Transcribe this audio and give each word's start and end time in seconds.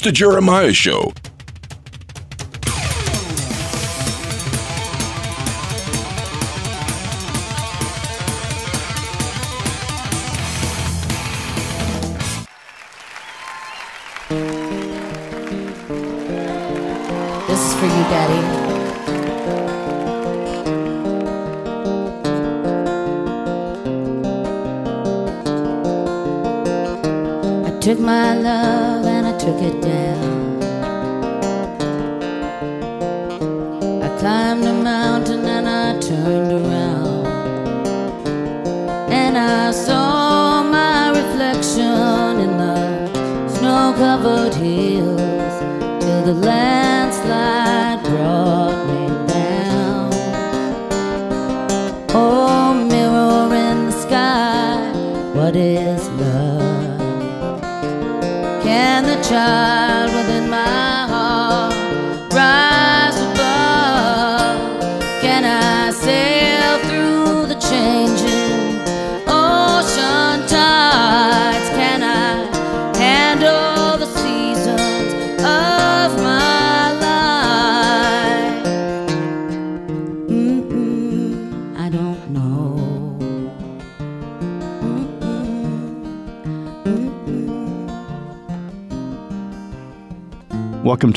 The 0.00 0.12
Jeremiah 0.12 0.72
Show. 0.72 1.12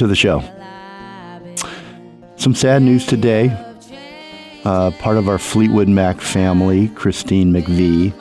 To 0.02 0.08
the 0.08 0.16
show. 0.16 0.42
Some 2.36 2.56
sad 2.56 2.82
news 2.82 3.06
today. 3.06 3.56
Uh, 4.66 4.90
part 5.00 5.18
of 5.18 5.30
our 5.30 5.38
Fleetwood 5.38 5.88
Mac 5.88 6.20
family, 6.22 6.88
Christine 6.90 7.52
McVie, 7.52 8.12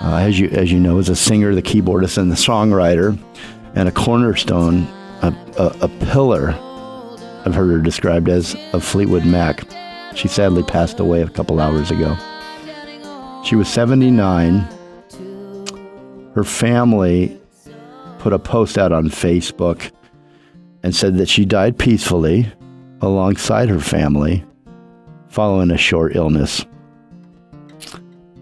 uh, 0.00 0.16
as 0.16 0.40
you 0.40 0.48
as 0.48 0.72
you 0.72 0.80
know, 0.80 0.98
is 0.98 1.10
a 1.10 1.16
singer, 1.16 1.54
the 1.54 1.60
keyboardist, 1.60 2.16
and 2.16 2.30
the 2.30 2.36
songwriter, 2.36 3.18
and 3.74 3.86
a 3.86 3.92
cornerstone, 3.92 4.84
a, 5.20 5.34
a, 5.58 5.76
a 5.82 5.88
pillar. 6.06 6.52
I've 7.44 7.54
heard 7.54 7.70
her 7.70 7.82
described 7.82 8.30
as 8.30 8.56
of 8.72 8.82
Fleetwood 8.82 9.26
Mac. 9.26 9.68
She 10.14 10.26
sadly 10.26 10.62
passed 10.62 11.00
away 11.00 11.20
a 11.20 11.28
couple 11.28 11.60
hours 11.60 11.90
ago. 11.90 12.16
She 13.44 13.56
was 13.56 13.68
79. 13.68 14.60
Her 16.34 16.44
family 16.44 17.38
put 18.20 18.32
a 18.32 18.38
post 18.38 18.78
out 18.78 18.92
on 18.92 19.10
Facebook 19.10 19.90
and 20.82 20.94
said 20.94 21.16
that 21.16 21.28
she 21.28 21.44
died 21.44 21.78
peacefully 21.78 22.50
alongside 23.00 23.68
her 23.68 23.80
family 23.80 24.44
following 25.28 25.70
a 25.70 25.78
short 25.78 26.16
illness. 26.16 26.64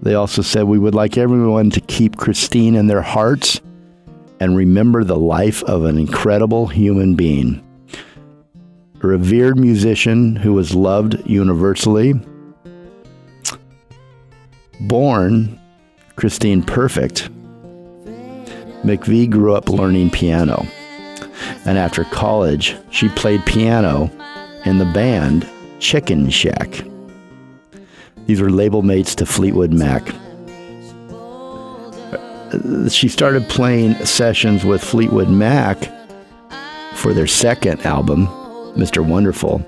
They 0.02 0.14
also 0.14 0.42
said 0.42 0.64
we 0.64 0.78
would 0.78 0.94
like 0.94 1.18
everyone 1.18 1.70
to 1.70 1.80
keep 1.80 2.16
Christine 2.16 2.74
in 2.74 2.86
their 2.86 3.02
hearts 3.02 3.60
and 4.38 4.56
remember 4.56 5.02
the 5.02 5.18
life 5.18 5.62
of 5.64 5.84
an 5.84 5.98
incredible 5.98 6.66
human 6.66 7.14
being. 7.14 7.62
A 9.02 9.06
revered 9.06 9.58
musician 9.58 10.36
who 10.36 10.52
was 10.52 10.74
loved 10.74 11.28
universally. 11.28 12.14
Born 14.80 15.58
Christine 16.16 16.62
Perfect, 16.62 17.30
McVie 18.84 19.30
grew 19.30 19.54
up 19.54 19.68
learning 19.68 20.10
piano 20.10 20.66
and 21.66 21.78
after 21.78 22.04
college, 22.04 22.76
she 22.90 23.08
played 23.10 23.44
piano 23.44 24.10
in 24.64 24.78
the 24.78 24.84
band 24.86 25.48
Chicken 25.80 26.30
Shack. 26.30 26.82
These 28.26 28.40
were 28.40 28.50
label 28.50 28.82
mates 28.82 29.14
to 29.16 29.26
Fleetwood 29.26 29.72
Mac. 29.72 30.02
Uh, 32.52 32.88
She 32.88 33.08
started 33.08 33.48
playing 33.48 33.94
sessions 34.04 34.64
with 34.64 34.82
Fleetwood 34.82 35.28
Mac 35.28 35.78
for 36.94 37.12
their 37.12 37.26
second 37.26 37.84
album, 37.84 38.26
Mr. 38.76 39.04
Wonderful, 39.06 39.58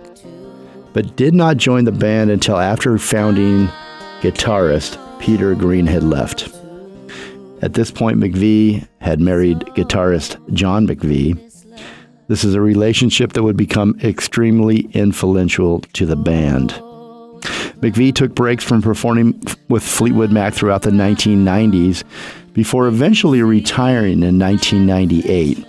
but 0.92 1.16
did 1.16 1.34
not 1.34 1.56
join 1.56 1.84
the 1.84 1.92
band 1.92 2.30
until 2.30 2.56
after 2.58 2.96
founding 2.98 3.68
guitarist 4.20 4.98
Peter 5.20 5.54
Green 5.54 5.86
had 5.86 6.02
left. 6.02 6.48
At 7.60 7.74
this 7.74 7.90
point, 7.90 8.18
McVie 8.18 8.86
had 9.00 9.20
married 9.20 9.58
guitarist 9.76 10.36
John 10.52 10.86
McVie. 10.86 11.36
This 12.28 12.44
is 12.44 12.54
a 12.54 12.60
relationship 12.60 13.32
that 13.32 13.42
would 13.42 13.56
become 13.56 13.98
extremely 14.02 14.80
influential 14.92 15.80
to 15.94 16.04
the 16.04 16.14
band. 16.14 16.70
McVie 17.80 18.14
took 18.14 18.34
breaks 18.34 18.62
from 18.62 18.82
performing 18.82 19.40
with 19.68 19.82
Fleetwood 19.82 20.30
Mac 20.30 20.52
throughout 20.52 20.82
the 20.82 20.90
1990s 20.90 22.04
before 22.52 22.86
eventually 22.86 23.40
retiring 23.40 24.22
in 24.22 24.38
1998. 24.38 25.64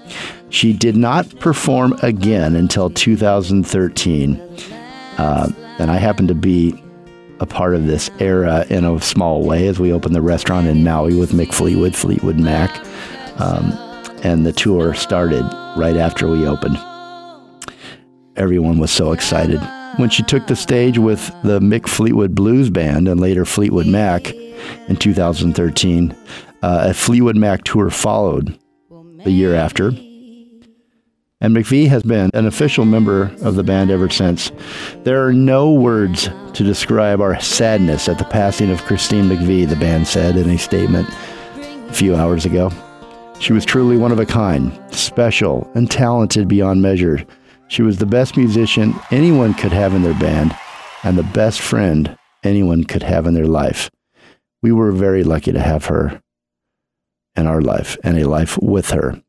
She 0.49 0.73
did 0.73 0.97
not 0.97 1.29
perform 1.39 1.93
again 2.01 2.57
until 2.57 2.89
2013. 2.89 4.35
Uh, 5.17 5.51
and 5.77 5.89
I 5.89 5.95
happened 5.95 6.27
to 6.27 6.35
be 6.35 6.73
a 7.39 7.45
part 7.45 7.73
of 7.73 7.87
this 7.87 8.09
era 8.19 8.65
in 8.69 8.83
a 8.83 8.99
small 8.99 9.45
way 9.45 9.67
as 9.67 9.79
we 9.79 9.93
opened 9.93 10.13
the 10.13 10.21
restaurant 10.21 10.67
in 10.67 10.83
Maui 10.83 11.15
with 11.15 11.31
Mick 11.31 11.53
Fleetwood, 11.53 11.95
Fleetwood 11.95 12.37
Mac. 12.37 12.85
Um, 13.39 13.88
and 14.23 14.45
the 14.45 14.51
tour 14.51 14.93
started 14.93 15.43
right 15.77 15.97
after 15.97 16.27
we 16.27 16.47
opened. 16.47 16.77
Everyone 18.35 18.79
was 18.79 18.91
so 18.91 19.11
excited. 19.11 19.59
When 19.97 20.09
she 20.09 20.23
took 20.23 20.47
the 20.47 20.55
stage 20.55 20.97
with 20.97 21.27
the 21.43 21.59
Mick 21.59 21.87
Fleetwood 21.87 22.33
Blues 22.33 22.69
Band 22.69 23.07
and 23.07 23.19
later 23.19 23.43
Fleetwood 23.43 23.87
Mac 23.87 24.31
in 24.87 24.95
2013, 24.95 26.15
uh, 26.61 26.85
a 26.89 26.93
Fleetwood 26.93 27.35
Mac 27.35 27.63
tour 27.63 27.89
followed 27.89 28.57
the 29.23 29.31
year 29.31 29.55
after. 29.55 29.91
And 31.41 31.55
McVie 31.55 31.87
has 31.87 32.03
been 32.03 32.29
an 32.33 32.45
official 32.45 32.83
member 32.83 33.33
of 33.41 33.55
the 33.55 33.63
band 33.63 33.91
ever 33.91 34.09
since. 34.09 34.51
There 35.03 35.25
are 35.25 35.33
no 35.33 35.71
words 35.71 36.29
to 36.53 36.63
describe 36.63 37.21
our 37.21 37.39
sadness 37.39 38.09
at 38.09 38.17
the 38.17 38.25
passing 38.25 38.71
of 38.71 38.83
Christine 38.83 39.29
McVie, 39.29 39.67
the 39.67 39.77
band 39.77 40.07
said 40.07 40.35
in 40.35 40.49
a 40.49 40.57
statement 40.57 41.09
a 41.09 41.93
few 41.93 42.15
hours 42.15 42.45
ago. 42.45 42.71
She 43.39 43.53
was 43.53 43.65
truly 43.65 43.95
one 43.95 44.11
of 44.11 44.19
a 44.19 44.25
kind, 44.25 44.77
special, 44.93 45.69
and 45.73 45.89
talented 45.89 46.47
beyond 46.47 46.81
measure. 46.81 47.25
She 47.69 47.81
was 47.81 47.97
the 47.97 48.05
best 48.05 48.35
musician 48.35 48.93
anyone 49.11 49.53
could 49.53 49.71
have 49.71 49.93
in 49.93 50.03
their 50.03 50.13
band 50.13 50.55
and 51.03 51.17
the 51.17 51.23
best 51.23 51.61
friend 51.61 52.17
anyone 52.43 52.83
could 52.83 53.03
have 53.03 53.25
in 53.25 53.33
their 53.33 53.47
life. 53.47 53.89
We 54.61 54.71
were 54.73 54.91
very 54.91 55.23
lucky 55.23 55.53
to 55.53 55.59
have 55.59 55.85
her 55.85 56.21
in 57.35 57.47
our 57.47 57.61
life 57.61 57.97
and 58.03 58.19
a 58.19 58.27
life 58.27 58.57
with 58.61 58.91
her. 58.91 59.21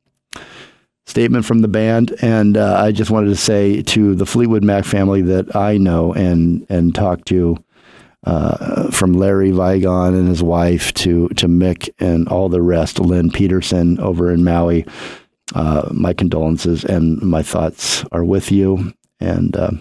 Statement 1.07 1.45
from 1.45 1.61
the 1.61 1.69
band, 1.69 2.15
and 2.21 2.57
uh, 2.57 2.81
I 2.83 2.93
just 2.93 3.11
wanted 3.11 3.29
to 3.29 3.37
say 3.37 3.83
to 3.83 4.15
the 4.15 4.27
Fleetwood 4.27 4.65
Mac 4.65 4.85
family 4.85 5.23
that 5.23 5.55
I 5.57 5.77
know 5.77 6.13
and 6.13 6.67
and 6.69 6.95
talk 6.95 7.25
to, 7.27 7.57
uh, 8.25 8.91
from 8.91 9.15
Larry 9.15 9.51
Vigon 9.51 10.09
and 10.09 10.29
his 10.29 10.43
wife 10.43 10.93
to 10.95 11.29
to 11.31 11.49
Mick 11.49 11.89
and 11.99 12.29
all 12.29 12.49
the 12.49 12.63
rest, 12.63 12.99
Lynn 12.99 13.31
Peterson 13.31 13.99
over 14.01 14.31
in 14.31 14.45
Maui. 14.45 14.85
Uh, 15.55 15.89
my 15.93 16.13
condolences 16.13 16.85
and 16.85 17.21
my 17.23 17.43
thoughts 17.43 18.05
are 18.13 18.25
with 18.25 18.53
you. 18.53 18.93
And 19.19 19.57
uh, 19.57 19.73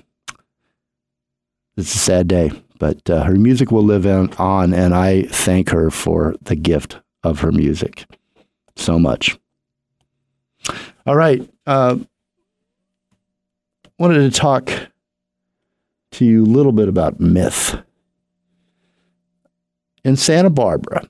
it's 1.78 1.94
a 1.96 1.98
sad 1.98 2.28
day, 2.28 2.52
but 2.78 3.10
uh, 3.10 3.24
her 3.24 3.36
music 3.36 3.72
will 3.72 3.84
live 3.84 4.06
on, 4.06 4.74
and 4.74 4.94
I 4.94 5.24
thank 5.24 5.70
her 5.70 5.90
for 5.92 6.36
the 6.42 6.56
gift 6.56 7.00
of 7.24 7.40
her 7.40 7.52
music 7.52 8.06
so 8.76 9.00
much. 9.00 9.38
All 11.06 11.16
right. 11.16 11.48
Uh, 11.66 11.98
wanted 13.98 14.32
to 14.32 14.40
talk 14.40 14.72
to 16.12 16.26
you 16.26 16.44
a 16.44 16.46
little 16.46 16.72
bit 16.72 16.88
about 16.88 17.20
myth. 17.20 17.78
In 20.10 20.16
Santa 20.16 20.50
Barbara, 20.50 21.08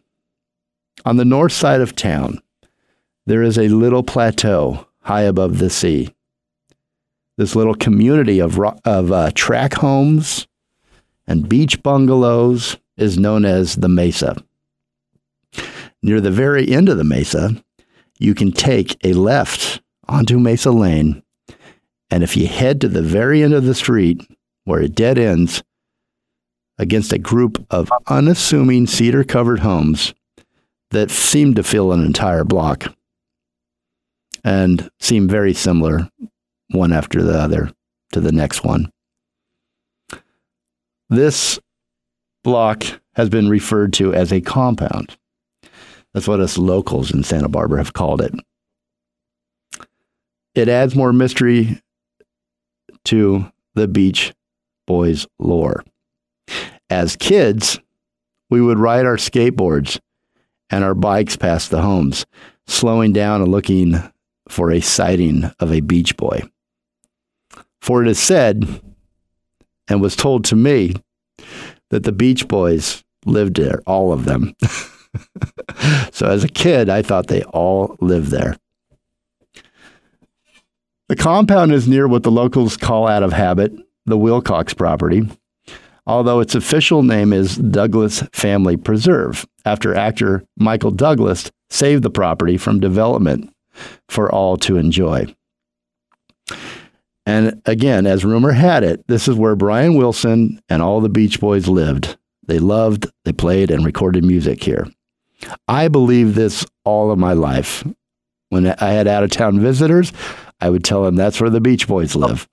on 1.06 1.16
the 1.16 1.24
north 1.24 1.54
side 1.54 1.80
of 1.80 1.96
town, 1.96 2.42
there 3.26 3.42
is 3.42 3.58
a 3.58 3.70
little 3.70 4.04
plateau 4.04 4.88
high 5.04 5.22
above 5.22 5.58
the 5.58 5.70
sea. 5.70 6.14
This 7.38 7.56
little 7.56 7.76
community 7.76 8.42
of, 8.42 8.60
of 8.60 9.10
uh, 9.14 9.32
track 9.36 9.76
homes 9.76 10.50
and 11.26 11.48
beach 11.48 11.82
bungalows 11.82 12.76
is 12.98 13.18
known 13.18 13.46
as 13.46 13.78
the 13.78 13.88
Mesa. 13.88 14.36
Near 16.04 16.20
the 16.20 16.30
very 16.30 16.68
end 16.68 16.90
of 16.90 16.98
the 16.98 17.06
Mesa, 17.06 17.52
you 18.18 18.36
can 18.36 18.52
take 18.52 18.98
a 19.06 19.14
left 19.14 19.82
onto 20.10 20.38
Mesa 20.38 20.72
Lane. 20.72 21.24
And 22.12 22.22
if 22.22 22.36
you 22.36 22.48
head 22.48 22.82
to 22.82 22.90
the 22.90 23.02
very 23.02 23.44
end 23.44 23.54
of 23.54 23.64
the 23.64 23.76
street 23.76 24.30
where 24.66 24.82
it 24.82 24.94
dead 24.94 25.18
ends 25.18 25.64
against 26.80 27.14
a 27.14 27.20
group 27.20 27.64
of 27.70 27.92
unassuming 28.08 28.88
cedar 28.88 29.24
covered 29.24 29.60
homes 29.60 30.14
that 30.92 31.12
seemed 31.12 31.58
to 31.58 31.64
fill 31.64 31.92
an 31.92 32.04
entire 32.04 32.44
block 32.44 32.86
and 34.44 34.90
seem 35.00 35.28
very 35.28 35.54
similar 35.54 36.10
one 36.72 36.94
after 36.94 37.22
the 37.22 37.38
other 37.38 37.70
to 38.14 38.22
the 38.22 38.32
next 38.32 38.64
one. 38.64 38.90
This 41.10 41.60
block 42.44 42.84
has 43.14 43.30
been 43.30 43.50
referred 43.50 43.94
to 43.94 44.14
as 44.14 44.32
a 44.32 44.42
compound. 44.42 45.18
That's 46.14 46.28
what 46.28 46.40
us 46.40 46.58
locals 46.58 47.12
in 47.12 47.24
Santa 47.24 47.50
Barbara 47.50 47.80
have 47.80 47.94
called 47.94 48.22
it. 48.22 48.34
It 50.56 50.70
adds 50.70 50.96
more 50.96 51.14
mystery 51.14 51.82
to 53.06 53.52
the 53.76 53.88
Beach 53.88 54.34
Boys 54.88 55.28
lore. 55.38 55.84
As 56.90 57.16
kids, 57.16 57.80
we 58.50 58.62
would 58.62 58.80
ride 58.80 59.06
our 59.06 59.18
skateboards 59.18 60.00
and 60.70 60.84
our 60.84 60.96
bikes 60.96 61.36
past 61.36 61.70
the 61.70 61.82
homes, 61.82 62.26
slowing 62.68 63.14
down 63.14 63.42
and 63.42 63.52
looking 63.52 63.96
for 64.48 64.72
a 64.72 64.80
sighting 64.80 65.52
of 65.60 65.72
a 65.72 65.82
beach 65.82 66.18
boy. 66.18 66.42
For 67.82 68.04
it 68.04 68.10
is 68.10 68.20
said, 68.20 68.82
and 69.88 70.02
was 70.02 70.16
told 70.16 70.46
to 70.46 70.56
me, 70.56 70.96
that 71.90 72.04
the 72.04 72.12
Beach 72.12 72.48
Boys 72.48 73.04
lived 73.26 73.58
there, 73.58 73.82
all 73.86 74.14
of 74.14 74.26
them. 74.26 74.56
so 76.12 76.28
as 76.28 76.44
a 76.44 76.50
kid, 76.50 76.90
I 76.90 77.02
thought 77.02 77.28
they 77.28 77.44
all 77.44 77.96
lived 78.00 78.32
there. 78.32 78.58
The 81.08 81.16
compound 81.16 81.72
is 81.72 81.88
near 81.88 82.08
what 82.08 82.24
the 82.24 82.32
locals 82.32 82.78
call 82.78 83.08
out 83.08 83.24
of 83.24 83.34
habit 83.34 83.74
the 84.06 84.18
Wilcox 84.18 84.74
property, 84.74 85.28
although 86.10 86.40
its 86.40 86.56
official 86.56 87.04
name 87.04 87.32
is 87.32 87.56
Douglas 87.56 88.24
Family 88.34 88.76
Preserve, 88.76 89.46
after 89.64 89.94
actor 89.94 90.44
Michael 90.58 90.90
Douglas 90.90 91.52
saved 91.70 92.02
the 92.02 92.10
property 92.10 92.58
from 92.58 92.80
development 92.80 93.54
for 94.08 94.30
all 94.32 94.58
to 94.58 94.78
enjoy. 94.78 95.28
And 97.28 97.62
again, 97.66 98.08
as 98.08 98.26
rumor 98.26 98.54
had 98.54 98.84
it, 98.84 99.08
this 99.08 99.28
is 99.28 99.36
where 99.36 99.56
Brian 99.56 99.94
Wilson 99.94 100.60
and 100.68 100.82
all 100.82 101.00
the 101.00 101.10
Beach 101.10 101.40
Boys 101.40 101.68
lived. 101.68 102.18
They 102.48 102.58
loved, 102.58 103.06
they 103.24 103.32
played, 103.32 103.70
and 103.70 103.86
recorded 103.86 104.24
music 104.24 104.64
here. 104.64 104.88
I 105.68 105.90
believe 105.90 106.34
this 106.34 106.66
all 106.84 107.12
of 107.12 107.20
my 107.20 107.34
life. 107.34 107.84
When 108.50 108.66
I 108.66 108.94
had 108.94 109.08
out 109.08 109.24
of 109.24 109.30
town 109.30 109.60
visitors, 109.60 110.12
I 110.60 110.72
would 110.72 110.84
tell 110.84 111.04
them 111.04 111.16
that's 111.16 111.40
where 111.40 111.52
the 111.52 111.62
Beach 111.62 111.88
Boys 111.88 112.16
live. 112.16 112.50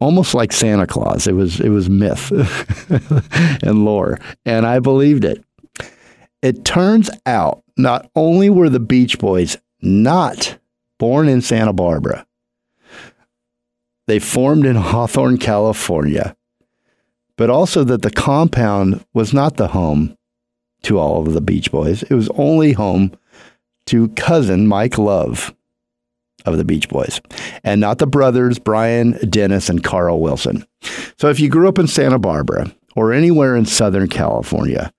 Almost 0.00 0.34
like 0.34 0.52
Santa 0.52 0.86
Claus. 0.86 1.26
It 1.26 1.32
was 1.32 1.60
it 1.60 1.70
was 1.70 1.90
myth 1.90 2.30
and 3.62 3.84
lore. 3.84 4.18
And 4.44 4.66
I 4.66 4.78
believed 4.78 5.24
it. 5.24 5.44
It 6.40 6.64
turns 6.64 7.10
out 7.26 7.64
not 7.76 8.08
only 8.14 8.48
were 8.48 8.68
the 8.68 8.80
Beach 8.80 9.18
Boys 9.18 9.56
not 9.80 10.58
born 10.98 11.28
in 11.28 11.40
Santa 11.40 11.72
Barbara, 11.72 12.26
they 14.06 14.18
formed 14.18 14.64
in 14.64 14.76
Hawthorne, 14.76 15.38
California, 15.38 16.36
but 17.36 17.50
also 17.50 17.84
that 17.84 18.02
the 18.02 18.10
compound 18.10 19.04
was 19.12 19.34
not 19.34 19.56
the 19.56 19.68
home 19.68 20.16
to 20.82 20.98
all 20.98 21.26
of 21.26 21.34
the 21.34 21.40
Beach 21.40 21.70
Boys. 21.72 22.04
It 22.04 22.14
was 22.14 22.30
only 22.30 22.72
home 22.72 23.12
to 23.86 24.08
cousin 24.10 24.66
Mike 24.66 24.96
Love 24.96 25.54
of 26.52 26.58
the 26.58 26.64
Beach 26.64 26.88
Boys, 26.88 27.20
and 27.64 27.80
not 27.80 27.98
the 27.98 28.06
brothers 28.06 28.58
Brian, 28.58 29.12
Dennis, 29.28 29.68
and 29.68 29.82
Carl 29.82 30.20
Wilson. 30.20 30.64
So 31.18 31.28
if 31.28 31.40
you 31.40 31.48
grew 31.48 31.68
up 31.68 31.78
in 31.78 31.86
Santa 31.86 32.18
Barbara 32.18 32.72
or 32.96 33.12
anywhere 33.12 33.56
in 33.56 33.66
Southern 33.66 34.08
California, 34.08 34.92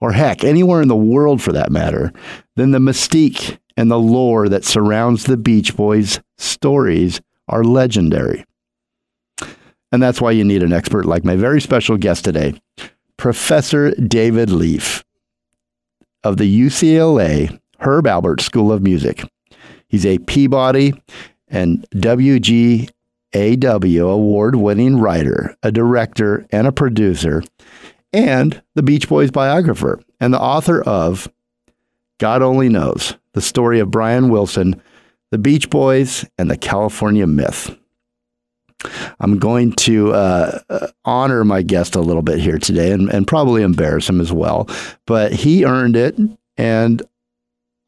or 0.00 0.12
heck, 0.12 0.44
anywhere 0.44 0.82
in 0.82 0.88
the 0.88 0.96
world 0.96 1.40
for 1.42 1.52
that 1.52 1.70
matter, 1.70 2.12
then 2.56 2.70
the 2.70 2.78
mystique 2.78 3.58
and 3.76 3.90
the 3.90 3.98
lore 3.98 4.48
that 4.48 4.64
surrounds 4.64 5.24
the 5.24 5.36
Beach 5.36 5.76
Boys 5.76 6.20
stories 6.38 7.20
are 7.48 7.64
legendary. 7.64 8.44
And 9.92 10.02
that's 10.02 10.20
why 10.20 10.32
you 10.32 10.44
need 10.44 10.62
an 10.62 10.72
expert 10.72 11.06
like 11.06 11.24
my 11.24 11.36
very 11.36 11.60
special 11.60 11.96
guest 11.96 12.24
today, 12.24 12.60
Professor 13.16 13.92
David 13.92 14.50
Leaf 14.50 15.04
of 16.24 16.36
the 16.38 16.60
UCLA 16.60 17.58
Herb 17.78 18.06
Alpert 18.06 18.40
School 18.40 18.72
of 18.72 18.82
Music. 18.82 19.24
He's 19.96 20.04
a 20.04 20.18
Peabody 20.18 20.92
and 21.48 21.86
WGAW 21.94 22.90
award 24.12 24.56
winning 24.56 24.98
writer, 24.98 25.56
a 25.62 25.72
director, 25.72 26.46
and 26.50 26.66
a 26.66 26.72
producer, 26.72 27.42
and 28.12 28.62
the 28.74 28.82
Beach 28.82 29.08
Boys 29.08 29.30
biographer, 29.30 29.98
and 30.20 30.34
the 30.34 30.38
author 30.38 30.82
of 30.82 31.32
God 32.20 32.42
Only 32.42 32.68
Knows 32.68 33.16
the 33.32 33.40
story 33.40 33.80
of 33.80 33.90
Brian 33.90 34.28
Wilson, 34.28 34.82
the 35.30 35.38
Beach 35.38 35.70
Boys, 35.70 36.26
and 36.36 36.50
the 36.50 36.58
California 36.58 37.26
Myth. 37.26 37.74
I'm 39.18 39.38
going 39.38 39.72
to 39.72 40.12
uh, 40.12 40.58
uh, 40.68 40.88
honor 41.06 41.42
my 41.42 41.62
guest 41.62 41.96
a 41.96 42.02
little 42.02 42.20
bit 42.20 42.38
here 42.38 42.58
today 42.58 42.92
and, 42.92 43.08
and 43.08 43.26
probably 43.26 43.62
embarrass 43.62 44.10
him 44.10 44.20
as 44.20 44.30
well, 44.30 44.68
but 45.06 45.32
he 45.32 45.64
earned 45.64 45.96
it 45.96 46.18
and 46.58 47.02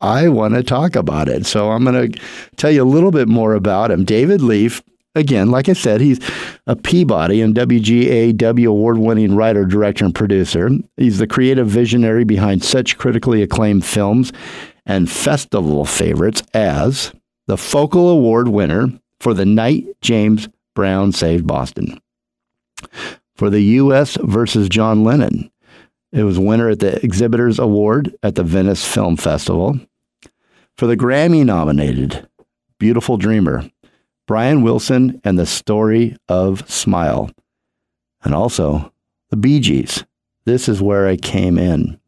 I 0.01 0.29
want 0.29 0.55
to 0.55 0.63
talk 0.63 0.97
about 0.97 1.29
it. 1.29 1.47
So 1.47 1.71
I'm 1.71 1.85
going 1.85 2.13
to 2.13 2.21
tell 2.57 2.71
you 2.71 2.83
a 2.83 2.85
little 2.85 3.11
bit 3.11 3.29
more 3.29 3.55
about 3.55 3.91
him. 3.91 4.05
David 4.05 4.41
Leaf, 4.41 4.83
again, 5.15 5.51
like 5.51 5.69
I 5.69 5.73
said, 5.73 6.01
he's 6.01 6.21
a 6.67 6.77
Peabody 6.77 7.41
and 7.41 7.55
WGAW 7.55 8.69
award 8.69 8.99
winning 8.99 9.35
writer, 9.35 9.65
director, 9.65 10.05
and 10.05 10.15
producer. 10.15 10.71
He's 10.97 11.19
the 11.19 11.27
creative 11.27 11.67
visionary 11.67 12.25
behind 12.25 12.65
such 12.65 12.99
critically 12.99 13.43
acclaimed 13.43 13.85
films 13.85 14.33
and 14.87 15.11
festival 15.11 15.85
favorites 15.85 16.43
as 16.55 17.13
the 17.47 17.57
Focal 17.57 18.09
Award 18.09 18.49
winner 18.49 18.89
for 19.21 19.35
The 19.35 19.47
Night 19.47 19.85
James 20.01 20.49
Brown 20.75 21.13
saved 21.13 21.47
Boston. 21.47 22.01
For 23.35 23.51
the 23.51 23.61
U.S. 23.61 24.17
versus 24.23 24.69
John 24.69 25.03
Lennon, 25.03 25.51
it 26.13 26.23
was 26.23 26.39
winner 26.39 26.71
at 26.71 26.81
the 26.81 27.05
Exhibitors 27.05 27.59
Award 27.59 28.15
at 28.23 28.35
the 28.35 28.43
Venice 28.43 28.87
Film 28.87 29.17
Festival. 29.17 29.79
For 30.79 30.87
the 30.87 30.97
Grammy 30.97 31.45
nominated 31.45 32.29
Beautiful 32.79 33.17
Dreamer, 33.17 33.69
Brian 34.29 34.63
Wilson 34.63 35.21
and 35.25 35.37
the 35.37 35.45
Story 35.45 36.17
of 36.29 36.71
Smile. 36.71 37.33
And 38.23 38.33
also 38.33 38.93
the 39.31 39.37
Bee 39.37 39.59
Gees. 39.59 40.05
This 40.45 40.69
is 40.69 40.81
where 40.81 41.09
I 41.09 41.17
came 41.17 41.59
in. 41.59 41.99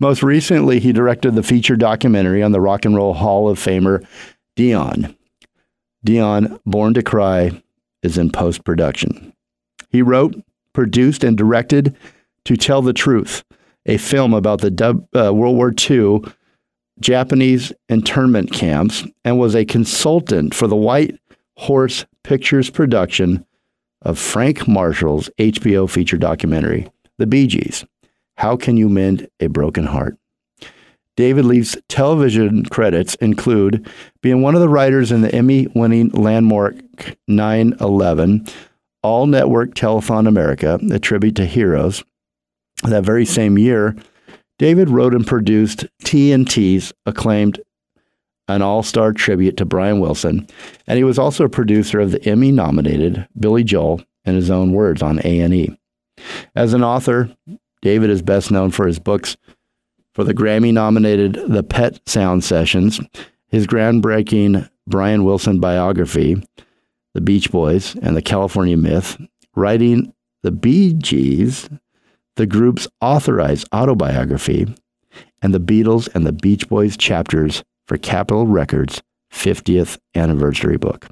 Most 0.00 0.24
recently, 0.24 0.80
he 0.80 0.92
directed 0.92 1.36
the 1.36 1.44
feature 1.44 1.76
documentary 1.76 2.42
on 2.42 2.50
the 2.50 2.60
Rock 2.60 2.84
and 2.84 2.96
Roll 2.96 3.14
Hall 3.14 3.48
of 3.48 3.60
Famer 3.60 4.04
Dion. 4.56 5.16
Dion, 6.02 6.58
Born 6.66 6.94
to 6.94 7.02
Cry, 7.02 7.62
is 8.02 8.18
in 8.18 8.32
post 8.32 8.64
production. 8.64 9.32
He 9.90 10.02
wrote, 10.02 10.34
produced, 10.72 11.22
and 11.22 11.38
directed 11.38 11.96
To 12.46 12.56
Tell 12.56 12.82
the 12.82 12.92
Truth, 12.92 13.44
a 13.86 13.98
film 13.98 14.34
about 14.34 14.62
the 14.62 15.06
uh, 15.14 15.32
World 15.32 15.56
War 15.56 15.72
II 15.72 16.22
Japanese 17.00 17.72
internment 17.88 18.52
camps, 18.52 19.04
and 19.24 19.38
was 19.38 19.54
a 19.54 19.64
consultant 19.64 20.54
for 20.54 20.66
the 20.66 20.76
White 20.76 21.18
Horse 21.56 22.06
Pictures 22.22 22.70
production 22.70 23.44
of 24.02 24.18
Frank 24.18 24.68
Marshall's 24.68 25.30
HBO 25.38 25.88
feature 25.88 26.16
documentary, 26.16 26.88
The 27.18 27.26
Bee 27.26 27.46
Gees 27.46 27.84
How 28.36 28.56
Can 28.56 28.76
You 28.76 28.88
Mend 28.88 29.28
a 29.40 29.48
Broken 29.48 29.86
Heart? 29.86 30.18
David 31.16 31.44
Leaf's 31.44 31.76
television 31.88 32.64
credits 32.64 33.14
include 33.16 33.88
being 34.20 34.42
one 34.42 34.56
of 34.56 34.60
the 34.60 34.68
writers 34.68 35.12
in 35.12 35.20
the 35.20 35.32
Emmy 35.32 35.68
winning 35.68 36.08
landmark 36.10 36.74
9 37.28 37.76
11, 37.80 38.46
All 39.02 39.26
Network 39.26 39.74
Telethon 39.74 40.26
America, 40.26 40.80
a 40.90 40.98
tribute 40.98 41.36
to 41.36 41.46
heroes. 41.46 42.02
That 42.82 43.04
very 43.04 43.24
same 43.24 43.58
year, 43.58 43.94
David 44.58 44.88
wrote 44.88 45.14
and 45.14 45.26
produced 45.26 45.86
TNT's 46.04 46.92
acclaimed 47.06 47.60
An 48.48 48.62
All 48.62 48.82
Star 48.82 49.12
tribute 49.12 49.56
to 49.56 49.64
Brian 49.64 50.00
Wilson, 50.00 50.46
and 50.86 50.96
he 50.96 51.04
was 51.04 51.18
also 51.18 51.44
a 51.44 51.48
producer 51.48 52.00
of 52.00 52.12
the 52.12 52.24
Emmy 52.24 52.52
nominated 52.52 53.26
Billy 53.38 53.64
Joel 53.64 54.02
in 54.24 54.34
his 54.34 54.50
own 54.50 54.72
words 54.72 55.02
on 55.02 55.20
A&E. 55.24 55.76
As 56.54 56.72
an 56.72 56.84
author, 56.84 57.34
David 57.82 58.10
is 58.10 58.22
best 58.22 58.50
known 58.50 58.70
for 58.70 58.86
his 58.86 58.98
books 58.98 59.36
for 60.14 60.24
the 60.24 60.34
Grammy 60.34 60.72
nominated 60.72 61.34
The 61.48 61.64
Pet 61.64 62.00
Sound 62.08 62.44
Sessions, 62.44 63.00
his 63.48 63.66
groundbreaking 63.66 64.68
Brian 64.86 65.24
Wilson 65.24 65.58
biography, 65.58 66.42
The 67.14 67.20
Beach 67.20 67.50
Boys 67.50 67.96
and 67.96 68.16
the 68.16 68.22
California 68.22 68.76
Myth, 68.76 69.20
writing 69.56 70.14
The 70.42 70.52
Bee 70.52 70.92
Gees, 70.94 71.68
the 72.36 72.46
group's 72.46 72.88
authorized 73.00 73.68
autobiography, 73.74 74.66
and 75.42 75.54
the 75.54 75.60
Beatles 75.60 76.12
and 76.14 76.26
the 76.26 76.32
Beach 76.32 76.68
Boys 76.68 76.96
chapters 76.96 77.62
for 77.86 77.98
Capitol 77.98 78.46
Records' 78.46 79.02
50th 79.32 79.98
anniversary 80.14 80.76
book. 80.76 81.06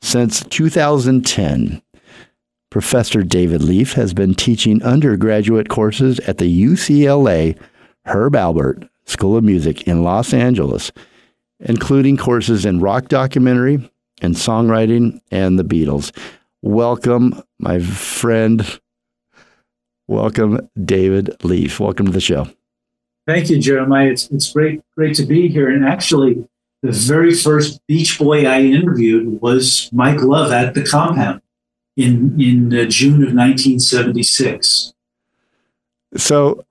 Since 0.00 0.44
2010, 0.44 1.82
Professor 2.70 3.22
David 3.22 3.62
Leaf 3.62 3.92
has 3.92 4.12
been 4.12 4.34
teaching 4.34 4.82
undergraduate 4.82 5.68
courses 5.68 6.18
at 6.20 6.38
the 6.38 6.64
UCLA 6.64 7.58
Herb 8.06 8.34
Alpert 8.34 8.88
School 9.06 9.36
of 9.36 9.44
Music 9.44 9.82
in 9.82 10.02
Los 10.02 10.34
Angeles, 10.34 10.90
including 11.60 12.16
courses 12.16 12.66
in 12.66 12.80
rock 12.80 13.08
documentary 13.08 13.90
and 14.22 14.34
songwriting 14.34 15.20
and 15.30 15.58
the 15.58 15.64
Beatles. 15.64 16.10
Welcome, 16.62 17.42
my 17.64 17.80
friend. 17.80 18.78
Welcome, 20.06 20.68
David 20.84 21.42
Leaf. 21.42 21.80
Welcome 21.80 22.04
to 22.04 22.12
the 22.12 22.20
show. 22.20 22.46
Thank 23.26 23.48
you, 23.48 23.58
Jeremiah. 23.58 24.10
It's, 24.10 24.30
it's 24.30 24.52
great, 24.52 24.82
great 24.94 25.16
to 25.16 25.24
be 25.24 25.48
here. 25.48 25.70
And 25.70 25.82
actually, 25.82 26.46
the 26.82 26.92
very 26.92 27.34
first 27.34 27.80
Beach 27.86 28.18
Boy 28.18 28.44
I 28.46 28.60
interviewed 28.60 29.40
was 29.40 29.88
Mike 29.92 30.20
Love 30.20 30.52
at 30.52 30.74
the 30.74 30.84
compound 30.84 31.40
in 31.96 32.38
in 32.38 32.66
uh, 32.74 32.84
June 32.84 33.22
of 33.22 33.32
1976. 33.32 34.92
So, 36.16 36.66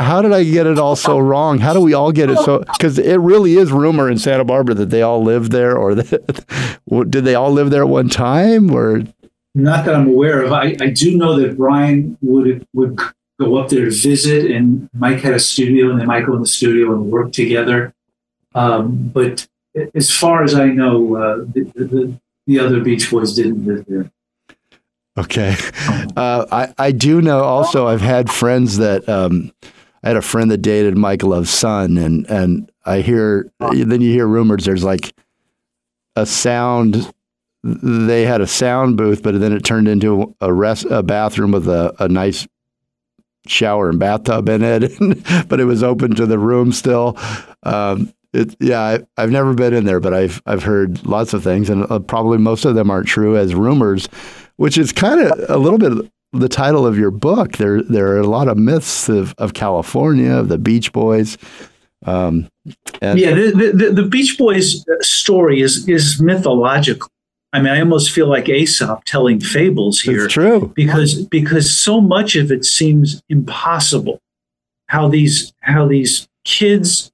how 0.00 0.20
did 0.20 0.32
I 0.32 0.42
get 0.42 0.66
it 0.66 0.80
all 0.80 0.96
so 0.96 1.16
wrong? 1.16 1.58
How 1.58 1.72
do 1.72 1.80
we 1.80 1.94
all 1.94 2.10
get 2.10 2.28
it 2.28 2.38
so? 2.38 2.58
Because 2.58 2.98
it 2.98 3.18
really 3.18 3.56
is 3.56 3.70
rumor 3.70 4.10
in 4.10 4.18
Santa 4.18 4.44
Barbara 4.44 4.74
that 4.74 4.90
they 4.90 5.02
all 5.02 5.22
lived 5.22 5.52
there, 5.52 5.76
or 5.76 5.94
that, 5.94 6.80
did 7.10 7.24
they 7.24 7.36
all 7.36 7.52
live 7.52 7.70
there 7.70 7.84
at 7.84 7.88
one 7.88 8.08
time, 8.08 8.74
or? 8.74 9.04
Not 9.54 9.84
that 9.84 9.94
I'm 9.94 10.08
aware 10.08 10.42
of. 10.42 10.52
I, 10.52 10.76
I 10.80 10.90
do 10.90 11.16
know 11.16 11.38
that 11.38 11.56
Brian 11.56 12.18
would 12.22 12.66
would 12.72 12.98
go 13.38 13.56
up 13.56 13.68
there 13.68 13.84
to 13.84 13.90
visit, 13.90 14.50
and 14.50 14.88
Mike 14.92 15.20
had 15.20 15.34
a 15.34 15.38
studio, 15.38 15.90
and 15.90 16.00
they 16.00 16.04
might 16.04 16.26
go 16.26 16.34
in 16.34 16.40
the 16.40 16.46
studio 16.46 16.92
and 16.92 17.10
work 17.10 17.32
together. 17.32 17.94
Um, 18.54 19.10
but 19.12 19.46
as 19.94 20.10
far 20.10 20.44
as 20.44 20.54
I 20.54 20.66
know, 20.66 21.16
uh, 21.16 21.36
the, 21.52 21.62
the, 21.74 22.20
the 22.46 22.58
other 22.60 22.80
Beach 22.80 23.10
Boys 23.10 23.34
didn't 23.34 23.64
live 23.66 23.84
there. 23.86 24.10
Okay. 25.16 25.54
Uh, 26.16 26.46
I, 26.50 26.74
I 26.78 26.92
do 26.92 27.22
know 27.22 27.42
also, 27.42 27.86
I've 27.86 28.00
had 28.00 28.30
friends 28.30 28.78
that, 28.78 29.08
um, 29.08 29.52
I 30.02 30.08
had 30.08 30.16
a 30.16 30.22
friend 30.22 30.50
that 30.50 30.58
dated 30.58 30.96
Mike 30.96 31.22
Love's 31.22 31.50
son, 31.50 31.98
and, 31.98 32.28
and 32.28 32.70
I 32.84 33.00
hear, 33.00 33.50
then 33.60 34.00
you 34.00 34.10
hear 34.10 34.26
rumors 34.26 34.64
there's 34.64 34.84
like 34.84 35.12
a 36.16 36.26
sound, 36.26 37.13
they 37.64 38.24
had 38.24 38.40
a 38.40 38.46
sound 38.46 38.96
booth, 38.96 39.22
but 39.22 39.40
then 39.40 39.52
it 39.52 39.64
turned 39.64 39.88
into 39.88 40.34
a 40.40 40.52
rest, 40.52 40.86
a 40.90 41.02
bathroom 41.02 41.52
with 41.52 41.66
a, 41.66 41.94
a 41.98 42.08
nice 42.08 42.46
shower 43.46 43.90
and 43.90 43.98
bathtub 43.98 44.48
in 44.48 44.62
it, 44.62 44.92
but 45.48 45.60
it 45.60 45.64
was 45.64 45.82
open 45.82 46.14
to 46.14 46.26
the 46.26 46.38
room 46.38 46.72
still. 46.72 47.18
Um, 47.62 48.12
it, 48.32 48.54
yeah, 48.60 48.98
I, 49.16 49.20
have 49.20 49.30
never 49.30 49.54
been 49.54 49.74
in 49.74 49.84
there, 49.84 50.00
but 50.00 50.12
I've 50.12 50.42
I've 50.44 50.64
heard 50.64 51.06
lots 51.06 51.34
of 51.34 51.42
things, 51.42 51.70
and 51.70 51.90
uh, 51.90 52.00
probably 52.00 52.38
most 52.38 52.64
of 52.64 52.74
them 52.74 52.90
aren't 52.90 53.06
true 53.06 53.36
as 53.36 53.54
rumors 53.54 54.08
which 54.56 54.78
is 54.78 54.92
kind 54.92 55.20
of 55.20 55.50
a 55.50 55.58
little 55.58 55.78
bit 55.78 56.10
the 56.32 56.48
title 56.48 56.86
of 56.86 56.98
your 56.98 57.10
book. 57.10 57.56
There, 57.58 57.82
there 57.82 58.08
are 58.08 58.18
a 58.18 58.26
lot 58.26 58.48
of 58.48 58.56
myths 58.56 59.08
of, 59.08 59.34
of 59.38 59.54
California, 59.54 60.32
of 60.32 60.48
the 60.48 60.58
Beach 60.58 60.92
Boys. 60.92 61.38
Um, 62.06 62.48
and 63.00 63.18
yeah, 63.18 63.34
the, 63.34 63.72
the, 63.74 64.02
the, 64.02 64.02
Beach 64.02 64.36
Boys 64.36 64.84
story 65.00 65.60
is 65.60 65.88
is 65.88 66.20
mythological. 66.20 67.08
I 67.54 67.62
mean, 67.62 67.72
I 67.72 67.78
almost 67.78 68.10
feel 68.10 68.26
like 68.26 68.48
Aesop 68.48 69.04
telling 69.04 69.38
fables 69.38 70.00
here. 70.00 70.24
It's 70.24 70.34
true 70.34 70.72
because 70.74 71.24
because 71.26 71.72
so 71.74 72.00
much 72.00 72.34
of 72.34 72.50
it 72.50 72.64
seems 72.64 73.22
impossible. 73.28 74.18
How 74.88 75.08
these 75.08 75.52
how 75.60 75.86
these 75.86 76.26
kids 76.44 77.12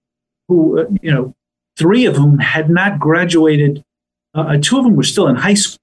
who 0.49 0.81
uh, 0.81 0.87
you 1.03 1.13
know 1.13 1.35
three 1.77 2.07
of 2.07 2.17
whom 2.17 2.39
had 2.39 2.71
not 2.71 2.99
graduated, 2.99 3.85
uh, 4.35 4.57
two 4.63 4.79
of 4.79 4.85
them 4.85 4.97
were 4.97 5.03
still 5.03 5.29
in 5.29 5.37
high 5.37 5.55
school 5.55 5.79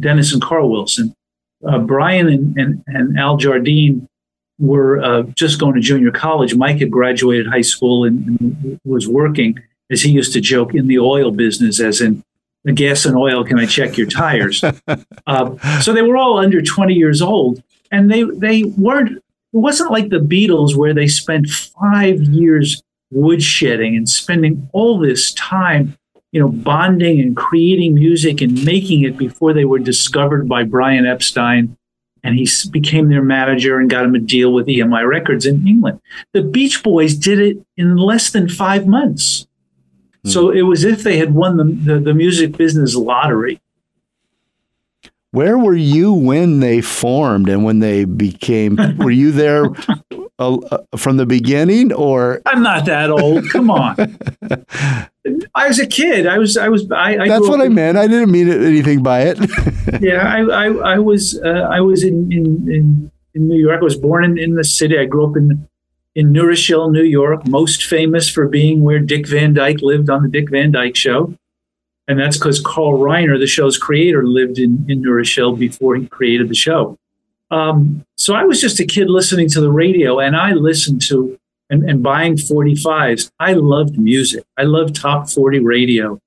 Dennis 0.00 0.32
and 0.32 0.40
Carl 0.40 0.70
Wilson. 0.70 1.12
Uh, 1.66 1.78
Brian 1.78 2.26
and, 2.26 2.56
and, 2.56 2.84
and, 2.86 3.18
Al 3.18 3.36
Jardine 3.36 4.08
were 4.58 4.98
uh, 5.02 5.24
just 5.34 5.60
going 5.60 5.74
to 5.74 5.80
junior 5.80 6.10
college. 6.10 6.54
Mike 6.54 6.78
had 6.78 6.90
graduated 6.90 7.46
high 7.46 7.60
school 7.60 8.04
and, 8.04 8.40
and, 8.40 8.80
was 8.82 9.06
working, 9.06 9.58
as 9.90 10.00
he 10.00 10.10
used 10.10 10.32
to 10.32 10.40
joke, 10.40 10.74
in 10.74 10.86
the 10.86 10.98
oil 10.98 11.30
business, 11.30 11.78
as 11.78 12.00
in 12.00 12.22
gas 12.64 13.04
and 13.04 13.16
oil. 13.16 13.44
Can 13.44 13.58
I 13.58 13.66
check 13.66 13.96
your 13.96 14.06
tires? 14.06 14.62
uh, 15.26 15.80
so 15.80 15.92
they 15.92 16.02
were 16.02 16.16
all 16.16 16.38
under 16.38 16.60
20 16.62 16.94
years 16.94 17.22
old, 17.22 17.62
and 17.90 18.10
they 18.10 18.22
they 18.22 18.64
weren't. 18.64 19.18
It 19.52 19.56
wasn't 19.56 19.90
like 19.90 20.10
the 20.10 20.20
Beatles 20.20 20.76
where 20.76 20.94
they 20.94 21.08
spent 21.08 21.48
five 21.48 22.20
years 22.22 22.82
woodshedding 23.12 23.96
and 23.96 24.08
spending 24.08 24.68
all 24.72 24.98
this 24.98 25.32
time 25.34 25.98
you 26.32 26.40
know, 26.40 26.48
bonding 26.48 27.20
and 27.20 27.36
creating 27.36 27.94
music 27.94 28.40
and 28.40 28.64
making 28.64 29.02
it 29.02 29.16
before 29.16 29.52
they 29.52 29.64
were 29.64 29.78
discovered 29.78 30.48
by 30.48 30.62
Brian 30.62 31.06
Epstein. 31.06 31.76
And 32.22 32.36
he 32.36 32.46
became 32.70 33.08
their 33.08 33.22
manager 33.22 33.78
and 33.78 33.88
got 33.88 34.04
him 34.04 34.14
a 34.14 34.18
deal 34.18 34.52
with 34.52 34.66
EMI 34.66 35.08
Records 35.08 35.46
in 35.46 35.66
England. 35.66 36.00
The 36.34 36.42
Beach 36.42 36.82
Boys 36.82 37.16
did 37.16 37.40
it 37.40 37.64
in 37.78 37.96
less 37.96 38.30
than 38.30 38.48
five 38.48 38.86
months. 38.86 39.46
Hmm. 40.24 40.28
So 40.28 40.50
it 40.50 40.62
was 40.62 40.84
if 40.84 41.02
they 41.02 41.18
had 41.18 41.34
won 41.34 41.56
the, 41.56 41.64
the, 41.64 42.00
the 42.00 42.14
music 42.14 42.56
business 42.56 42.94
lottery. 42.94 43.60
Where 45.32 45.56
were 45.56 45.76
you 45.76 46.12
when 46.12 46.58
they 46.58 46.80
formed 46.80 47.48
and 47.48 47.64
when 47.64 47.78
they 47.78 48.04
became? 48.04 48.76
Were 48.98 49.12
you 49.12 49.30
there 49.30 49.66
uh, 50.40 50.56
uh, 50.56 50.78
from 50.96 51.18
the 51.18 51.26
beginning, 51.26 51.92
or 51.92 52.40
I'm 52.46 52.62
not 52.62 52.86
that 52.86 53.10
old. 53.10 53.48
Come 53.50 53.70
on. 53.70 53.94
I 55.54 55.68
was 55.68 55.78
a 55.78 55.86
kid. 55.86 56.26
I 56.26 56.38
was. 56.38 56.56
I 56.56 56.70
was. 56.70 56.90
I. 56.90 57.18
I 57.18 57.28
That's 57.28 57.46
what 57.46 57.60
I 57.60 57.68
meant. 57.68 57.98
I 57.98 58.06
didn't 58.06 58.32
mean 58.32 58.48
anything 58.48 59.02
by 59.02 59.20
it. 59.20 59.38
yeah, 60.00 60.26
I. 60.26 60.40
I, 60.40 60.94
I 60.94 60.98
was. 60.98 61.38
Uh, 61.44 61.68
I 61.70 61.80
was 61.82 62.02
in, 62.02 62.32
in 62.32 62.44
in 62.72 63.10
in 63.34 63.48
New 63.48 63.58
York. 63.58 63.80
I 63.80 63.84
was 63.84 63.96
born 63.96 64.24
in, 64.24 64.38
in 64.38 64.54
the 64.54 64.64
city. 64.64 64.98
I 64.98 65.04
grew 65.04 65.28
up 65.28 65.36
in 65.36 65.68
in 66.14 66.32
New 66.32 66.46
Rochelle, 66.46 66.90
New 66.90 67.04
York, 67.04 67.46
most 67.46 67.84
famous 67.84 68.28
for 68.28 68.48
being 68.48 68.82
where 68.82 68.98
Dick 68.98 69.28
Van 69.28 69.54
Dyke 69.54 69.80
lived 69.80 70.10
on 70.10 70.22
the 70.22 70.28
Dick 70.28 70.50
Van 70.50 70.72
Dyke 70.72 70.96
Show. 70.96 71.34
And 72.08 72.18
that's 72.18 72.36
because 72.36 72.60
Carl 72.60 72.98
Reiner, 72.98 73.38
the 73.38 73.46
show's 73.46 73.78
creator, 73.78 74.26
lived 74.26 74.58
in, 74.58 74.84
in 74.88 75.00
New 75.02 75.12
Rochelle 75.12 75.54
before 75.54 75.94
he 75.94 76.06
created 76.06 76.48
the 76.48 76.54
show. 76.54 76.98
Um, 77.52 78.04
so 78.16 78.34
I 78.34 78.44
was 78.44 78.60
just 78.60 78.80
a 78.80 78.86
kid 78.86 79.08
listening 79.08 79.48
to 79.50 79.60
the 79.60 79.70
radio 79.70 80.18
and 80.18 80.36
I 80.36 80.52
listened 80.52 81.02
to 81.02 81.38
and, 81.68 81.88
and 81.88 82.02
buying 82.02 82.34
45s. 82.34 83.30
I 83.38 83.52
loved 83.52 83.98
music. 83.98 84.44
I 84.56 84.64
loved 84.64 84.96
top 84.96 85.30
40 85.30 85.60
radio. 85.60 86.18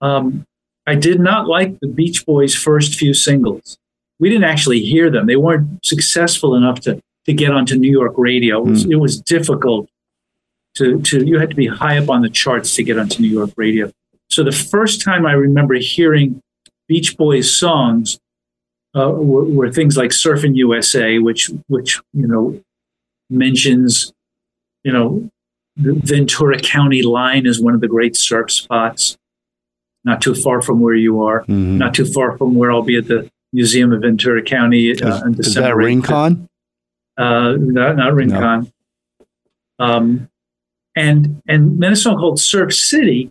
Um, 0.00 0.44
I 0.86 0.96
did 0.96 1.20
not 1.20 1.46
like 1.46 1.78
the 1.80 1.86
Beach 1.86 2.26
Boys' 2.26 2.54
first 2.54 2.96
few 2.96 3.14
singles. 3.14 3.78
We 4.18 4.28
didn't 4.28 4.44
actually 4.44 4.80
hear 4.80 5.10
them. 5.10 5.26
They 5.26 5.36
weren't 5.36 5.84
successful 5.84 6.56
enough 6.56 6.80
to, 6.80 7.00
to 7.26 7.32
get 7.32 7.50
onto 7.50 7.76
New 7.76 7.90
York 7.90 8.14
radio. 8.16 8.58
It 8.58 8.70
was, 8.70 8.86
mm. 8.86 8.92
it 8.92 8.96
was 8.96 9.20
difficult 9.20 9.88
to, 10.76 11.00
to, 11.02 11.24
you 11.24 11.38
had 11.38 11.50
to 11.50 11.56
be 11.56 11.66
high 11.66 11.98
up 11.98 12.08
on 12.08 12.22
the 12.22 12.30
charts 12.30 12.74
to 12.76 12.82
get 12.82 12.98
onto 12.98 13.20
New 13.20 13.28
York 13.28 13.50
radio. 13.56 13.90
So 14.30 14.44
the 14.44 14.52
first 14.52 15.02
time 15.02 15.26
I 15.26 15.32
remember 15.32 15.74
hearing 15.74 16.40
Beach 16.88 17.16
Boys 17.16 17.54
songs 17.56 18.18
uh, 18.96 19.10
were, 19.10 19.44
were, 19.44 19.72
things 19.72 19.96
like 19.96 20.10
Surfing 20.10 20.56
USA, 20.56 21.18
which 21.18 21.50
which 21.68 22.00
you 22.12 22.26
know 22.26 22.60
mentions 23.28 24.12
you 24.82 24.92
know 24.92 25.30
the 25.76 25.94
Ventura 25.94 26.58
County 26.58 27.02
line 27.02 27.46
is 27.46 27.60
one 27.60 27.74
of 27.74 27.80
the 27.80 27.88
great 27.88 28.16
surf 28.16 28.50
spots, 28.50 29.16
not 30.04 30.20
too 30.20 30.34
far 30.34 30.60
from 30.62 30.80
where 30.80 30.94
you 30.94 31.22
are, 31.22 31.42
mm-hmm. 31.42 31.78
not 31.78 31.94
too 31.94 32.04
far 32.04 32.36
from 32.36 32.54
where 32.54 32.72
I'll 32.72 32.82
be 32.82 32.98
at 32.98 33.06
the 33.06 33.30
Museum 33.52 33.92
of 33.92 34.02
Ventura 34.02 34.42
County 34.42 34.90
uh, 34.90 35.28
is, 35.30 35.48
is 35.48 35.54
that 35.54 35.76
Rincon? 35.76 36.48
Uh, 37.20 37.56
not, 37.58 37.96
not 37.96 38.14
Rincon. 38.14 38.40
No. 38.40 38.66
Um, 39.78 40.28
and 40.96 41.42
and 41.48 41.82
then 41.82 41.92
a 41.92 41.96
song 41.96 42.16
called 42.16 42.40
Surf 42.40 42.74
City 42.74 43.30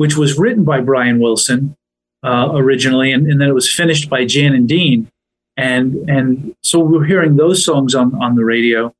which 0.00 0.16
was 0.16 0.38
written 0.38 0.64
by 0.64 0.80
Brian 0.80 1.18
Wilson 1.18 1.76
uh, 2.22 2.52
originally, 2.54 3.12
and, 3.12 3.30
and, 3.30 3.38
then 3.38 3.48
it 3.48 3.54
was 3.54 3.70
finished 3.70 4.08
by 4.08 4.24
Jan 4.24 4.54
and 4.54 4.66
Dean. 4.66 5.10
And 5.58 6.08
and 6.08 6.56
so 6.62 6.78
we're 6.80 7.04
hearing 7.04 7.36
those 7.36 7.62
songs 7.62 7.94
on, 7.94 8.14
on 8.14 8.34
the 8.34 8.42
radio. 8.42 8.94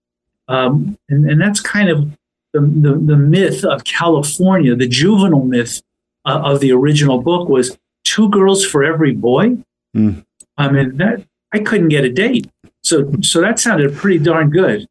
Um, 0.48 0.98
and, 1.08 1.30
and 1.30 1.40
that's 1.40 1.58
kind 1.58 1.88
of 1.88 2.10
the, 2.52 2.60
the, 2.60 3.00
the, 3.02 3.16
myth 3.16 3.64
of 3.64 3.84
California, 3.84 4.76
the 4.76 4.88
juvenile 4.88 5.44
myth 5.44 5.80
uh, 6.26 6.42
of 6.44 6.60
the 6.60 6.72
original 6.72 7.22
book 7.22 7.48
was 7.48 7.78
two 8.04 8.28
girls 8.28 8.62
for 8.62 8.84
every 8.84 9.12
boy. 9.12 9.56
Mm. 9.96 10.24
I 10.58 10.70
mean, 10.70 10.98
that 10.98 11.24
I 11.54 11.60
couldn't 11.60 11.88
get 11.88 12.04
a 12.04 12.10
date. 12.12 12.46
So 12.82 13.12
so 13.22 13.40
that 13.40 13.58
sounded 13.58 13.94
pretty 13.94 14.18
darn 14.18 14.50
good. 14.50 14.86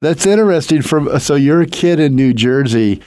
That's 0.00 0.26
interesting. 0.26 0.82
From 0.82 1.18
so 1.20 1.34
you're 1.34 1.62
a 1.62 1.66
kid 1.66 2.00
in 2.00 2.16
New 2.16 2.34
Jersey 2.34 3.02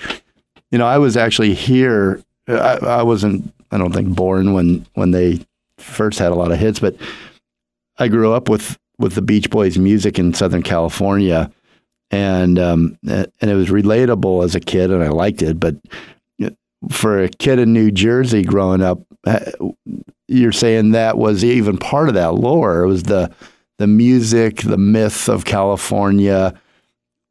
you 0.75 0.79
know, 0.79 0.87
I 0.87 0.97
was 0.97 1.15
actually 1.15 1.53
here. 1.53 2.21
I, 2.49 2.77
I 2.81 3.03
wasn't, 3.03 3.53
I 3.71 3.77
don't 3.77 3.93
think, 3.93 4.15
born 4.15 4.53
when 4.53 4.85
when 4.95 5.11
they 5.11 5.39
first 5.77 6.19
had 6.19 6.33
a 6.33 6.35
lot 6.35 6.51
of 6.51 6.59
hits, 6.59 6.79
but 6.79 6.97
I 7.97 8.09
grew 8.09 8.33
up 8.33 8.49
with 8.49 8.77
with 8.97 9.15
the 9.15 9.21
Beach 9.21 9.49
Boys 9.49 9.77
music 9.77 10.19
in 10.19 10.33
Southern 10.33 10.63
California, 10.63 11.49
and 12.11 12.59
um, 12.59 12.97
and 13.07 13.31
it 13.41 13.55
was 13.55 13.69
relatable 13.69 14.43
as 14.43 14.53
a 14.53 14.59
kid, 14.59 14.91
and 14.91 15.01
I 15.01 15.07
liked 15.07 15.41
it. 15.41 15.59
But 15.61 15.77
for 16.91 17.23
a 17.23 17.29
kid 17.29 17.59
in 17.59 17.71
New 17.71 17.89
Jersey 17.89 18.43
growing 18.43 18.81
up, 18.81 18.99
you're 20.27 20.51
saying 20.51 20.91
that 20.91 21.17
was 21.17 21.43
even 21.43 21.77
part 21.77 22.09
of 22.09 22.15
that 22.15 22.35
lore. 22.35 22.83
It 22.83 22.87
was 22.87 23.03
the 23.03 23.33
the 23.77 23.87
music, 23.87 24.61
the 24.61 24.77
myth 24.77 25.27
of 25.27 25.45
California, 25.45 26.53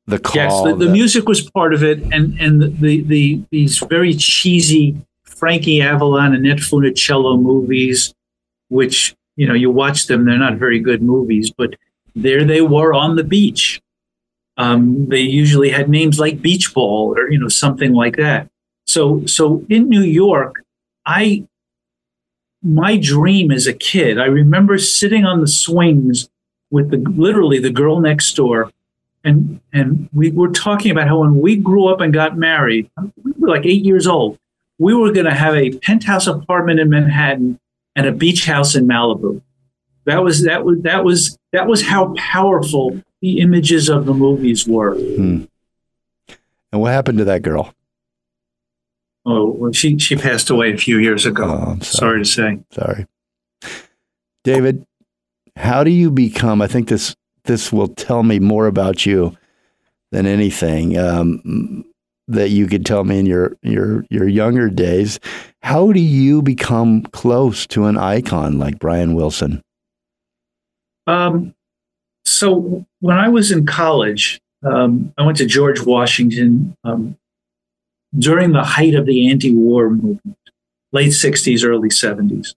the 0.06 0.18
call. 0.18 0.34
Yes, 0.36 0.62
the, 0.78 0.86
the, 0.86 0.92
music 0.92 1.28
was 1.28 1.48
part 1.50 1.72
of 1.72 1.82
it, 1.82 2.02
and 2.12 2.38
and 2.38 2.60
the, 2.60 2.68
the, 2.68 3.00
the 3.02 3.42
these 3.50 3.78
very 3.78 4.14
cheesy 4.14 4.96
Frankie 5.22 5.80
Avalon 5.80 6.34
and 6.34 6.46
Annette 6.46 6.58
Funicello 6.58 7.40
movies, 7.40 8.14
which 8.68 9.14
you 9.36 9.46
know 9.46 9.54
you 9.54 9.70
watch 9.70 10.06
them, 10.06 10.24
they're 10.24 10.38
not 10.38 10.54
very 10.54 10.78
good 10.78 11.02
movies, 11.02 11.50
but 11.50 11.76
there 12.14 12.44
they 12.44 12.60
were 12.60 12.92
on 12.92 13.16
the 13.16 13.24
beach. 13.24 13.80
Um, 14.56 15.08
they 15.08 15.20
usually 15.20 15.70
had 15.70 15.88
names 15.88 16.20
like 16.20 16.40
Beach 16.40 16.72
Ball 16.74 17.14
or 17.16 17.30
you 17.30 17.38
know 17.38 17.48
something 17.48 17.92
like 17.92 18.16
that. 18.16 18.48
So 18.86 19.24
so 19.26 19.64
in 19.70 19.88
New 19.88 20.02
York, 20.02 20.62
I 21.06 21.46
my 22.62 22.96
dream 22.96 23.50
as 23.50 23.66
a 23.66 23.74
kid, 23.74 24.18
I 24.18 24.24
remember 24.24 24.78
sitting 24.78 25.24
on 25.24 25.40
the 25.40 25.46
swings 25.46 26.28
with 26.74 26.90
the 26.90 26.98
literally 26.98 27.60
the 27.60 27.70
girl 27.70 28.00
next 28.00 28.32
door 28.34 28.70
and 29.24 29.60
and 29.72 30.08
we 30.12 30.30
were 30.30 30.50
talking 30.50 30.90
about 30.90 31.08
how 31.08 31.20
when 31.20 31.40
we 31.40 31.56
grew 31.56 31.86
up 31.86 32.00
and 32.00 32.12
got 32.12 32.36
married, 32.36 32.90
we 33.22 33.32
were 33.38 33.48
like 33.48 33.64
eight 33.64 33.84
years 33.84 34.06
old. 34.06 34.38
We 34.78 34.94
were 34.94 35.12
going 35.12 35.26
to 35.26 35.34
have 35.34 35.54
a 35.54 35.70
penthouse 35.78 36.26
apartment 36.26 36.80
in 36.80 36.90
Manhattan 36.90 37.58
and 37.96 38.06
a 38.06 38.12
beach 38.12 38.44
house 38.44 38.74
in 38.74 38.86
Malibu. 38.86 39.40
That 40.04 40.22
was 40.22 40.42
that 40.42 40.64
was 40.64 40.82
that 40.82 41.04
was 41.04 41.38
that 41.52 41.66
was 41.66 41.82
how 41.82 42.12
powerful 42.14 43.00
the 43.22 43.40
images 43.40 43.88
of 43.88 44.04
the 44.04 44.12
movies 44.12 44.68
were. 44.68 44.94
Hmm. 44.94 45.44
And 46.72 46.80
what 46.82 46.92
happened 46.92 47.18
to 47.18 47.24
that 47.24 47.42
girl? 47.42 47.72
Oh, 49.24 49.50
well, 49.50 49.72
she 49.72 49.98
she 49.98 50.16
passed 50.16 50.50
away 50.50 50.74
a 50.74 50.76
few 50.76 50.98
years 50.98 51.24
ago. 51.24 51.44
Oh, 51.44 51.82
sorry. 51.82 51.84
sorry 51.84 52.18
to 52.18 52.24
say. 52.26 52.58
Sorry, 52.72 53.06
David. 54.42 54.84
How 55.56 55.84
do 55.84 55.90
you 55.90 56.10
become? 56.10 56.60
I 56.60 56.66
think 56.66 56.88
this 56.88 57.14
this 57.44 57.72
will 57.72 57.88
tell 57.88 58.22
me 58.22 58.38
more 58.38 58.66
about 58.66 59.06
you 59.06 59.36
than 60.10 60.26
anything 60.26 60.96
um, 60.98 61.84
that 62.28 62.50
you 62.50 62.66
could 62.66 62.86
tell 62.86 63.04
me 63.04 63.18
in 63.18 63.26
your 63.26 63.56
your 63.62 64.04
your 64.10 64.28
younger 64.28 64.68
days. 64.68 65.20
How 65.62 65.92
do 65.92 66.00
you 66.00 66.42
become 66.42 67.02
close 67.02 67.66
to 67.68 67.84
an 67.86 67.96
icon 67.96 68.58
like 68.58 68.78
Brian 68.78 69.14
Wilson? 69.14 69.62
Um, 71.06 71.54
so 72.24 72.86
when 73.00 73.18
I 73.18 73.28
was 73.28 73.52
in 73.52 73.66
college, 73.66 74.40
um, 74.62 75.12
I 75.18 75.24
went 75.24 75.38
to 75.38 75.46
George 75.46 75.80
Washington 75.80 76.76
um, 76.84 77.16
during 78.18 78.52
the 78.52 78.64
height 78.64 78.94
of 78.94 79.06
the 79.06 79.30
anti-war 79.30 79.90
movement, 79.90 80.38
late 80.92 81.12
'60s, 81.12 81.64
early 81.64 81.90
'70s. 81.90 82.54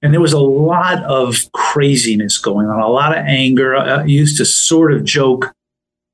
And 0.00 0.12
there 0.12 0.20
was 0.20 0.32
a 0.32 0.38
lot 0.38 1.02
of 1.04 1.50
craziness 1.52 2.38
going 2.38 2.68
on, 2.68 2.80
a 2.80 2.88
lot 2.88 3.16
of 3.16 3.24
anger. 3.24 3.76
I 3.76 4.04
used 4.04 4.36
to 4.38 4.44
sort 4.44 4.92
of 4.92 5.04
joke 5.04 5.52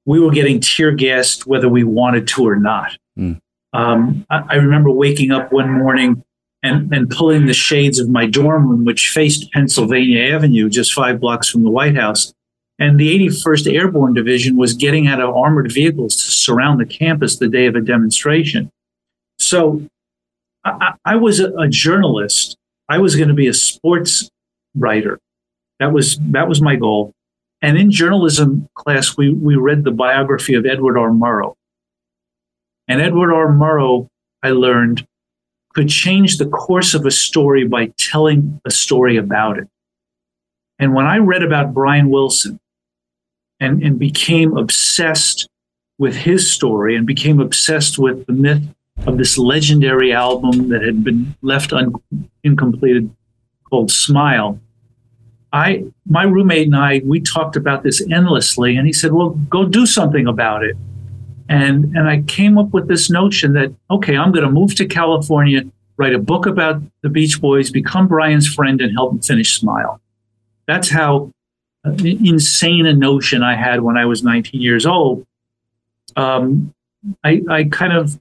we 0.07 0.21
were 0.21 0.31
getting 0.31 0.61
tear 0.61 0.93
gassed 0.93 1.47
whether 1.47 1.69
we 1.69 1.85
wanted 1.85 2.29
to 2.29 2.47
or 2.47 2.57
not. 2.57 2.97
Mm. 3.19 3.41
Um, 3.73 4.27
I, 4.31 4.45
I, 4.51 4.55
remember 4.57 4.91
waking 4.91 5.33
up 5.33 5.53
one 5.53 5.71
morning 5.71 6.23
and, 6.63 6.93
and 6.93 7.11
pulling 7.11 7.47
the 7.47 7.55
shades 7.55 7.99
of 7.99 8.09
my 8.09 8.27
dorm 8.27 8.69
room, 8.69 8.85
which 8.85 9.09
faced 9.09 9.51
Pennsylvania 9.53 10.33
Avenue, 10.33 10.69
just 10.69 10.93
five 10.93 11.21
blocks 11.21 11.49
from 11.49 11.65
the 11.65 11.71
White 11.71 11.97
House. 11.97 12.33
And 12.79 12.99
the 12.99 13.29
81st 13.29 13.73
Airborne 13.73 14.15
Division 14.15 14.57
was 14.57 14.75
getting 14.75 15.07
out 15.07 15.21
of 15.21 15.35
armored 15.35 15.73
vehicles 15.73 16.17
to 16.17 16.31
surround 16.31 16.81
the 16.81 16.87
campus 16.87 17.39
the 17.39 17.49
day 17.49 17.67
of 17.67 17.77
a 17.77 17.81
demonstration. 17.81 18.71
So 19.39 19.83
I, 20.65 20.95
I 21.05 21.17
was 21.17 21.41
a, 21.41 21.53
a 21.55 21.69
journalist 21.69 22.57
I 22.89 22.99
was 22.99 23.17
going 23.17 23.29
to 23.29 23.35
be 23.35 23.49
a 23.49 23.55
sports 23.55 24.29
writer. 24.75 25.19
That 25.81 25.93
was 25.93 26.19
that 26.19 26.49
was 26.49 26.61
my 26.61 26.77
goal. 26.77 27.13
And 27.63 27.79
in 27.79 27.91
journalism 27.91 28.69
class, 28.75 29.17
we 29.17 29.31
we 29.31 29.57
read 29.57 29.85
the 29.85 29.91
biography 29.91 30.55
of 30.55 30.67
Edward 30.67 30.99
R. 30.99 31.11
Murrow. 31.11 31.55
And 32.87 33.01
Edward 33.01 33.33
R. 33.33 33.49
Murrow, 33.49 34.09
I 34.43 34.51
learned, 34.51 35.07
could 35.75 35.89
change 35.89 36.37
the 36.37 36.47
course 36.47 36.95
of 36.95 37.07
a 37.07 37.11
story 37.11 37.67
by 37.67 37.93
telling 37.97 38.61
a 38.65 38.71
story 38.71 39.17
about 39.17 39.59
it. 39.59 39.69
And 40.79 40.95
when 40.95 41.07
I 41.07 41.19
read 41.19 41.43
about 41.43 41.73
Brian 41.73 42.11
Wilson 42.11 42.61
and, 43.61 43.83
and 43.83 43.99
became 43.99 44.57
obsessed 44.57 45.49
with 45.99 46.17
his 46.17 46.53
story 46.53 46.97
and 46.97 47.07
became 47.07 47.41
obsessed 47.41 47.99
with 47.99 48.27
the 48.27 48.33
myth 48.33 48.63
of 49.07 49.19
this 49.19 49.37
legendary 49.37 50.13
album 50.13 50.69
that 50.69 50.83
had 50.83 51.05
been 51.05 51.35
left 51.43 51.73
un- 51.73 51.95
called 53.65 53.91
Smile. 53.91 54.59
I, 55.53 55.85
my 56.09 56.25
roommate 56.25 56.67
and 56.67 56.77
I, 56.77 57.01
we 57.05 57.21
talked 57.21 57.57
about 57.57 57.83
this 57.83 58.03
endlessly, 58.11 58.77
and 58.77 58.87
he 58.87 58.93
said, 58.93 59.13
"Well, 59.13 59.31
go 59.49 59.65
do 59.65 59.87
something 59.87 60.27
about 60.27 60.65
it." 60.65 60.77
And 61.49 61.97
and 61.97 62.09
I 62.09 62.23
came 62.23 62.59
up 62.59 62.71
with 62.73 62.89
this 62.89 63.11
notion 63.11 63.53
that 63.53 63.73
okay, 63.91 64.17
I'm 64.17 64.33
going 64.33 64.45
to 64.45 64.51
move 64.51 64.75
to 64.77 64.87
California, 64.87 65.63
write 65.97 66.15
a 66.15 66.19
book 66.19 66.47
about 66.47 66.83
the 67.03 67.09
Beach 67.09 67.41
Boys, 67.41 67.71
become 67.71 68.09
Brian's 68.09 68.53
friend, 68.53 68.81
and 68.81 68.93
help 68.93 69.13
him 69.13 69.21
finish 69.21 69.59
Smile. 69.59 70.01
That's 70.67 70.89
how 70.89 71.31
uh, 71.85 71.93
insane 72.03 72.87
a 72.87 72.95
notion 72.95 73.43
I 73.43 73.55
had 73.55 73.83
when 73.83 73.97
I 73.97 74.07
was 74.07 74.25
19 74.25 74.61
years 74.61 74.87
old. 74.87 75.27
Um, 76.17 76.75
I, 77.23 77.43
I 77.49 77.65
kind 77.65 77.93
of 77.93 78.19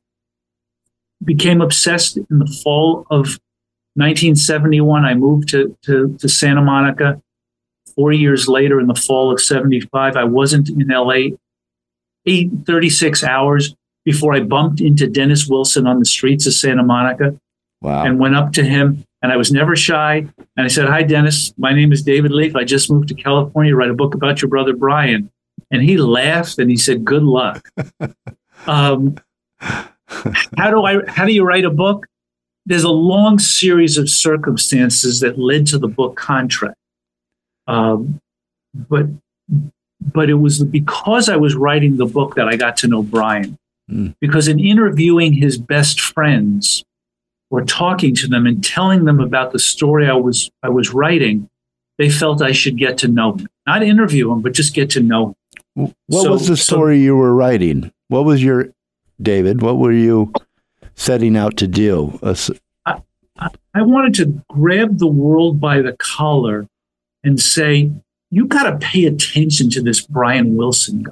became 1.23 1.61
obsessed 1.61 2.17
in 2.17 2.39
the 2.39 2.59
fall 2.63 3.05
of 3.09 3.39
1971. 3.95 5.05
I 5.05 5.13
moved 5.13 5.49
to, 5.49 5.77
to, 5.83 6.15
to 6.19 6.29
Santa 6.29 6.61
Monica. 6.61 7.21
Four 7.95 8.11
years 8.11 8.47
later, 8.47 8.79
in 8.79 8.87
the 8.87 8.95
fall 8.95 9.31
of 9.31 9.39
75, 9.39 10.15
I 10.15 10.23
wasn't 10.23 10.69
in 10.69 10.87
LA 10.87 11.35
eight, 12.25 12.51
36 12.65 13.23
hours 13.23 13.75
before 14.05 14.33
I 14.33 14.41
bumped 14.41 14.81
into 14.81 15.07
Dennis 15.07 15.47
Wilson 15.47 15.87
on 15.87 15.99
the 15.99 16.05
streets 16.05 16.47
of 16.47 16.53
Santa 16.53 16.83
Monica 16.83 17.39
wow. 17.81 18.03
and 18.03 18.19
went 18.19 18.35
up 18.35 18.53
to 18.53 18.63
him. 18.63 19.05
And 19.21 19.31
I 19.31 19.37
was 19.37 19.51
never 19.51 19.75
shy. 19.75 20.27
And 20.57 20.65
I 20.65 20.67
said, 20.67 20.87
Hi, 20.87 21.03
Dennis. 21.03 21.53
My 21.57 21.73
name 21.73 21.93
is 21.93 22.03
David 22.03 22.31
Leaf. 22.31 22.55
I 22.55 22.65
just 22.65 22.91
moved 22.91 23.07
to 23.09 23.13
California 23.13 23.71
to 23.71 23.75
write 23.77 23.89
a 23.89 23.93
book 23.93 24.15
about 24.15 24.41
your 24.41 24.49
brother, 24.49 24.73
Brian. 24.73 25.31
And 25.71 25.81
he 25.81 25.97
laughed 25.97 26.59
and 26.59 26.69
he 26.69 26.75
said, 26.75 27.05
Good 27.05 27.23
luck. 27.23 27.69
um, 28.67 29.15
how 30.57 30.69
do 30.69 30.83
I 30.83 31.05
how 31.07 31.25
do 31.25 31.33
you 31.33 31.43
write 31.43 31.65
a 31.65 31.69
book? 31.69 32.05
There's 32.65 32.83
a 32.83 32.89
long 32.89 33.39
series 33.39 33.97
of 33.97 34.09
circumstances 34.09 35.19
that 35.19 35.37
led 35.37 35.67
to 35.67 35.77
the 35.77 35.87
book 35.87 36.15
contract. 36.15 36.77
Um, 37.67 38.19
but 38.73 39.07
but 40.01 40.29
it 40.29 40.35
was 40.35 40.63
because 40.63 41.29
I 41.29 41.35
was 41.35 41.55
writing 41.55 41.97
the 41.97 42.05
book 42.05 42.35
that 42.35 42.47
I 42.47 42.55
got 42.55 42.77
to 42.77 42.87
know 42.87 43.03
Brian. 43.03 43.57
Mm. 43.89 44.15
Because 44.19 44.47
in 44.47 44.59
interviewing 44.59 45.33
his 45.33 45.57
best 45.57 45.99
friends 45.99 46.83
or 47.49 47.63
talking 47.63 48.15
to 48.15 48.27
them 48.27 48.45
and 48.45 48.63
telling 48.63 49.05
them 49.05 49.19
about 49.19 49.51
the 49.51 49.59
story 49.59 50.07
I 50.07 50.13
was 50.13 50.49
I 50.61 50.69
was 50.69 50.93
writing, 50.93 51.49
they 51.97 52.09
felt 52.09 52.41
I 52.41 52.51
should 52.51 52.77
get 52.77 52.97
to 52.99 53.07
know 53.07 53.33
him. 53.33 53.47
Not 53.67 53.83
interview 53.83 54.31
him, 54.31 54.41
but 54.41 54.53
just 54.53 54.73
get 54.73 54.89
to 54.91 55.01
know 55.01 55.35
him. 55.75 55.93
What 56.07 56.23
so, 56.23 56.31
was 56.31 56.47
the 56.47 56.57
story 56.57 56.97
so, 56.97 57.01
you 57.01 57.15
were 57.15 57.33
writing? 57.33 57.91
What 58.07 58.25
was 58.25 58.43
your 58.43 58.69
David? 59.21 59.61
What 59.61 59.77
were 59.77 59.91
you 59.91 60.33
setting 60.95 61.37
out 61.37 61.57
to 61.57 61.67
do? 61.67 62.19
I, 62.85 63.49
I 63.73 63.81
wanted 63.81 64.13
to 64.15 64.43
grab 64.49 64.99
the 64.99 65.07
world 65.07 65.59
by 65.59 65.81
the 65.81 65.93
collar 65.93 66.67
and 67.23 67.39
say, 67.39 67.91
you 68.29 68.45
got 68.45 68.63
to 68.63 68.77
pay 68.85 69.05
attention 69.05 69.69
to 69.71 69.81
this 69.81 70.01
Brian 70.01 70.55
Wilson 70.55 71.03
guy. 71.03 71.11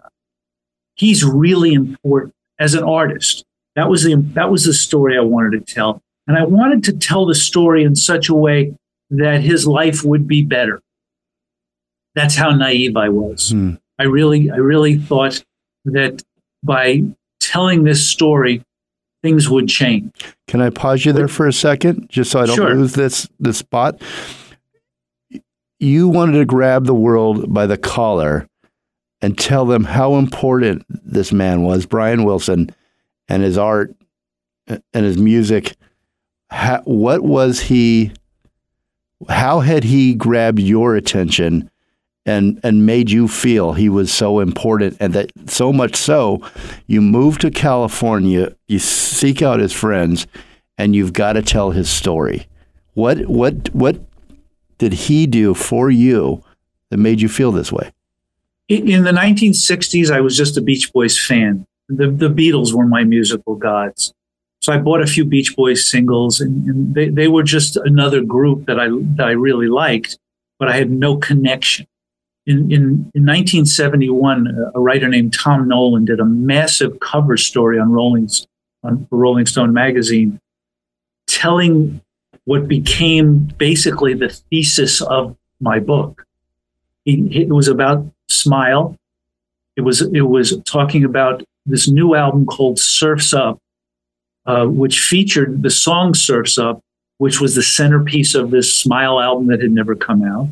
He's 0.96 1.24
really 1.24 1.74
important 1.74 2.34
as 2.60 2.74
an 2.74 2.84
artist. 2.84 3.46
That 3.76 3.90
was 3.90 4.04
the 4.04 4.16
that 4.16 4.52
was 4.52 4.66
the 4.66 4.74
story 4.74 5.18
I 5.18 5.22
wanted 5.22 5.66
to 5.66 5.74
tell, 5.74 6.02
and 6.28 6.38
I 6.38 6.44
wanted 6.44 6.84
to 6.86 6.94
tell 6.94 7.26
the 7.26 7.36
story 7.36 7.84
in 7.84 7.96
such 7.96 8.28
a 8.28 8.34
way 8.34 8.76
that 9.10 9.42
his 9.42 9.66
life 9.66 10.04
would 10.04 10.28
be 10.28 10.44
better. 10.44 10.82
That's 12.16 12.36
how 12.36 12.52
naive 12.52 12.98
I 12.98 13.10
was. 13.10 13.52
Hmm. 13.52 13.76
I 13.98 14.04
really 14.04 14.52
I 14.52 14.58
really 14.58 14.98
thought 14.98 15.44
that 15.86 16.24
by 16.64 17.04
telling 17.52 17.84
this 17.84 18.10
story, 18.10 18.64
things 19.22 19.50
would 19.50 19.68
change. 19.68 20.12
Can 20.48 20.62
I 20.62 20.70
pause 20.70 21.06
you 21.06 21.12
there 21.12 21.28
for 21.28 21.48
a 21.48 21.54
second, 21.54 22.10
just 22.10 22.32
so 22.32 22.40
I 22.40 22.46
don't 22.46 22.56
sure. 22.56 22.74
lose 22.74 22.94
this 22.94 23.28
this 23.40 23.58
spot? 23.58 24.02
You 25.80 26.08
wanted 26.08 26.38
to 26.38 26.46
grab 26.46 26.86
the 26.86 26.94
world 26.94 27.54
by 27.54 27.66
the 27.66 27.78
collar 27.78 28.48
and 29.22 29.38
tell 29.38 29.66
them 29.66 29.84
how 29.84 30.16
important 30.16 30.86
this 30.90 31.32
man 31.32 31.64
was, 31.64 31.86
Brian 31.86 32.24
Wilson, 32.24 32.74
and 33.28 33.44
his 33.44 33.58
art 33.58 33.96
and 34.68 35.06
his 35.06 35.18
music, 35.18 35.76
how, 36.50 36.82
what 36.84 37.22
was 37.22 37.62
he? 37.62 38.12
How 39.30 39.60
had 39.60 39.84
he 39.84 40.14
grabbed 40.14 40.60
your 40.60 40.96
attention 40.96 41.71
and 42.26 42.60
and 42.64 42.86
made 42.86 43.10
you 43.10 43.28
feel 43.28 43.74
he 43.74 43.90
was 43.90 44.12
so 44.12 44.40
important 44.40 44.96
and 45.00 45.14
that 45.14 45.32
so 45.48 45.74
much 45.74 45.96
so 45.96 46.42
you 46.88 47.02
move 47.02 47.40
to 47.40 47.50
California, 47.50 48.56
you 48.68 48.80
seek 48.80 49.42
out 49.42 49.60
his 49.60 49.74
friends, 49.74 50.28
and 50.78 50.96
you've 50.96 51.14
got 51.14 51.34
to 51.34 51.42
tell 51.42 51.72
his 51.72 51.90
story. 51.90 52.48
What 52.94 53.26
what 53.28 53.74
what 53.74 54.00
did 54.78 54.94
he 54.94 55.28
do 55.28 55.54
for 55.54 55.90
you 55.90 56.44
that 56.90 56.98
made 56.98 57.22
you 57.22 57.30
feel 57.30 57.52
this 57.52 57.72
way? 57.72 57.92
In 58.68 59.04
the 59.04 59.12
1960s, 59.12 60.10
I 60.10 60.22
was 60.22 60.38
just 60.38 60.58
a 60.58 60.62
Beach 60.62 60.94
Boys 60.94 61.20
fan. 61.20 61.66
The, 61.90 62.08
the 62.10 62.30
Beatles 62.30 62.74
were 62.74 62.88
my 62.88 63.04
musical 63.04 63.56
gods. 63.56 64.14
So 64.62 64.72
I 64.72 64.78
bought 64.78 65.02
a 65.02 65.08
few 65.08 65.26
Beach 65.26 65.56
Boys 65.58 65.90
singles, 65.90 66.40
and, 66.40 66.66
and 66.68 66.96
they, 66.96 67.10
they 67.10 67.28
were 67.28 67.44
just 67.44 67.76
another 67.76 68.22
group 68.22 68.68
that 68.68 68.80
I, 68.80 68.88
that 69.18 69.28
I 69.28 69.32
really 69.32 69.68
liked, 69.68 70.18
but 70.58 70.70
I 70.70 70.78
had 70.78 70.90
no 70.90 71.18
connection. 71.18 71.86
In, 72.48 72.72
in, 72.72 73.12
in 73.14 73.26
1971, 73.26 74.72
a 74.74 74.80
writer 74.80 75.08
named 75.08 75.34
Tom 75.34 75.68
Nolan 75.68 76.06
did 76.06 76.20
a 76.20 76.26
massive 76.26 77.00
cover 77.00 77.38
story 77.38 77.80
on 77.80 77.92
Rolling, 77.92 78.30
on 78.84 79.08
Rolling 79.12 79.46
Stone 79.46 79.74
magazine, 79.74 80.40
telling 81.28 82.02
what 82.46 82.68
became 82.68 83.46
basically 83.58 84.16
the 84.16 84.30
thesis 84.30 85.02
of 85.02 85.38
my 85.60 85.80
book. 85.80 86.26
It, 87.06 87.50
was 87.50 87.68
about 87.68 88.06
Smile. 88.30 88.96
It 89.76 89.82
was 89.82 90.02
it 90.02 90.22
was 90.22 90.60
talking 90.66 91.04
about 91.04 91.44
this 91.66 91.88
new 91.88 92.16
album 92.16 92.46
called 92.46 92.80
Surfs 92.80 93.34
Up, 93.34 93.60
uh, 94.46 94.66
which 94.66 95.00
featured 95.00 95.64
the 95.64 95.70
song 95.70 96.14
Surfs 96.14 96.58
Up, 96.58 96.82
which 97.18 97.40
was 97.40 97.56
the 97.56 97.64
centerpiece 97.64 98.36
of 98.36 98.52
this 98.52 98.74
Smile 98.74 99.20
album 99.20 99.48
that 99.48 99.62
had 99.62 99.72
never 99.72 99.96
come 99.96 100.24
out. 100.24 100.50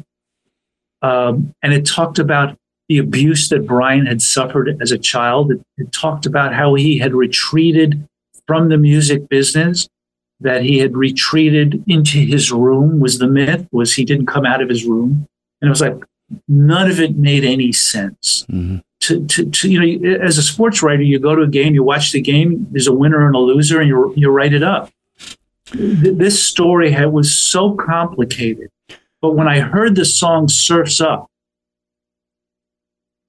Um, 1.02 1.54
and 1.64 1.74
it 1.74 1.86
talked 1.86 2.20
about 2.20 2.58
the 2.88 2.98
abuse 2.98 3.50
that 3.50 3.66
Brian 3.66 4.06
had 4.06 4.22
suffered 4.22 4.78
as 4.82 4.92
a 4.92 4.98
child. 4.98 5.52
It, 5.52 5.62
it 5.78 5.92
talked 5.92 6.26
about 6.26 6.54
how 6.54 6.74
he 6.74 6.98
had 6.98 7.14
retreated 7.14 8.08
from 8.48 8.70
the 8.70 8.78
music 8.78 9.30
business, 9.30 9.88
that 10.40 10.64
he 10.64 10.80
had 10.80 10.96
retreated 10.98 11.84
into 11.88 12.18
his 12.18 12.52
room 12.52 13.00
was 13.00 13.20
the 13.20 13.28
myth, 13.28 13.68
was 13.72 13.94
he 13.94 14.06
didn't 14.06 14.26
come 14.26 14.46
out 14.46 14.62
of 14.62 14.70
his 14.70 14.86
room. 14.86 15.28
And 15.62 15.68
it 15.68 15.70
was 15.70 15.82
like, 15.82 16.02
none 16.48 16.90
of 16.90 17.00
it 17.00 17.16
made 17.16 17.44
any 17.44 17.72
sense. 17.72 18.46
Mm-hmm. 18.50 18.78
To, 19.02 19.26
to, 19.28 19.50
to, 19.50 19.70
you 19.70 19.80
know, 19.80 20.20
as 20.20 20.38
a 20.38 20.44
sports 20.44 20.82
writer, 20.82 21.04
you 21.04 21.20
go 21.20 21.36
to 21.36 21.44
a 21.44 21.48
game, 21.48 21.74
you 21.74 21.84
watch 21.84 22.12
the 22.12 22.22
game, 22.22 22.68
there's 22.72 22.88
a 22.88 22.94
winner 22.94 23.26
and 23.26 23.36
a 23.36 23.40
loser, 23.40 23.80
and 23.80 23.88
you, 23.88 24.14
you 24.18 24.30
write 24.30 24.54
it 24.54 24.64
up. 24.64 24.92
This 25.72 26.44
story 26.44 26.92
had, 26.92 27.14
was 27.14 27.36
so 27.36 27.76
complicated. 27.76 28.70
But 29.22 29.34
when 29.34 29.48
I 29.48 29.60
heard 29.60 29.96
the 29.96 30.06
song 30.06 30.48
Surfs 30.48 31.02
Up, 31.02 31.30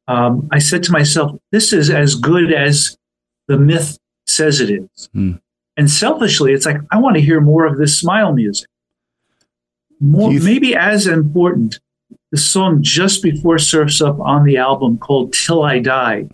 um, 0.07 0.49
I 0.53 0.59
said 0.59 0.83
to 0.85 0.93
myself, 0.93 1.39
this 1.53 1.73
is 1.73 1.91
as 1.91 2.15
good 2.15 2.53
as 2.53 2.97
the 3.49 3.59
myth 3.59 3.99
says 4.27 4.61
it 4.61 4.71
is. 4.71 5.09
Mm. 5.15 5.41
And 5.77 5.91
selfishly, 5.91 6.53
it's 6.53 6.67
like, 6.67 6.79
I 6.91 6.99
want 6.99 7.17
to 7.17 7.23
hear 7.23 7.41
more 7.41 7.65
of 7.65 7.79
this 7.79 7.99
smile 7.99 8.33
music. 8.33 8.69
More, 10.01 10.31
th- 10.31 10.43
maybe 10.43 10.75
as 10.75 11.07
important, 11.07 11.79
the 12.31 12.39
song 12.39 12.79
just 12.83 13.23
before 13.23 13.59
Surfs 13.59 14.01
Up 14.01 14.19
on 14.21 14.45
the 14.45 14.57
album 14.57 14.99
called 14.99 15.33
Till 15.33 15.63
I 15.63 15.79
Die 15.79 16.29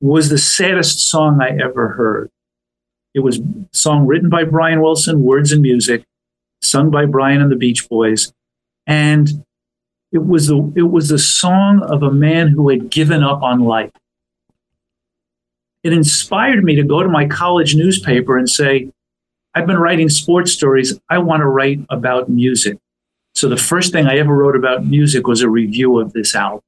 was 0.00 0.28
the 0.28 0.38
saddest 0.38 1.10
song 1.10 1.40
I 1.42 1.56
ever 1.62 1.88
heard. 1.88 2.30
It 3.14 3.20
was 3.20 3.38
a 3.38 3.42
song 3.72 4.06
written 4.06 4.30
by 4.30 4.44
Brian 4.44 4.80
Wilson, 4.80 5.22
words 5.22 5.52
and 5.52 5.62
music, 5.62 6.04
sung 6.62 6.90
by 6.90 7.06
Brian 7.06 7.40
and 7.40 7.50
the 7.50 7.56
Beach 7.56 7.88
Boys. 7.88 8.32
And 8.86 9.44
it 10.12 10.26
was 10.26 10.48
the 10.48 10.72
it 10.76 10.90
was 10.90 11.08
the 11.08 11.18
song 11.18 11.82
of 11.82 12.02
a 12.02 12.10
man 12.10 12.48
who 12.48 12.68
had 12.68 12.90
given 12.90 13.22
up 13.22 13.42
on 13.42 13.60
life. 13.60 13.92
It 15.82 15.92
inspired 15.92 16.62
me 16.62 16.74
to 16.76 16.82
go 16.82 17.02
to 17.02 17.08
my 17.08 17.26
college 17.26 17.74
newspaper 17.74 18.36
and 18.36 18.48
say, 18.48 18.90
I've 19.54 19.66
been 19.66 19.78
writing 19.78 20.08
sports 20.08 20.52
stories. 20.52 20.98
I 21.08 21.18
want 21.18 21.40
to 21.40 21.46
write 21.46 21.80
about 21.88 22.28
music. 22.28 22.78
So 23.34 23.48
the 23.48 23.56
first 23.56 23.92
thing 23.92 24.06
I 24.06 24.18
ever 24.18 24.34
wrote 24.34 24.56
about 24.56 24.84
music 24.84 25.26
was 25.26 25.40
a 25.40 25.48
review 25.48 25.98
of 25.98 26.12
this 26.12 26.34
album. 26.34 26.60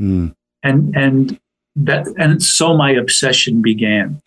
Mm. 0.00 0.34
And 0.62 0.96
and 0.96 1.40
that 1.76 2.06
and 2.18 2.42
so 2.42 2.76
my 2.76 2.90
obsession 2.90 3.62
began. 3.62 4.20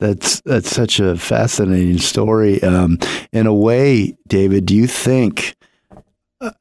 That's 0.00 0.40
that's 0.40 0.70
such 0.70 0.98
a 0.98 1.16
fascinating 1.16 1.98
story. 1.98 2.62
Um, 2.62 2.98
in 3.32 3.46
a 3.46 3.54
way, 3.54 4.16
David, 4.26 4.66
do 4.66 4.74
you 4.74 4.86
think 4.86 5.54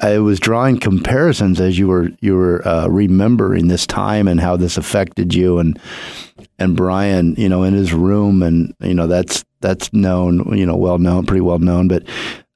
I 0.01 0.19
was 0.19 0.41
drawing 0.41 0.77
comparisons 0.77 1.61
as 1.61 1.79
you 1.79 1.87
were 1.87 2.09
you 2.19 2.35
were 2.35 2.67
uh, 2.67 2.87
remembering 2.87 3.69
this 3.69 3.87
time 3.87 4.27
and 4.27 4.41
how 4.41 4.57
this 4.57 4.77
affected 4.77 5.33
you 5.33 5.57
and 5.57 5.79
and 6.59 6.75
Brian, 6.75 7.35
you 7.37 7.47
know, 7.47 7.63
in 7.63 7.73
his 7.73 7.93
room, 7.93 8.43
and 8.43 8.75
you 8.81 8.93
know 8.93 9.07
that's 9.07 9.45
that's 9.61 9.93
known, 9.93 10.57
you 10.57 10.65
know, 10.65 10.75
well 10.75 10.97
known, 10.97 11.25
pretty 11.25 11.41
well 11.41 11.59
known, 11.59 11.87
but 11.87 12.03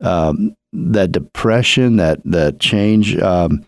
um, 0.02 0.54
that 0.74 1.14
depression, 1.14 1.96
that 1.96 2.20
that 2.26 2.60
change. 2.60 3.18
Um, 3.18 3.66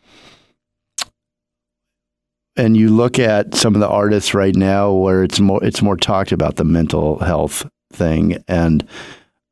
and 2.57 2.77
you 2.77 2.89
look 2.89 3.19
at 3.19 3.53
some 3.55 3.75
of 3.75 3.81
the 3.81 3.87
artists 3.87 4.33
right 4.33 4.55
now 4.55 4.91
where 4.91 5.23
it's 5.23 5.39
more 5.39 5.63
it's 5.63 5.81
more 5.81 5.97
talked 5.97 6.31
about 6.31 6.55
the 6.55 6.63
mental 6.63 7.19
health 7.19 7.65
thing 7.91 8.43
and 8.47 8.87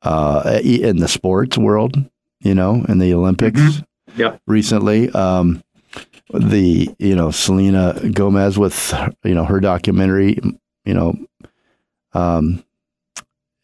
uh, 0.04 0.60
in 0.64 0.98
the 0.98 1.08
sports 1.08 1.58
world, 1.58 1.98
you 2.42 2.54
know, 2.54 2.86
in 2.88 3.00
the 3.00 3.14
Olympics. 3.14 3.60
Mm-hmm. 3.60 4.22
Yeah. 4.22 4.38
Recently, 4.46 5.10
um, 5.12 5.64
the 6.34 6.94
you 7.00 7.16
know 7.16 7.32
Selena 7.32 8.00
Gomez 8.12 8.58
with 8.58 8.94
you 9.24 9.34
know 9.34 9.46
her 9.46 9.60
documentary, 9.60 10.40
you 10.86 10.94
know, 10.94 11.16
um, 12.14 12.64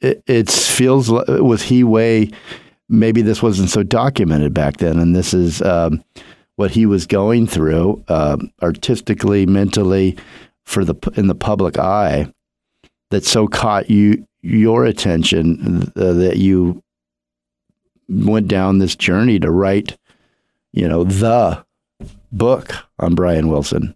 it, 0.01 0.23
it 0.25 0.49
feels 0.49 1.09
like 1.09 1.27
with 1.27 1.61
He 1.61 1.83
Way, 1.83 2.31
maybe 2.87 3.21
this 3.21 3.43
wasn't 3.43 3.69
so 3.69 3.83
documented 3.83 4.53
back 4.53 4.77
then, 4.77 4.97
and 4.97 5.15
this 5.15 5.33
is 5.33 5.61
um, 5.61 6.03
what 6.59 6.71
he 6.71 6.85
was 6.85 7.07
going 7.07 7.47
through 7.47 8.03
uh, 8.09 8.35
artistically, 8.61 9.45
mentally, 9.45 10.17
for 10.65 10.83
the 10.83 10.93
in 11.15 11.27
the 11.27 11.33
public 11.33 11.79
eye 11.79 12.29
that 13.11 13.23
so 13.23 13.47
caught 13.47 13.89
you 13.89 14.27
your 14.41 14.83
attention 14.83 15.89
uh, 15.95 16.11
that 16.11 16.35
you 16.35 16.83
went 18.09 18.49
down 18.49 18.79
this 18.79 18.93
journey 18.93 19.39
to 19.39 19.49
write, 19.49 19.97
you 20.73 20.85
know, 20.85 21.05
the 21.05 21.63
book 22.33 22.73
on 22.99 23.15
Brian 23.15 23.47
Wilson. 23.47 23.95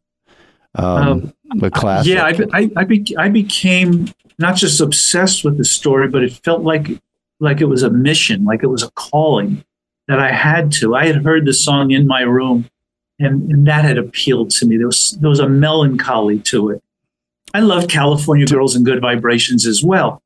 Um, 0.76 1.34
um, 1.52 1.70
classic. 1.72 2.14
Yeah, 2.14 2.24
I, 2.24 2.62
I, 2.62 2.72
I, 2.78 2.84
be, 2.86 3.14
I 3.18 3.28
became 3.28 4.08
not 4.40 4.56
just 4.56 4.80
obsessed 4.80 5.44
with 5.44 5.58
the 5.58 5.66
story, 5.66 6.08
but 6.08 6.24
it 6.24 6.32
felt 6.32 6.62
like 6.62 6.88
like 7.42 7.60
it 7.60 7.66
was 7.66 7.84
a 7.84 7.90
mission, 7.90 8.46
like 8.46 8.64
it 8.64 8.68
was 8.68 8.84
a 8.84 8.92
calling 8.92 9.66
that 10.08 10.20
I 10.20 10.32
had 10.32 10.72
to. 10.74 10.96
I 10.96 11.06
had 11.06 11.24
heard 11.24 11.46
the 11.46 11.54
song 11.54 11.92
in 11.92 12.08
my 12.08 12.22
room, 12.22 12.70
and, 13.20 13.52
and 13.52 13.68
that 13.68 13.86
had 13.86 13.98
appealed 13.98 14.52
to 14.52 14.66
me. 14.66 14.78
There 14.78 14.88
was 14.88 15.18
there 15.22 15.30
was 15.30 15.40
a 15.40 15.50
melancholy 15.50 16.40
to 16.40 16.72
it. 16.72 16.84
I 17.54 17.60
loved 17.60 17.90
California 17.90 18.46
Girls 18.46 18.76
and 18.76 18.86
Good 18.86 19.02
Vibrations 19.02 19.66
as 19.66 19.84
well. 19.84 20.22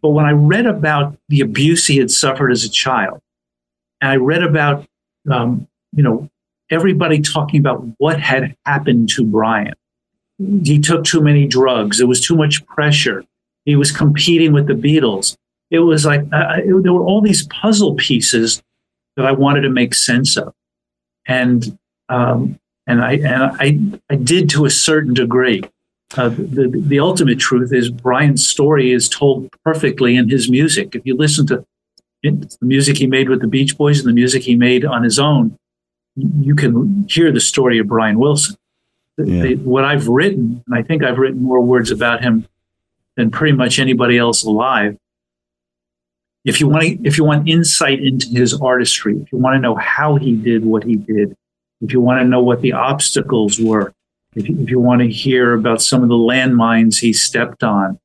But 0.00 0.10
when 0.10 0.26
I 0.26 0.32
read 0.32 0.66
about 0.66 1.16
the 1.28 1.40
abuse 1.40 1.86
he 1.86 1.96
had 1.96 2.10
suffered 2.10 2.50
as 2.50 2.64
a 2.64 2.68
child, 2.68 3.20
and 4.00 4.10
I 4.10 4.16
read 4.16 4.42
about, 4.42 4.84
um, 5.30 5.66
you 5.92 6.02
know, 6.02 6.28
everybody 6.70 7.20
talking 7.20 7.60
about 7.60 7.84
what 7.98 8.20
had 8.20 8.56
happened 8.66 9.08
to 9.10 9.24
Brian. 9.24 9.74
He 10.64 10.80
took 10.80 11.04
too 11.04 11.20
many 11.20 11.46
drugs. 11.46 11.98
There 11.98 12.06
was 12.06 12.24
too 12.24 12.34
much 12.34 12.64
pressure. 12.66 13.24
He 13.64 13.76
was 13.76 13.92
competing 13.92 14.52
with 14.52 14.66
the 14.66 14.74
Beatles 14.74 15.36
it 15.72 15.80
was 15.80 16.04
like 16.04 16.20
uh, 16.32 16.58
it, 16.58 16.82
there 16.82 16.92
were 16.92 17.02
all 17.02 17.22
these 17.22 17.46
puzzle 17.46 17.94
pieces 17.94 18.62
that 19.16 19.26
I 19.26 19.32
wanted 19.32 19.62
to 19.62 19.70
make 19.70 19.94
sense 19.94 20.36
of, 20.36 20.54
and 21.26 21.78
um, 22.08 22.58
and 22.86 23.02
I 23.02 23.12
and 23.14 23.42
I 23.42 23.78
I 24.10 24.16
did 24.16 24.48
to 24.50 24.64
a 24.64 24.70
certain 24.70 25.14
degree. 25.14 25.62
Uh, 26.16 26.28
the 26.28 26.70
the 26.74 27.00
ultimate 27.00 27.38
truth 27.38 27.72
is 27.72 27.90
Brian's 27.90 28.48
story 28.48 28.92
is 28.92 29.08
told 29.08 29.50
perfectly 29.64 30.16
in 30.16 30.28
his 30.28 30.50
music. 30.50 30.94
If 30.94 31.06
you 31.06 31.16
listen 31.16 31.46
to 31.48 31.64
it, 32.22 32.56
the 32.60 32.66
music 32.66 32.98
he 32.98 33.06
made 33.06 33.28
with 33.28 33.40
the 33.40 33.46
Beach 33.46 33.76
Boys 33.76 33.98
and 33.98 34.08
the 34.08 34.14
music 34.14 34.42
he 34.42 34.54
made 34.54 34.84
on 34.84 35.02
his 35.02 35.18
own, 35.18 35.58
you 36.16 36.54
can 36.54 37.06
hear 37.08 37.32
the 37.32 37.40
story 37.40 37.78
of 37.78 37.88
Brian 37.88 38.18
Wilson. 38.18 38.56
Yeah. 39.18 39.42
The, 39.42 39.56
what 39.56 39.84
I've 39.84 40.08
written, 40.08 40.62
and 40.66 40.74
I 40.74 40.82
think 40.82 41.02
I've 41.02 41.18
written 41.18 41.42
more 41.42 41.60
words 41.60 41.90
about 41.90 42.22
him 42.22 42.46
than 43.16 43.30
pretty 43.30 43.56
much 43.56 43.78
anybody 43.78 44.16
else 44.16 44.42
alive, 44.42 44.96
if 46.44 46.60
you 46.60 46.68
want 46.68 46.82
to, 46.84 46.98
if 47.04 47.16
you 47.18 47.24
want 47.24 47.48
insight 47.48 48.00
into 48.00 48.28
his 48.28 48.54
artistry, 48.60 49.16
if 49.16 49.32
you 49.32 49.38
want 49.38 49.54
to 49.54 49.60
know 49.60 49.76
how 49.76 50.16
he 50.16 50.34
did 50.36 50.64
what 50.64 50.84
he 50.84 50.96
did, 50.96 51.36
if 51.80 51.92
you 51.92 52.00
want 52.00 52.20
to 52.20 52.26
know 52.26 52.42
what 52.42 52.60
the 52.60 52.72
obstacles 52.72 53.58
were, 53.60 53.92
if 54.34 54.48
you, 54.48 54.60
if 54.62 54.70
you 54.70 54.80
want 54.80 55.00
to 55.02 55.08
hear 55.08 55.54
about 55.54 55.82
some 55.82 56.02
of 56.02 56.08
the 56.08 56.14
landmines 56.14 57.00
he 57.00 57.12
stepped 57.12 57.62
on, 57.62 57.98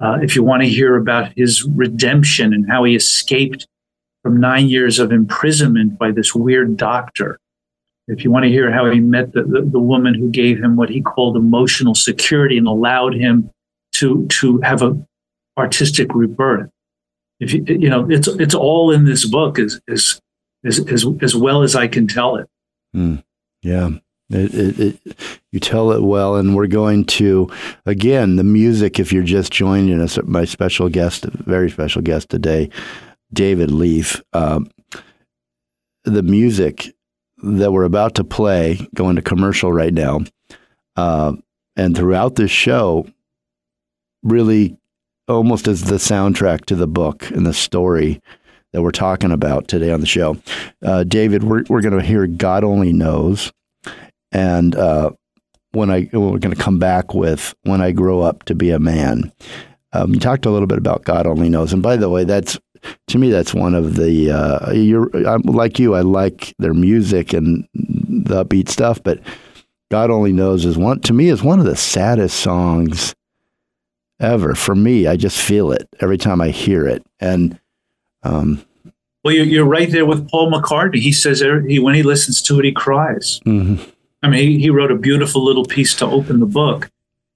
Uh, 0.00 0.16
if 0.22 0.36
you 0.36 0.44
want 0.44 0.62
to 0.62 0.68
hear 0.68 0.94
about 0.96 1.32
his 1.34 1.64
redemption 1.64 2.54
and 2.54 2.70
how 2.70 2.84
he 2.84 2.94
escaped 2.94 3.66
from 4.22 4.38
nine 4.38 4.68
years 4.68 5.00
of 5.00 5.10
imprisonment 5.10 5.98
by 5.98 6.12
this 6.12 6.34
weird 6.34 6.76
doctor, 6.76 7.38
if 8.06 8.22
you 8.22 8.30
want 8.30 8.44
to 8.44 8.50
hear 8.50 8.70
how 8.70 8.88
he 8.90 9.00
met 9.00 9.32
the, 9.32 9.42
the, 9.42 9.60
the 9.62 9.80
woman 9.92 10.14
who 10.14 10.30
gave 10.30 10.62
him 10.62 10.76
what 10.76 10.88
he 10.88 11.00
called 11.02 11.36
emotional 11.36 11.94
security 11.94 12.56
and 12.56 12.68
allowed 12.68 13.14
him 13.14 13.50
to 13.98 14.26
to 14.38 14.60
have 14.62 14.82
a 14.82 14.96
artistic 15.56 16.14
rebirth, 16.14 16.70
if 17.40 17.52
you 17.52 17.64
you 17.66 17.88
know 17.88 18.08
it's 18.10 18.28
it's 18.28 18.54
all 18.54 18.90
in 18.90 19.04
this 19.04 19.26
book 19.26 19.58
as 19.58 19.80
as 19.88 20.20
as 20.64 20.80
as, 20.88 21.06
as 21.22 21.36
well 21.36 21.62
as 21.62 21.76
I 21.76 21.88
can 21.88 22.06
tell 22.06 22.36
it. 22.36 22.48
Mm, 22.94 23.22
yeah. 23.62 23.90
It, 24.30 24.54
it, 24.54 24.80
it, 24.80 25.16
you 25.52 25.58
tell 25.58 25.90
it 25.92 26.02
well, 26.02 26.36
and 26.36 26.54
we're 26.54 26.66
going 26.66 27.06
to 27.06 27.50
again 27.86 28.36
the 28.36 28.44
music. 28.44 29.00
If 29.00 29.10
you're 29.10 29.22
just 29.22 29.50
joining 29.50 30.00
us, 30.02 30.18
my 30.24 30.44
special 30.44 30.90
guest, 30.90 31.24
very 31.24 31.70
special 31.70 32.02
guest 32.02 32.28
today, 32.28 32.68
David 33.32 33.70
Leaf. 33.70 34.20
Um, 34.34 34.70
the 36.04 36.22
music 36.22 36.94
that 37.42 37.72
we're 37.72 37.84
about 37.84 38.16
to 38.16 38.24
play, 38.24 38.86
going 38.94 39.16
to 39.16 39.22
commercial 39.22 39.72
right 39.72 39.94
now, 39.94 40.20
uh, 40.96 41.32
and 41.76 41.96
throughout 41.96 42.34
this 42.34 42.50
show, 42.50 43.06
really 44.22 44.76
almost 45.28 45.68
as 45.68 45.84
the 45.84 45.96
soundtrack 45.96 46.64
to 46.66 46.76
the 46.76 46.86
book 46.86 47.30
and 47.30 47.46
the 47.46 47.54
story 47.54 48.20
that 48.72 48.82
we're 48.82 48.90
talking 48.90 49.32
about 49.32 49.68
today 49.68 49.90
on 49.90 50.00
the 50.00 50.06
show. 50.06 50.36
Uh, 50.84 51.04
David, 51.04 51.44
we're, 51.44 51.64
we're 51.68 51.80
going 51.80 51.98
to 51.98 52.04
hear 52.04 52.26
God 52.26 52.64
Only 52.64 52.92
Knows. 52.92 53.52
And 54.32 54.74
uh, 54.74 55.10
when 55.72 55.90
I, 55.90 56.08
we're 56.12 56.38
going 56.38 56.54
to 56.54 56.62
come 56.62 56.78
back 56.78 57.14
with 57.14 57.54
When 57.62 57.80
I 57.80 57.92
Grow 57.92 58.20
Up 58.20 58.44
to 58.44 58.54
Be 58.54 58.70
a 58.70 58.78
Man. 58.78 59.32
Um, 59.92 60.12
you 60.12 60.20
talked 60.20 60.44
a 60.44 60.50
little 60.50 60.66
bit 60.66 60.78
about 60.78 61.04
God 61.04 61.26
Only 61.26 61.48
Knows. 61.48 61.72
And 61.72 61.82
by 61.82 61.96
the 61.96 62.10
way, 62.10 62.24
that's, 62.24 62.58
to 63.08 63.18
me, 63.18 63.30
that's 63.30 63.54
one 63.54 63.74
of 63.74 63.96
the, 63.96 64.30
uh, 64.30 64.72
you're, 64.72 65.10
I'm 65.26 65.42
like 65.42 65.78
you, 65.78 65.94
I 65.94 66.02
like 66.02 66.54
their 66.58 66.74
music 66.74 67.32
and 67.32 67.66
the 67.74 68.44
upbeat 68.44 68.68
stuff, 68.68 69.02
but 69.02 69.20
God 69.90 70.10
Only 70.10 70.32
Knows 70.32 70.66
is 70.66 70.76
one, 70.76 71.00
to 71.00 71.14
me, 71.14 71.28
is 71.28 71.42
one 71.42 71.58
of 71.58 71.64
the 71.64 71.76
saddest 71.76 72.40
songs 72.40 73.14
ever. 74.20 74.54
For 74.54 74.74
me, 74.74 75.06
I 75.06 75.16
just 75.16 75.40
feel 75.40 75.72
it 75.72 75.88
every 76.00 76.18
time 76.18 76.40
I 76.40 76.48
hear 76.48 76.86
it. 76.86 77.04
And, 77.20 77.58
um, 78.22 78.64
well, 79.24 79.34
you're, 79.34 79.46
you're 79.46 79.64
right 79.64 79.90
there 79.90 80.06
with 80.06 80.28
Paul 80.28 80.52
McCartney. 80.52 81.00
He 81.00 81.12
says 81.12 81.40
he, 81.40 81.78
when 81.78 81.94
he 81.94 82.02
listens 82.02 82.42
to 82.42 82.58
it, 82.58 82.64
he 82.64 82.72
cries. 82.72 83.40
Mm-hmm. 83.46 83.82
I 84.22 84.28
mean, 84.28 84.40
he, 84.40 84.58
he 84.58 84.70
wrote 84.70 84.90
a 84.90 84.96
beautiful 84.96 85.44
little 85.44 85.64
piece 85.64 85.94
to 85.96 86.06
open 86.06 86.40
the 86.40 86.46
book, 86.46 86.90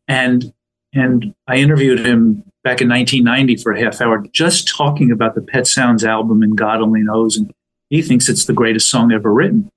and 0.09 0.53
and 0.93 1.35
I 1.47 1.57
interviewed 1.57 2.01
him 2.01 2.43
back 2.65 2.81
in 2.81 2.89
1990 2.89 3.57
for 3.63 3.73
a 3.73 3.81
half 3.81 4.01
hour, 4.01 4.25
just 4.33 4.69
talking 4.69 5.11
about 5.11 5.35
the 5.35 5.41
Pet 5.41 5.67
Sounds 5.67 6.05
album 6.05 6.43
and 6.43 6.57
God 6.57 6.81
Only 6.81 7.03
Knows, 7.03 7.37
and 7.37 7.53
he 7.89 8.03
thinks 8.03 8.29
it's 8.29 8.47
the 8.47 8.53
greatest 8.53 8.91
song 8.91 9.13
ever 9.13 9.33
written. 9.33 9.71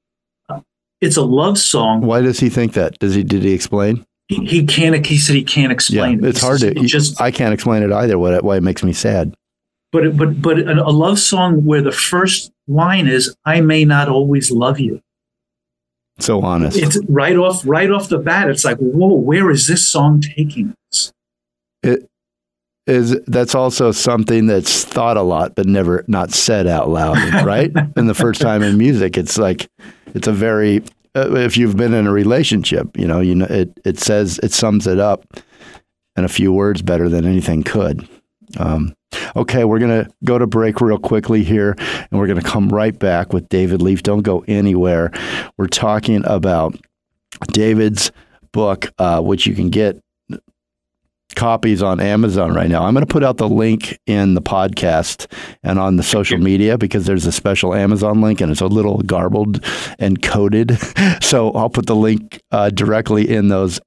It's 1.02 1.18
a 1.18 1.24
love 1.24 1.58
song. 1.58 2.02
Why 2.02 2.22
does 2.22 2.40
he 2.40 2.50
think 2.50 2.74
that? 2.74 2.98
Does 3.00 3.14
he 3.14 3.24
did 3.24 3.44
he 3.44 3.54
explain? 3.54 4.06
He, 4.28 4.46
he 4.46 4.66
can't. 4.66 5.06
He 5.06 5.18
said 5.18 5.36
he 5.36 5.44
can't 5.44 5.72
explain 5.72 6.22
yeah, 6.22 6.28
it. 6.28 6.30
It's 6.30 6.42
hard 6.42 6.62
to. 6.62 6.68
It 6.68 6.86
just 6.86 7.22
I 7.22 7.32
can't 7.32 7.54
explain 7.54 7.84
it 7.84 7.92
either. 7.92 8.18
What 8.18 8.44
why 8.44 8.58
it 8.58 8.64
makes 8.64 8.84
me 8.84 8.94
sad. 8.94 9.36
But 9.92 10.18
but 10.18 10.42
but 10.42 10.60
a 10.60 10.90
love 10.90 11.20
song 11.20 11.64
where 11.64 11.82
the 11.82 11.92
first 11.92 12.52
line 12.68 13.08
is 13.08 13.36
"I 13.46 13.62
may 13.62 13.86
not 13.86 14.10
always 14.10 14.52
love 14.52 14.80
you." 14.80 15.02
So 16.20 16.42
honest. 16.42 16.78
It's 16.78 16.98
right 17.08 17.36
off 17.36 17.62
right 17.66 17.92
off 17.92 18.10
the 18.10 18.18
bat. 18.18 18.50
It's 18.50 18.64
like, 18.64 18.78
whoa, 18.78 19.14
where 19.14 19.52
is 19.52 19.68
this 19.68 19.86
song 19.88 20.22
taking 20.22 20.74
us? 20.92 21.12
It 21.84 22.10
is 22.88 23.20
that's 23.28 23.54
also 23.54 23.92
something 23.92 24.48
that's 24.48 24.86
thought 24.86 25.18
a 25.18 25.22
lot 25.22 25.56
but 25.56 25.66
never 25.66 26.06
not 26.08 26.32
said 26.32 26.68
out 26.68 26.90
loud, 26.90 27.18
right? 27.46 27.72
and 27.96 28.08
the 28.08 28.14
first 28.14 28.40
time 28.40 28.64
in 28.64 28.78
music, 28.78 29.18
it's 29.18 29.38
like 29.38 29.70
it's 30.14 30.28
a 30.28 30.32
very 30.32 30.84
if 31.16 31.58
you've 31.58 31.78
been 31.78 31.94
in 31.94 32.08
a 32.08 32.12
relationship, 32.12 32.98
you 32.98 33.08
know, 33.08 33.20
you 33.20 33.36
know 33.36 33.48
it 33.50 33.80
it 33.86 34.00
says 34.00 34.40
it 34.44 34.52
sums 34.52 34.88
it 34.88 35.00
up 35.00 35.26
in 36.16 36.24
a 36.24 36.30
few 36.30 36.52
words 36.52 36.82
better 36.82 37.10
than 37.10 37.26
anything 37.26 37.64
could. 37.64 38.08
Um, 38.58 38.96
okay, 39.36 39.64
we're 39.66 39.80
to 40.06 40.12
go 40.24 40.38
to 40.38 40.48
break 40.48 40.82
real 40.82 40.98
quickly 40.98 41.44
here, 41.44 41.76
and 41.78 42.20
we're 42.20 42.28
to 42.42 42.48
come 42.48 42.70
right 42.70 42.98
back 42.98 43.34
with 43.34 43.50
David 43.50 43.82
Leaf. 43.82 44.04
Don't 44.04 44.22
go 44.22 44.44
anywhere. 44.48 45.12
We're 45.58 45.68
talking 45.68 46.24
about 46.26 46.78
David's 47.48 48.12
book, 48.52 48.92
uh, 49.00 49.22
which 49.22 49.46
you 49.46 49.56
can 49.56 49.70
get 49.70 50.02
copies 51.36 51.84
on 51.84 52.00
Amazon 52.00 52.54
right 52.54 52.70
now. 52.70 52.84
I'm 52.84 52.94
going 52.94 53.06
to 53.06 53.12
put 53.12 53.24
out 53.24 53.38
the 53.38 53.50
link 53.50 54.00
in 54.06 54.34
the 54.34 54.42
podcast 54.42 55.32
and 55.64 55.80
on 55.80 55.98
the 55.98 56.04
social 56.04 56.38
media 56.38 56.78
because 56.78 57.06
there's 57.06 57.26
a 57.26 57.32
special 57.32 57.74
Amazon 57.74 58.22
link 58.22 58.42
and 58.42 58.52
it's 58.52 58.62
a 58.62 58.68
little 58.68 59.00
garbled 59.00 59.64
and 60.00 60.22
coded. 60.22 60.78
So 61.22 61.52
I'll 61.52 61.70
put 61.70 61.88
the 61.88 61.96
link 61.96 62.42
uh, 62.52 62.70
directly 62.70 63.30
in 63.30 63.48
those 63.48 63.80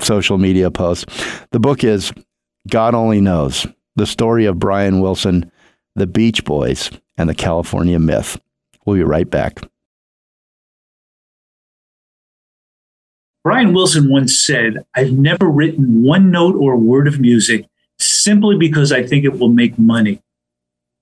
social 0.00 0.38
media 0.38 0.70
posts. 0.70 1.06
The 1.50 1.58
book 1.58 1.82
is 1.82 2.12
God 2.68 2.94
Only 2.94 3.20
Knows 3.20 3.66
the 3.96 4.06
story 4.06 4.46
of 4.46 4.58
Brian 4.58 5.00
Wilson, 5.00 5.50
the 5.96 6.06
Beach 6.06 6.44
Boys, 6.44 6.90
and 7.16 7.28
the 7.28 7.34
California 7.34 7.98
Myth. 7.98 8.40
We'll 8.86 8.96
be 8.96 9.02
right 9.02 9.28
back. 9.28 9.60
Brian 13.44 13.72
Wilson 13.72 14.10
once 14.10 14.38
said, 14.38 14.84
I've 14.94 15.12
never 15.12 15.46
written 15.46 16.02
one 16.02 16.30
note 16.30 16.56
or 16.56 16.76
word 16.76 17.06
of 17.08 17.20
music 17.20 17.66
simply 17.98 18.56
because 18.56 18.92
I 18.92 19.06
think 19.06 19.24
it 19.24 19.38
will 19.38 19.48
make 19.48 19.78
money. 19.78 20.20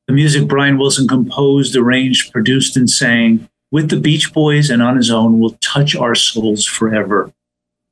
The 0.07 0.13
music 0.13 0.47
Brian 0.47 0.79
Wilson 0.79 1.09
composed, 1.09 1.75
arranged, 1.75 2.33
produced, 2.33 2.77
and 2.77 2.89
sang 2.89 3.49
with 3.73 3.91
the 3.91 3.99
Beach 3.99 4.33
Boys 4.33 4.71
and 4.71 4.83
on 4.83 4.97
his 4.97 5.11
own 5.11 5.41
will 5.41 5.59
touch 5.61 5.97
our 5.97 6.15
souls 6.15 6.65
forever. 6.65 7.33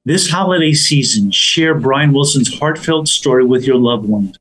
This 0.04 0.30
holiday 0.30 0.74
season, 0.74 1.30
share 1.30 1.74
Brian 1.74 2.12
Wilson's 2.12 2.59
heartfelt 2.59 3.09
story 3.09 3.44
with 3.44 3.66
your 3.66 3.78
loved 3.78 4.07
ones 4.07 4.38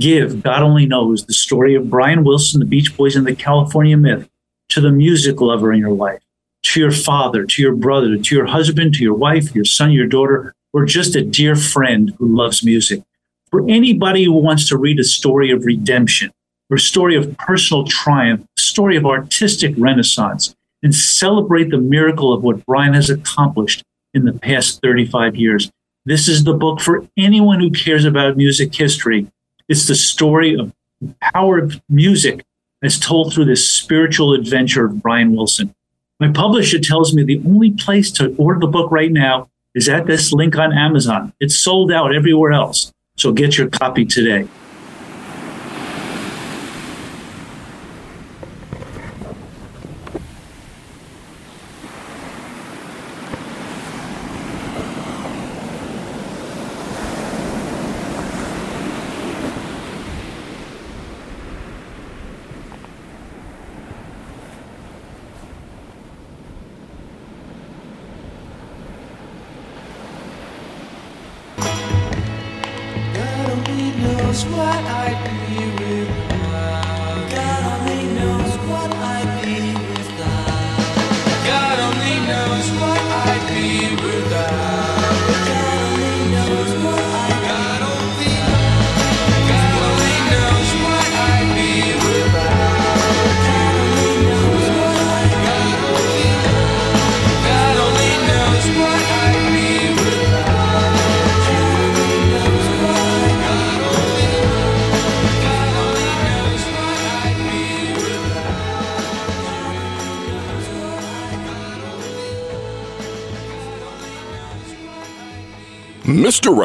give, 0.00 0.42
God 0.42 0.62
only 0.62 0.86
knows, 0.86 1.26
the 1.26 1.32
story 1.32 1.74
of 1.74 1.90
Brian 1.90 2.24
Wilson, 2.24 2.60
the 2.60 2.66
Beach 2.66 2.96
Boys, 2.96 3.14
and 3.14 3.26
the 3.26 3.34
California 3.34 3.96
Myth 3.96 4.28
to 4.70 4.80
the 4.80 4.90
music 4.90 5.40
lover 5.40 5.72
in 5.72 5.78
your 5.78 5.92
life, 5.92 6.22
to 6.62 6.80
your 6.80 6.92
father, 6.92 7.44
to 7.44 7.62
your 7.62 7.74
brother, 7.74 8.16
to 8.16 8.34
your 8.34 8.46
husband, 8.46 8.94
to 8.94 9.02
your 9.02 9.14
wife, 9.14 9.54
your 9.54 9.64
son, 9.64 9.90
your 9.92 10.06
daughter, 10.06 10.54
or 10.72 10.84
just 10.84 11.16
a 11.16 11.22
dear 11.22 11.56
friend 11.56 12.14
who 12.18 12.26
loves 12.26 12.64
music. 12.64 13.02
For 13.50 13.68
anybody 13.68 14.24
who 14.24 14.32
wants 14.32 14.68
to 14.68 14.78
read 14.78 15.00
a 15.00 15.04
story 15.04 15.50
of 15.50 15.64
redemption, 15.64 16.30
or 16.70 16.76
a 16.76 16.80
story 16.80 17.16
of 17.16 17.36
personal 17.36 17.84
triumph, 17.84 18.44
a 18.56 18.60
story 18.60 18.96
of 18.96 19.06
artistic 19.06 19.74
renaissance, 19.76 20.54
and 20.82 20.94
celebrate 20.94 21.70
the 21.70 21.78
miracle 21.78 22.32
of 22.32 22.42
what 22.42 22.64
Brian 22.64 22.94
has 22.94 23.10
accomplished 23.10 23.82
in 24.14 24.24
the 24.24 24.32
past 24.32 24.80
35 24.82 25.36
years. 25.36 25.70
This 26.04 26.28
is 26.28 26.44
the 26.44 26.54
book 26.54 26.80
for 26.80 27.06
anyone 27.16 27.60
who 27.60 27.70
cares 27.70 28.04
about 28.04 28.36
music 28.36 28.74
history 28.74 29.26
it's 29.70 29.86
the 29.86 29.94
story 29.94 30.54
of 30.58 30.72
the 31.00 31.14
power 31.32 31.58
of 31.60 31.80
music 31.88 32.44
as 32.82 32.98
told 32.98 33.32
through 33.32 33.44
this 33.44 33.70
spiritual 33.70 34.34
adventure 34.34 34.84
of 34.84 35.00
Brian 35.00 35.32
Wilson. 35.32 35.72
My 36.20 36.28
publisher 36.30 36.78
tells 36.78 37.14
me 37.14 37.24
the 37.24 37.40
only 37.46 37.70
place 37.70 38.10
to 38.12 38.34
order 38.36 38.60
the 38.60 38.66
book 38.66 38.90
right 38.90 39.10
now 39.10 39.48
is 39.74 39.88
at 39.88 40.06
this 40.06 40.34
link 40.34 40.54
on 40.58 40.70
Amazon. 40.70 41.32
It's 41.40 41.58
sold 41.58 41.90
out 41.90 42.14
everywhere 42.14 42.52
else. 42.52 42.92
So 43.16 43.32
get 43.32 43.56
your 43.56 43.70
copy 43.70 44.04
today. 44.04 44.46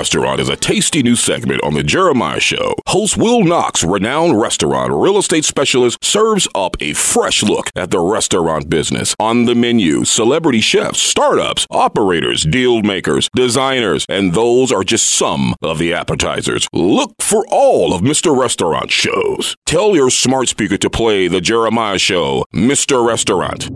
Restaurant 0.06 0.40
is 0.40 0.50
a 0.50 0.56
tasty 0.56 1.02
new 1.02 1.16
segment 1.16 1.64
on 1.64 1.74
The 1.74 1.82
Jeremiah 1.82 2.40
Show. 2.40 2.76
Host 2.90 3.18
Will 3.18 3.44
Knox, 3.44 3.84
renowned 3.84 4.40
restaurant 4.40 4.94
real 4.94 5.18
estate 5.18 5.46
specialist, 5.46 5.98
serves 6.04 6.48
up 6.54 6.78
a 6.80 6.94
fresh 6.94 7.42
look 7.42 7.72
at 7.76 7.90
the 7.90 8.00
restaurant 8.00 8.70
business. 8.70 9.16
On 9.20 9.46
the 9.46 9.56
menu, 9.56 10.06
celebrity 10.06 10.62
chefs, 10.62 11.00
startups, 11.00 11.66
operators, 11.72 12.44
deal 12.44 12.84
makers, 12.84 13.32
designers, 13.36 14.06
and 14.08 14.36
those 14.36 14.72
are 14.72 14.84
just 14.84 15.08
some 15.08 15.56
of 15.64 15.80
the 15.80 15.92
appetizers. 15.92 16.68
Look 16.72 17.16
for 17.20 17.44
all 17.50 17.92
of 17.92 18.02
Mr. 18.02 18.40
Restaurant 18.40 18.92
shows. 18.92 19.56
Tell 19.66 19.96
your 19.96 20.12
smart 20.12 20.50
speaker 20.50 20.78
to 20.78 20.90
play 20.92 21.28
The 21.28 21.42
Jeremiah 21.42 21.98
Show, 21.98 22.46
Mr. 22.54 23.04
Restaurant. 23.04 23.72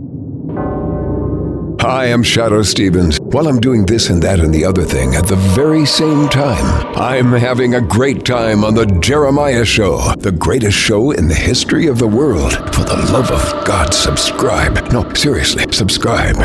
Hi, 1.82 2.08
I'm 2.08 2.24
Shadoe 2.24 2.66
Stevens. 2.66 3.22
While 3.22 3.48
I'm 3.48 3.62
doing 3.62 3.86
this 3.86 4.10
and 4.10 4.22
that 4.22 4.42
and 4.42 4.54
the 4.54 4.66
other 4.66 4.84
thing 4.84 5.16
at 5.16 5.28
the 5.28 5.38
very 5.38 5.86
same 5.86 6.28
time, 6.28 6.66
I'm 6.98 7.32
having 7.32 7.76
a 7.76 7.80
great 7.82 8.26
time 8.26 8.66
on 8.66 8.76
The 8.76 8.86
Jeremiah 8.86 9.64
Show, 9.64 10.14
the 10.18 10.34
greatest 10.34 10.78
show 10.78 11.12
in 11.12 11.30
the 11.30 11.34
history 11.34 11.88
of 11.88 11.98
the 11.98 12.06
world. 12.06 12.52
For 12.76 12.84
the 12.84 12.98
love 13.14 13.32
of 13.32 13.66
God, 13.66 13.94
subscribe. 13.94 14.92
No, 14.92 15.14
seriously, 15.14 15.72
subscribe. 15.72 16.36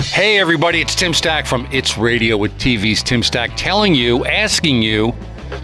Hey, 0.00 0.38
everybody, 0.38 0.80
it's 0.80 0.94
Tim 0.94 1.14
Stack 1.14 1.46
from 1.46 1.66
It's 1.72 1.98
Radio 1.98 2.36
with 2.36 2.52
TV's 2.58 3.02
Tim 3.02 3.24
Stack 3.24 3.56
telling 3.56 3.92
you, 3.92 4.24
asking 4.24 4.82
you 4.82 5.12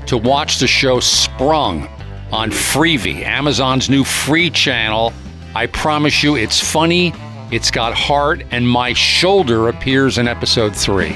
to 0.06 0.18
watch 0.18 0.58
the 0.58 0.66
show 0.66 0.98
Sprung 0.98 1.86
on 2.32 2.50
Freevee, 2.50 3.22
Amazon's 3.22 3.88
new 3.88 4.02
free 4.02 4.50
channel. 4.50 5.12
I 5.54 5.66
promise 5.66 6.22
you, 6.22 6.36
it's 6.36 6.58
funny, 6.60 7.12
it's 7.50 7.70
got 7.70 7.92
heart, 7.94 8.42
and 8.50 8.66
my 8.68 8.94
shoulder 8.94 9.68
appears 9.68 10.16
in 10.16 10.26
episode 10.26 10.74
three. 10.74 11.14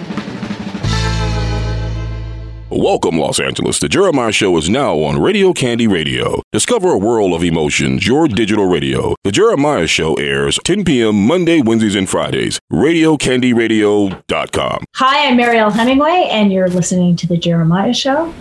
Welcome, 2.69 3.17
Los 3.17 3.41
Angeles. 3.41 3.79
The 3.79 3.89
Jeremiah 3.89 4.33
Show 4.33 4.55
is 4.59 4.69
now 4.69 4.97
on 4.99 5.19
Radio 5.23 5.55
Candy 5.55 5.87
Radio. 5.87 6.43
Discover 6.53 6.91
a 6.91 6.99
world 6.99 7.33
of 7.33 7.43
emotions, 7.43 8.07
your 8.07 8.29
digital 8.29 8.67
radio. 8.67 9.15
The 9.25 9.33
Jeremiah 9.33 9.87
Show 9.87 10.13
airs 10.15 10.59
10 10.65 10.85
p.m. 10.85 11.27
Monday, 11.27 11.63
Wednesdays, 11.63 11.95
and 11.95 12.07
Fridays. 12.07 12.59
RadioCandyRadio.com. 12.71 14.85
Hi, 14.97 15.27
I'm 15.29 15.39
Mariel 15.39 15.71
Hemingway, 15.71 16.29
and 16.31 16.53
you're 16.53 16.69
listening 16.69 17.17
to 17.17 17.27
The 17.27 17.39
Jeremiah 17.39 17.95
Show. 17.95 18.35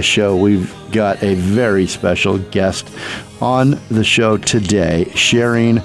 Show. 0.00 0.36
We've 0.36 0.72
got 0.92 1.22
a 1.22 1.34
very 1.34 1.86
special 1.86 2.38
guest 2.38 2.90
on 3.40 3.78
the 3.90 4.04
show 4.04 4.36
today, 4.36 5.10
sharing 5.14 5.82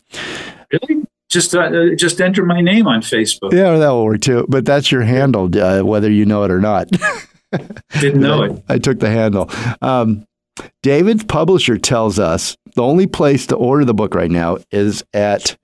Really? 0.71 1.05
Just 1.29 1.55
uh, 1.55 1.95
just 1.95 2.19
enter 2.19 2.43
my 2.45 2.59
name 2.61 2.87
on 2.87 3.01
Facebook. 3.01 3.53
Yeah, 3.53 3.77
that 3.77 3.89
will 3.89 4.05
work 4.05 4.21
too. 4.21 4.45
But 4.49 4.65
that's 4.65 4.91
your 4.91 5.03
handle, 5.03 5.49
uh, 5.57 5.81
whether 5.81 6.11
you 6.11 6.25
know 6.25 6.43
it 6.43 6.51
or 6.51 6.59
not. 6.59 6.89
Didn't 7.99 8.21
know 8.21 8.43
it. 8.43 8.63
I 8.67 8.79
took 8.79 8.99
the 8.99 9.09
handle. 9.09 9.49
Um, 9.81 10.27
David's 10.81 11.23
publisher 11.23 11.77
tells 11.77 12.19
us 12.19 12.57
the 12.75 12.83
only 12.83 13.07
place 13.07 13.47
to 13.47 13.55
order 13.55 13.85
the 13.85 13.93
book 13.93 14.13
right 14.13 14.29
now 14.29 14.57
is 14.71 15.05
at 15.13 15.55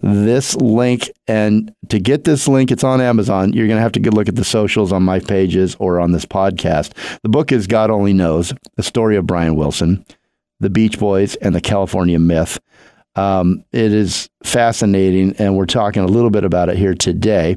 this 0.00 0.54
link. 0.56 1.10
And 1.26 1.74
to 1.88 1.98
get 1.98 2.24
this 2.24 2.48
link, 2.48 2.70
it's 2.70 2.84
on 2.84 3.00
Amazon. 3.00 3.52
You're 3.52 3.66
going 3.66 3.78
to 3.78 3.82
have 3.82 3.92
to 3.92 4.00
go 4.00 4.10
look 4.10 4.28
at 4.28 4.36
the 4.36 4.44
socials 4.44 4.92
on 4.92 5.02
my 5.02 5.18
pages 5.20 5.76
or 5.78 6.00
on 6.00 6.12
this 6.12 6.24
podcast. 6.24 6.92
The 7.22 7.28
book 7.28 7.52
is 7.52 7.66
God 7.66 7.90
Only 7.90 8.12
Knows, 8.12 8.52
the 8.76 8.82
story 8.82 9.16
of 9.16 9.26
Brian 9.26 9.56
Wilson, 9.56 10.04
the 10.60 10.70
Beach 10.70 10.98
Boys, 10.98 11.34
and 11.36 11.54
the 11.54 11.60
California 11.60 12.18
Myth. 12.18 12.58
Um, 13.16 13.64
it 13.72 13.92
is 13.92 14.28
fascinating, 14.44 15.34
and 15.38 15.56
we're 15.56 15.66
talking 15.66 16.02
a 16.02 16.06
little 16.06 16.30
bit 16.30 16.44
about 16.44 16.68
it 16.68 16.76
here 16.76 16.94
today. 16.94 17.56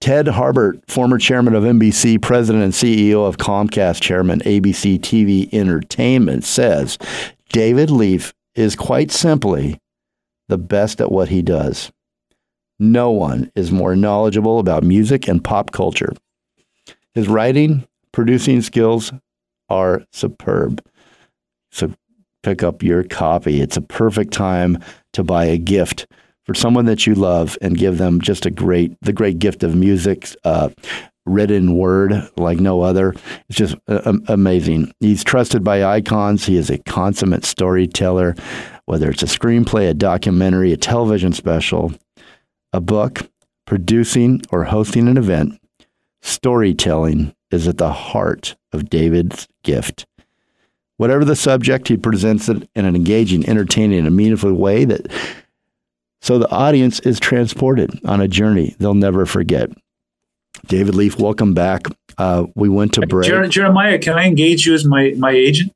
Ted 0.00 0.26
Harbert, 0.26 0.80
former 0.88 1.18
chairman 1.18 1.54
of 1.54 1.64
NBC, 1.64 2.22
president 2.22 2.64
and 2.64 2.72
CEO 2.72 3.26
of 3.26 3.36
Comcast, 3.36 4.00
chairman 4.00 4.40
ABC 4.40 4.98
TV 4.98 5.52
Entertainment, 5.52 6.44
says 6.44 6.96
David 7.50 7.90
Leaf 7.90 8.32
is 8.54 8.76
quite 8.76 9.10
simply 9.10 9.78
the 10.48 10.58
best 10.58 11.00
at 11.00 11.12
what 11.12 11.28
he 11.28 11.42
does. 11.42 11.92
No 12.78 13.10
one 13.10 13.50
is 13.54 13.70
more 13.70 13.94
knowledgeable 13.94 14.58
about 14.58 14.82
music 14.82 15.28
and 15.28 15.42
pop 15.42 15.70
culture. 15.70 16.12
His 17.14 17.28
writing, 17.28 17.86
producing 18.12 18.60
skills 18.62 19.12
are 19.68 20.02
superb. 20.12 20.84
So 21.70 21.94
pick 22.42 22.62
up 22.62 22.82
your 22.82 23.04
copy. 23.04 23.60
It's 23.60 23.76
a 23.76 23.82
perfect 23.82 24.32
time 24.32 24.78
to 25.12 25.22
buy 25.22 25.46
a 25.46 25.58
gift 25.58 26.06
for 26.44 26.54
someone 26.54 26.84
that 26.86 27.06
you 27.06 27.14
love 27.14 27.56
and 27.62 27.78
give 27.78 27.98
them 27.98 28.20
just 28.20 28.44
a 28.44 28.50
great, 28.50 28.96
the 29.00 29.12
great 29.12 29.38
gift 29.38 29.62
of 29.62 29.74
music, 29.74 30.28
uh, 30.44 30.68
written 31.26 31.76
word 31.76 32.12
like 32.36 32.60
no 32.60 32.82
other. 32.82 33.14
It's 33.48 33.58
just 33.58 33.76
uh, 33.88 34.12
amazing. 34.28 34.92
He's 35.00 35.24
trusted 35.24 35.64
by 35.64 35.84
icons. 35.84 36.44
He 36.44 36.56
is 36.56 36.68
a 36.68 36.78
consummate 36.78 37.44
storyteller, 37.44 38.34
whether 38.86 39.10
it's 39.10 39.22
a 39.22 39.26
screenplay, 39.26 39.88
a 39.88 39.94
documentary, 39.94 40.72
a 40.72 40.76
television 40.76 41.32
special, 41.32 41.92
a 42.72 42.80
book, 42.80 43.28
producing, 43.66 44.42
or 44.50 44.64
hosting 44.64 45.08
an 45.08 45.16
event. 45.16 45.58
Storytelling 46.22 47.34
is 47.50 47.68
at 47.68 47.78
the 47.78 47.92
heart 47.92 48.56
of 48.72 48.90
David's 48.90 49.46
gift. 49.62 50.06
Whatever 50.96 51.24
the 51.24 51.36
subject, 51.36 51.88
he 51.88 51.96
presents 51.96 52.48
it 52.48 52.68
in 52.74 52.84
an 52.84 52.94
engaging, 52.94 53.48
entertaining, 53.48 54.06
and 54.06 54.16
meaningful 54.16 54.54
way 54.54 54.84
that 54.84 55.10
so 56.24 56.38
the 56.38 56.50
audience 56.50 57.00
is 57.00 57.20
transported 57.20 58.00
on 58.06 58.22
a 58.22 58.28
journey 58.28 58.74
they'll 58.78 58.94
never 58.94 59.26
forget. 59.26 59.68
David 60.66 60.94
Leaf, 60.94 61.18
welcome 61.18 61.52
back. 61.52 61.82
Uh, 62.16 62.46
we 62.54 62.70
went 62.70 62.94
to 62.94 63.06
break. 63.06 63.30
Jeremiah, 63.50 63.98
can 63.98 64.14
I 64.14 64.26
engage 64.26 64.66
you 64.66 64.72
as 64.72 64.86
my, 64.86 65.12
my 65.18 65.32
agent? 65.32 65.74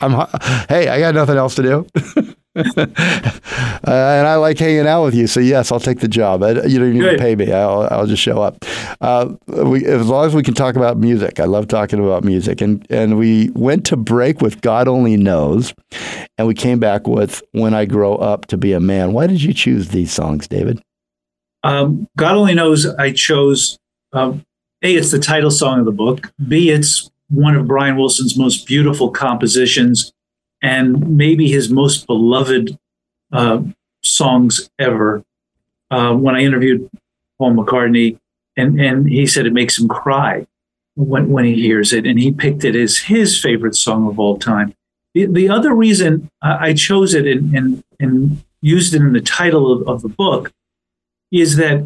I'm, 0.00 0.12
hey, 0.68 0.88
I 0.88 0.98
got 0.98 1.14
nothing 1.14 1.36
else 1.36 1.54
to 1.56 1.62
do. 1.62 1.86
uh, 2.56 2.62
and 3.86 4.26
I 4.26 4.34
like 4.36 4.58
hanging 4.58 4.86
out 4.86 5.04
with 5.04 5.14
you. 5.14 5.26
So, 5.26 5.38
yes, 5.40 5.70
I'll 5.70 5.78
take 5.78 6.00
the 6.00 6.08
job. 6.08 6.42
I, 6.42 6.64
you 6.64 6.78
don't 6.78 6.92
need 6.92 7.02
to 7.02 7.18
pay 7.18 7.36
me. 7.36 7.52
I'll, 7.52 7.88
I'll 7.90 8.06
just 8.06 8.22
show 8.22 8.42
up. 8.42 8.64
Uh, 9.00 9.34
we, 9.46 9.86
as 9.86 10.08
long 10.08 10.26
as 10.26 10.34
we 10.34 10.42
can 10.42 10.54
talk 10.54 10.74
about 10.74 10.98
music. 10.98 11.38
I 11.38 11.44
love 11.44 11.68
talking 11.68 12.00
about 12.00 12.24
music. 12.24 12.60
And, 12.60 12.84
and 12.90 13.18
we 13.18 13.50
went 13.50 13.86
to 13.86 13.96
break 13.96 14.40
with 14.40 14.60
God 14.60 14.88
Only 14.88 15.16
Knows. 15.16 15.72
And 16.36 16.48
we 16.48 16.54
came 16.54 16.80
back 16.80 17.06
with 17.06 17.42
When 17.52 17.74
I 17.74 17.84
Grow 17.84 18.16
Up 18.16 18.46
to 18.46 18.56
Be 18.56 18.72
a 18.72 18.80
Man. 18.80 19.12
Why 19.12 19.26
did 19.26 19.42
you 19.42 19.52
choose 19.52 19.88
these 19.88 20.12
songs, 20.12 20.48
David? 20.48 20.82
Um, 21.62 22.08
God 22.16 22.36
only 22.36 22.54
knows 22.54 22.86
I 22.86 23.12
chose 23.12 23.78
um, 24.12 24.44
a. 24.82 24.96
It's 24.96 25.10
the 25.10 25.18
title 25.18 25.50
song 25.50 25.80
of 25.80 25.84
the 25.84 25.92
book. 25.92 26.32
B. 26.46 26.70
It's 26.70 27.10
one 27.30 27.54
of 27.54 27.66
Brian 27.66 27.96
Wilson's 27.96 28.36
most 28.36 28.66
beautiful 28.66 29.10
compositions, 29.10 30.12
and 30.62 31.16
maybe 31.16 31.48
his 31.48 31.70
most 31.70 32.06
beloved 32.06 32.76
uh, 33.32 33.62
songs 34.02 34.70
ever. 34.78 35.22
Uh, 35.90 36.14
when 36.14 36.34
I 36.34 36.40
interviewed 36.40 36.88
Paul 37.38 37.54
McCartney, 37.54 38.18
and 38.56 38.80
and 38.80 39.08
he 39.08 39.26
said 39.26 39.46
it 39.46 39.52
makes 39.52 39.78
him 39.78 39.88
cry 39.88 40.46
when 40.96 41.30
when 41.30 41.44
he 41.44 41.54
hears 41.54 41.92
it, 41.92 42.06
and 42.06 42.18
he 42.18 42.32
picked 42.32 42.64
it 42.64 42.76
as 42.76 42.98
his 42.98 43.40
favorite 43.40 43.76
song 43.76 44.08
of 44.08 44.18
all 44.18 44.38
time. 44.38 44.74
The, 45.14 45.26
the 45.26 45.48
other 45.48 45.74
reason 45.74 46.30
I 46.42 46.74
chose 46.74 47.14
it 47.14 47.26
and, 47.26 47.54
and 47.54 47.84
and 48.00 48.44
used 48.60 48.94
it 48.94 49.00
in 49.00 49.12
the 49.12 49.20
title 49.20 49.72
of, 49.72 49.88
of 49.88 50.02
the 50.02 50.08
book 50.08 50.52
is 51.30 51.56
that 51.56 51.84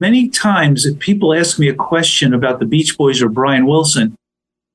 many 0.00 0.28
times 0.28 0.86
if 0.86 0.98
people 0.98 1.34
ask 1.34 1.58
me 1.58 1.68
a 1.68 1.74
question 1.74 2.34
about 2.34 2.58
the 2.58 2.66
Beach 2.66 2.96
Boys 2.96 3.22
or 3.22 3.28
Brian 3.28 3.66
Wilson, 3.66 4.16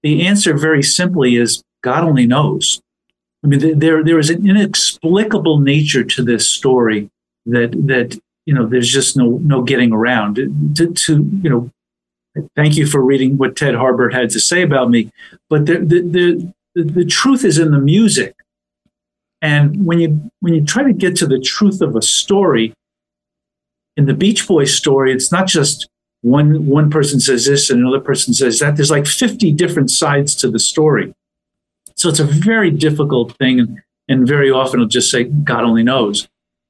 the 0.03 0.25
answer 0.25 0.57
very 0.57 0.83
simply 0.83 1.35
is 1.35 1.63
God 1.81 2.03
only 2.03 2.25
knows. 2.25 2.81
I 3.43 3.47
mean, 3.47 3.79
there 3.79 4.03
there 4.03 4.19
is 4.19 4.29
an 4.29 4.47
inexplicable 4.47 5.59
nature 5.59 6.03
to 6.03 6.23
this 6.23 6.49
story 6.49 7.09
that 7.45 7.71
that 7.87 8.19
you 8.45 8.53
know 8.53 8.65
there's 8.65 8.91
just 8.91 9.15
no 9.15 9.39
no 9.41 9.61
getting 9.61 9.93
around. 9.93 10.35
To, 10.75 10.93
to 10.93 11.13
you 11.41 11.49
know, 11.49 11.71
thank 12.55 12.75
you 12.75 12.85
for 12.85 13.01
reading 13.01 13.37
what 13.37 13.55
Ted 13.55 13.75
Harbert 13.75 14.13
had 14.13 14.29
to 14.31 14.39
say 14.39 14.61
about 14.61 14.89
me, 14.89 15.11
but 15.49 15.65
the 15.65 15.79
the 15.79 16.01
the, 16.01 16.53
the, 16.75 16.83
the 16.83 17.05
truth 17.05 17.45
is 17.45 17.57
in 17.57 17.71
the 17.71 17.79
music. 17.79 18.35
And 19.41 19.85
when 19.85 19.99
you 20.01 20.31
when 20.41 20.53
you 20.53 20.65
try 20.65 20.83
to 20.83 20.93
get 20.93 21.15
to 21.17 21.25
the 21.25 21.39
truth 21.39 21.79
of 21.79 21.95
a 21.95 22.01
story, 22.01 22.73
in 23.97 24.05
the 24.05 24.13
Beach 24.13 24.47
Boys 24.47 24.73
story, 24.73 25.11
it's 25.13 25.31
not 25.31 25.47
just 25.47 25.89
one 26.21 26.67
one 26.67 26.89
person 26.89 27.19
says 27.19 27.45
this 27.45 27.69
and 27.69 27.79
another 27.79 27.99
person 27.99 28.33
says 28.33 28.59
that. 28.59 28.75
There's 28.75 28.91
like 28.91 29.07
50 29.07 29.51
different 29.53 29.89
sides 29.89 30.35
to 30.35 30.49
the 30.49 30.59
story. 30.59 31.13
So 31.95 32.09
it's 32.09 32.19
a 32.19 32.25
very 32.25 32.71
difficult 32.71 33.35
thing, 33.37 33.59
and, 33.59 33.79
and 34.07 34.27
very 34.27 34.49
often 34.49 34.79
it'll 34.79 34.87
just 34.87 35.11
say, 35.11 35.25
God 35.25 35.63
only 35.63 35.83
knows. 35.83 36.27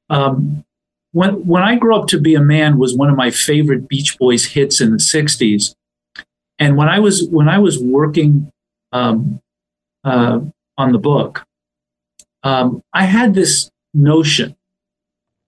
Um, 0.10 0.64
when 1.12 1.46
when 1.46 1.64
I 1.64 1.76
grew 1.76 1.96
up 1.96 2.08
to 2.10 2.20
be 2.20 2.36
a 2.36 2.42
man 2.42 2.78
was 2.78 2.96
one 2.96 3.10
of 3.10 3.16
my 3.16 3.32
favorite 3.32 3.88
Beach 3.88 4.18
Boys 4.18 4.46
hits 4.46 4.82
in 4.82 4.92
the 4.92 4.98
60s. 4.98 5.76
And 6.60 6.76
when 6.76 6.90
I 6.90 7.00
was 7.00 7.28
when 7.30 7.48
I 7.48 7.60
was 7.60 7.80
working 7.80 8.52
um, 8.92 9.40
uh, 10.04 10.40
on 10.78 10.92
the 10.92 11.00
book, 11.00 11.46
um, 12.44 12.84
I 12.94 13.06
had 13.06 13.34
this 13.34 13.70
notion 13.94 14.56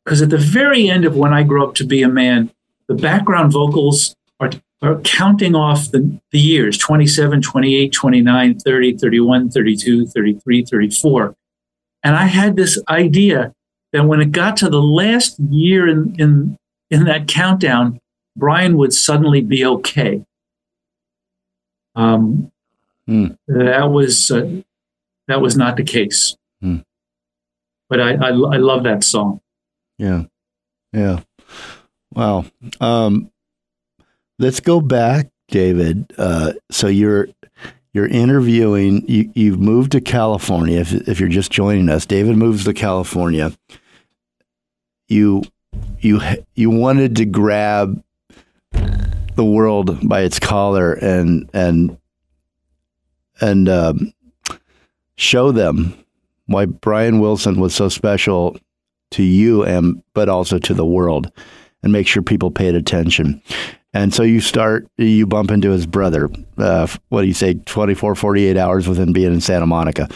because 0.03 0.21
at 0.21 0.29
the 0.29 0.37
very 0.37 0.89
end 0.89 1.05
of 1.05 1.15
when 1.15 1.33
I 1.33 1.43
Grow 1.43 1.67
up 1.67 1.75
to 1.75 1.85
be 1.85 2.01
a 2.01 2.09
man, 2.09 2.51
the 2.87 2.93
background 2.93 3.51
vocals 3.51 4.15
are, 4.39 4.51
are 4.81 4.99
counting 5.01 5.55
off 5.55 5.91
the, 5.91 6.19
the 6.31 6.39
years 6.39 6.77
27, 6.77 7.41
28, 7.41 7.91
29, 7.91 8.59
30, 8.59 8.97
31, 8.97 9.49
32, 9.49 10.07
33, 10.07 10.65
34. 10.65 11.35
And 12.03 12.15
I 12.15 12.25
had 12.25 12.55
this 12.55 12.81
idea 12.89 13.53
that 13.93 14.05
when 14.05 14.21
it 14.21 14.31
got 14.31 14.57
to 14.57 14.69
the 14.69 14.81
last 14.81 15.39
year 15.39 15.87
in, 15.87 16.15
in, 16.17 16.57
in 16.89 17.05
that 17.05 17.27
countdown, 17.27 17.99
Brian 18.35 18.77
would 18.77 18.93
suddenly 18.93 19.41
be 19.41 19.65
okay. 19.65 20.23
Um, 21.95 22.51
Hmm. 23.11 23.27
That 23.47 23.91
was 23.91 24.31
uh, 24.31 24.61
that 25.27 25.41
was 25.41 25.57
not 25.57 25.75
the 25.75 25.83
case. 25.83 26.35
Hmm. 26.61 26.77
But 27.89 27.99
I, 27.99 28.13
I 28.13 28.29
I 28.29 28.57
love 28.57 28.83
that 28.83 29.03
song. 29.03 29.40
Yeah. 30.01 30.23
Yeah. 30.93 31.19
Wow. 32.11 32.45
Um, 32.79 33.31
let's 34.39 34.59
go 34.59 34.81
back, 34.81 35.29
David. 35.47 36.11
Uh, 36.17 36.53
so 36.71 36.87
you're 36.87 37.27
you're 37.93 38.07
interviewing. 38.07 39.07
You 39.07 39.31
you've 39.35 39.59
moved 39.59 39.91
to 39.91 40.01
California. 40.01 40.79
If 40.79 40.91
if 41.07 41.19
you're 41.19 41.29
just 41.29 41.51
joining 41.51 41.87
us, 41.87 42.07
David 42.07 42.35
moves 42.35 42.63
to 42.65 42.73
California. 42.73 43.51
You 45.07 45.43
you 45.99 46.19
you 46.55 46.71
wanted 46.71 47.17
to 47.17 47.25
grab 47.25 48.03
the 49.35 49.45
world 49.45 50.09
by 50.09 50.21
its 50.21 50.39
collar 50.39 50.93
and 50.93 51.47
and 51.53 51.95
and 53.39 53.69
um, 53.69 54.13
show 55.15 55.51
them 55.51 55.93
why 56.47 56.65
Brian 56.65 57.19
Wilson 57.19 57.59
was 57.59 57.75
so 57.75 57.87
special 57.87 58.57
to 59.11 59.23
you 59.23 59.63
and 59.63 60.01
but 60.13 60.29
also 60.29 60.57
to 60.59 60.73
the 60.73 60.85
world 60.85 61.31
and 61.83 61.91
make 61.91 62.07
sure 62.07 62.21
people 62.21 62.51
paid 62.51 62.75
attention. 62.75 63.41
And 63.93 64.13
so 64.13 64.23
you 64.23 64.39
start, 64.39 64.87
you 64.97 65.27
bump 65.27 65.51
into 65.51 65.71
his 65.71 65.85
brother. 65.85 66.29
Uh, 66.57 66.87
what 67.09 67.21
do 67.21 67.27
you 67.27 67.33
say, 67.33 67.55
24, 67.55 68.15
48 68.15 68.57
hours 68.57 68.87
within 68.87 69.11
being 69.11 69.33
in 69.33 69.41
Santa 69.41 69.67
Monica. 69.67 70.07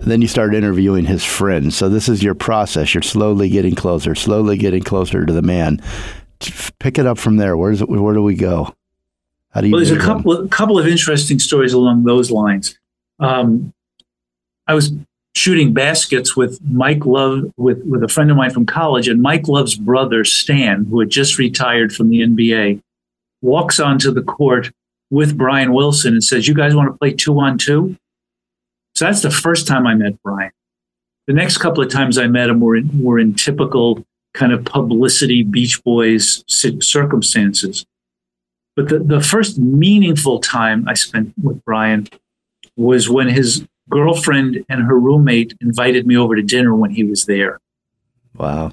Then 0.00 0.22
you 0.22 0.28
start 0.28 0.54
interviewing 0.54 1.04
his 1.04 1.24
friends. 1.24 1.76
So 1.76 1.88
this 1.88 2.08
is 2.08 2.22
your 2.22 2.34
process. 2.34 2.94
You're 2.94 3.02
slowly 3.02 3.48
getting 3.48 3.74
closer, 3.74 4.14
slowly 4.14 4.56
getting 4.56 4.82
closer 4.82 5.26
to 5.26 5.32
the 5.32 5.42
man. 5.42 5.82
Pick 6.78 6.98
it 6.98 7.06
up 7.06 7.18
from 7.18 7.36
there. 7.36 7.56
Where's 7.56 7.82
it, 7.82 7.88
where 7.88 8.14
do 8.14 8.22
we 8.22 8.34
go? 8.34 8.74
How 9.50 9.62
do 9.62 9.68
you? 9.68 9.72
Well, 9.72 9.84
there's 9.84 9.96
a 9.96 10.00
couple 10.00 10.32
of, 10.32 10.50
couple 10.50 10.78
of 10.78 10.86
interesting 10.86 11.38
stories 11.38 11.72
along 11.72 12.04
those 12.04 12.30
lines. 12.30 12.78
Um, 13.18 13.72
I 14.66 14.74
was 14.74 14.92
shooting 15.36 15.74
baskets 15.74 16.34
with 16.34 16.58
Mike 16.64 17.04
Love 17.04 17.52
with 17.58 17.84
with 17.84 18.02
a 18.02 18.08
friend 18.08 18.30
of 18.30 18.36
mine 18.38 18.50
from 18.50 18.64
college, 18.64 19.06
and 19.06 19.20
Mike 19.20 19.48
Love's 19.48 19.76
brother 19.76 20.24
Stan, 20.24 20.86
who 20.86 20.98
had 20.98 21.10
just 21.10 21.38
retired 21.38 21.94
from 21.94 22.08
the 22.08 22.20
NBA, 22.20 22.80
walks 23.42 23.78
onto 23.78 24.10
the 24.10 24.22
court 24.22 24.72
with 25.10 25.36
Brian 25.36 25.74
Wilson 25.74 26.14
and 26.14 26.24
says, 26.24 26.48
"You 26.48 26.54
guys 26.54 26.74
want 26.74 26.90
to 26.90 26.98
play 26.98 27.12
two 27.12 27.38
on 27.38 27.58
two? 27.58 27.96
So 28.94 29.04
that's 29.04 29.20
the 29.20 29.30
first 29.30 29.66
time 29.66 29.86
I 29.86 29.94
met 29.94 30.20
Brian. 30.22 30.52
The 31.26 31.34
next 31.34 31.58
couple 31.58 31.82
of 31.82 31.90
times 31.90 32.16
I 32.16 32.28
met 32.28 32.48
him 32.48 32.60
were 32.60 32.76
in, 32.76 33.02
were 33.02 33.18
in 33.18 33.34
typical 33.34 34.02
kind 34.32 34.52
of 34.52 34.64
publicity 34.64 35.42
Beach 35.42 35.82
Boys 35.84 36.44
circumstances. 36.48 37.84
But 38.74 38.88
the, 38.88 39.00
the 39.00 39.20
first 39.20 39.58
meaningful 39.58 40.38
time 40.40 40.86
I 40.88 40.94
spent 40.94 41.34
with 41.42 41.62
Brian 41.64 42.08
was 42.76 43.10
when 43.10 43.28
his 43.28 43.66
girlfriend 43.90 44.64
and 44.68 44.82
her 44.82 44.98
roommate 44.98 45.54
invited 45.60 46.06
me 46.06 46.16
over 46.16 46.34
to 46.36 46.42
dinner 46.42 46.74
when 46.74 46.90
he 46.90 47.04
was 47.04 47.24
there. 47.26 47.60
Wow. 48.36 48.72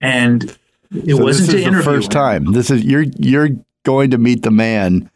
And 0.00 0.56
it 0.94 1.16
So 1.16 1.22
wasn't 1.22 1.50
this 1.50 1.62
to 1.64 1.68
is 1.70 1.76
the 1.76 1.82
first 1.82 2.06
him. 2.06 2.10
time. 2.12 2.52
This 2.52 2.70
is 2.70 2.84
you're 2.84 3.04
you're 3.18 3.50
going 3.84 4.10
to 4.10 4.18
meet 4.18 4.42
the 4.42 4.50
man 4.50 5.10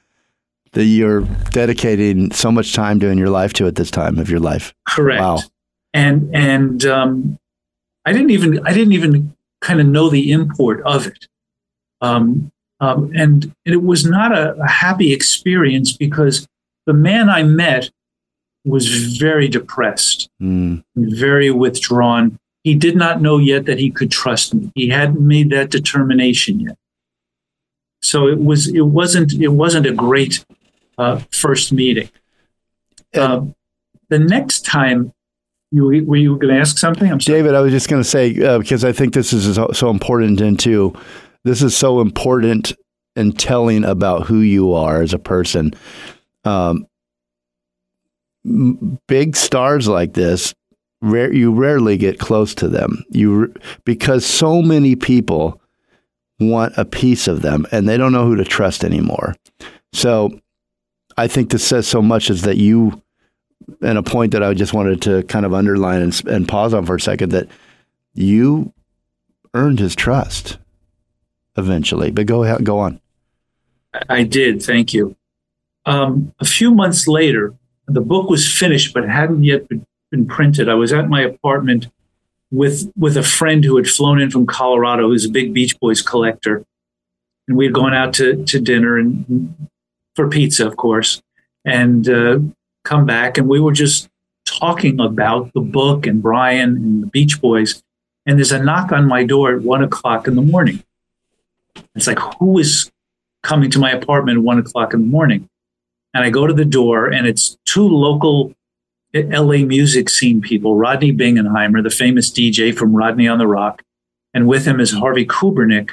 that 0.72 0.84
you're 0.84 1.22
dedicating 1.50 2.32
so 2.32 2.50
much 2.50 2.72
time 2.72 2.98
to 3.00 3.08
in 3.08 3.18
your 3.18 3.28
life 3.30 3.52
to 3.54 3.66
at 3.66 3.74
this 3.76 3.90
time 3.90 4.18
of 4.18 4.30
your 4.30 4.40
life. 4.40 4.72
Correct. 4.88 5.20
Wow. 5.20 5.38
And 5.92 6.34
and 6.34 6.84
um, 6.86 7.38
I 8.06 8.12
didn't 8.12 8.30
even 8.30 8.66
I 8.66 8.72
didn't 8.72 8.92
even 8.94 9.36
kind 9.60 9.80
of 9.80 9.86
know 9.86 10.08
the 10.08 10.32
import 10.32 10.82
of 10.84 11.06
it. 11.06 11.28
Um, 12.00 12.50
um, 12.80 13.12
and 13.14 13.54
it 13.64 13.82
was 13.82 14.04
not 14.04 14.36
a, 14.36 14.54
a 14.56 14.66
happy 14.68 15.12
experience 15.12 15.96
because 15.96 16.48
the 16.86 16.92
man 16.94 17.28
I 17.28 17.44
met 17.44 17.90
was 18.64 19.16
very 19.18 19.48
depressed, 19.48 20.28
Mm, 20.40 20.84
very 20.96 21.50
withdrawn. 21.50 22.38
He 22.62 22.74
did 22.74 22.96
not 22.96 23.20
know 23.20 23.38
yet 23.38 23.66
that 23.66 23.78
he 23.78 23.90
could 23.90 24.10
trust 24.10 24.54
me. 24.54 24.70
He 24.74 24.88
hadn't 24.88 25.20
made 25.20 25.50
that 25.50 25.70
determination 25.70 26.60
yet. 26.60 26.76
So 28.02 28.28
it 28.28 28.38
was 28.38 28.68
it 28.68 28.86
wasn't 28.86 29.32
it 29.32 29.48
wasn't 29.48 29.86
a 29.86 29.92
great 29.92 30.44
uh, 30.98 31.20
first 31.30 31.72
meeting. 31.72 32.08
Um, 33.14 33.54
the 34.08 34.18
next 34.18 34.64
time 34.64 35.12
you 35.70 35.84
were 36.06 36.16
you 36.16 36.36
going 36.36 36.54
to 36.54 36.60
ask 36.60 36.78
something? 36.78 37.10
I'm 37.10 37.20
sorry. 37.20 37.38
David, 37.38 37.54
I 37.54 37.60
was 37.60 37.72
just 37.72 37.88
going 37.88 38.02
to 38.02 38.08
say 38.08 38.40
uh, 38.42 38.58
because 38.58 38.84
I 38.84 38.92
think 38.92 39.14
this 39.14 39.32
is 39.32 39.54
so, 39.54 39.90
important 39.90 40.40
into 40.40 40.94
this 41.44 41.62
is 41.62 41.76
so 41.76 42.00
important 42.00 42.72
in 43.16 43.32
telling 43.32 43.84
about 43.84 44.26
who 44.26 44.40
you 44.40 44.74
are 44.74 45.02
as 45.02 45.14
a 45.14 45.18
person. 45.18 45.72
Um, 46.44 46.86
big 49.06 49.36
stars 49.36 49.88
like 49.88 50.14
this, 50.14 50.54
rare, 51.00 51.32
you 51.32 51.52
rarely 51.52 51.96
get 51.96 52.18
close 52.18 52.54
to 52.56 52.68
them. 52.68 53.04
You 53.10 53.54
because 53.84 54.24
so 54.24 54.62
many 54.62 54.96
people 54.96 55.60
want 56.40 56.74
a 56.76 56.84
piece 56.84 57.28
of 57.28 57.42
them 57.42 57.66
and 57.70 57.88
they 57.88 57.96
don't 57.96 58.12
know 58.12 58.26
who 58.26 58.36
to 58.36 58.44
trust 58.44 58.84
anymore. 58.84 59.34
So 59.92 60.30
I 61.16 61.28
think 61.28 61.50
this 61.50 61.64
says 61.64 61.86
so 61.86 62.02
much 62.02 62.30
is 62.30 62.42
that 62.42 62.56
you 62.56 63.00
and 63.80 63.98
a 63.98 64.02
point 64.02 64.32
that 64.32 64.42
I 64.42 64.54
just 64.54 64.74
wanted 64.74 65.02
to 65.02 65.22
kind 65.24 65.46
of 65.46 65.54
underline 65.54 66.02
and, 66.02 66.26
and 66.26 66.48
pause 66.48 66.74
on 66.74 66.84
for 66.84 66.96
a 66.96 67.00
second 67.00 67.30
that 67.30 67.48
you 68.14 68.72
earned 69.54 69.78
his 69.78 69.94
trust 69.94 70.58
eventually. 71.56 72.10
But 72.10 72.26
go 72.26 72.42
ahead, 72.42 72.64
go 72.64 72.78
on. 72.78 73.00
I 74.08 74.24
did. 74.24 74.62
Thank 74.62 74.94
you. 74.94 75.16
Um, 75.84 76.32
a 76.40 76.44
few 76.44 76.72
months 76.72 77.06
later, 77.06 77.54
the 77.94 78.00
book 78.00 78.28
was 78.28 78.50
finished 78.50 78.94
but 78.94 79.08
hadn't 79.08 79.44
yet 79.44 79.68
been, 79.68 79.86
printed. 80.28 80.68
I 80.68 80.74
was 80.74 80.92
at 80.92 81.08
my 81.08 81.22
apartment 81.22 81.88
with 82.50 82.92
with 82.98 83.16
a 83.16 83.22
friend 83.22 83.64
who 83.64 83.78
had 83.78 83.86
flown 83.86 84.20
in 84.20 84.30
from 84.30 84.44
Colorado, 84.44 85.08
who's 85.08 85.24
a 85.24 85.30
big 85.30 85.54
Beach 85.54 85.80
Boys 85.80 86.02
collector, 86.02 86.66
and 87.48 87.56
we 87.56 87.64
had 87.64 87.72
gone 87.72 87.94
out 87.94 88.12
to 88.14 88.44
to 88.44 88.60
dinner 88.60 88.98
and 88.98 89.56
for 90.14 90.28
pizza, 90.28 90.66
of 90.66 90.76
course, 90.76 91.22
and 91.64 92.10
uh, 92.10 92.40
come 92.84 93.06
back, 93.06 93.38
and 93.38 93.48
we 93.48 93.58
were 93.58 93.72
just 93.72 94.10
talking 94.44 95.00
about 95.00 95.50
the 95.54 95.60
book 95.60 96.06
and 96.06 96.20
Brian 96.20 96.76
and 96.76 97.02
the 97.04 97.06
Beach 97.06 97.40
Boys, 97.40 97.82
and 98.26 98.38
there's 98.38 98.52
a 98.52 98.62
knock 98.62 98.92
on 98.92 99.08
my 99.08 99.24
door 99.24 99.54
at 99.56 99.62
one 99.62 99.82
o'clock 99.82 100.28
in 100.28 100.34
the 100.34 100.42
morning. 100.42 100.84
It's 101.94 102.06
like 102.06 102.18
who 102.38 102.58
is 102.58 102.92
coming 103.42 103.70
to 103.70 103.78
my 103.78 103.90
apartment 103.90 104.38
at 104.38 104.44
one 104.44 104.58
o'clock 104.58 104.92
in 104.94 105.00
the 105.00 105.06
morning? 105.06 105.48
And 106.14 106.24
I 106.24 106.30
go 106.30 106.46
to 106.46 106.52
the 106.52 106.64
door, 106.64 107.06
and 107.08 107.26
it's 107.26 107.56
two 107.64 107.88
local 107.88 108.54
LA 109.14 109.64
music 109.64 110.08
scene 110.08 110.40
people, 110.40 110.76
Rodney 110.76 111.12
Bingenheimer, 111.12 111.82
the 111.82 111.90
famous 111.90 112.30
DJ 112.30 112.74
from 112.74 112.94
Rodney 112.94 113.28
on 113.28 113.38
the 113.38 113.46
Rock, 113.46 113.82
and 114.34 114.46
with 114.46 114.66
him 114.66 114.80
is 114.80 114.92
Harvey 114.92 115.26
Kubernik, 115.26 115.90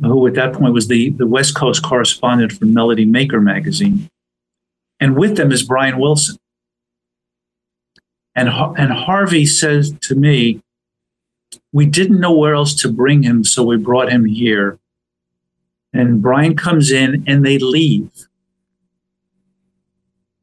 who 0.00 0.26
at 0.26 0.34
that 0.34 0.54
point 0.54 0.72
was 0.72 0.88
the, 0.88 1.10
the 1.10 1.26
West 1.26 1.54
Coast 1.54 1.82
correspondent 1.82 2.52
for 2.52 2.64
Melody 2.64 3.04
Maker 3.04 3.40
magazine. 3.40 4.08
And 5.00 5.16
with 5.16 5.36
them 5.36 5.52
is 5.52 5.62
Brian 5.62 5.98
Wilson. 5.98 6.36
And, 8.34 8.48
and 8.48 8.92
Harvey 8.92 9.46
says 9.46 9.92
to 10.02 10.14
me, 10.14 10.60
We 11.72 11.86
didn't 11.86 12.20
know 12.20 12.32
where 12.32 12.54
else 12.54 12.74
to 12.82 12.90
bring 12.90 13.22
him, 13.22 13.44
so 13.44 13.64
we 13.64 13.76
brought 13.76 14.10
him 14.10 14.24
here. 14.24 14.78
And 15.92 16.22
Brian 16.22 16.56
comes 16.56 16.92
in 16.92 17.24
and 17.26 17.44
they 17.44 17.58
leave. 17.58 18.27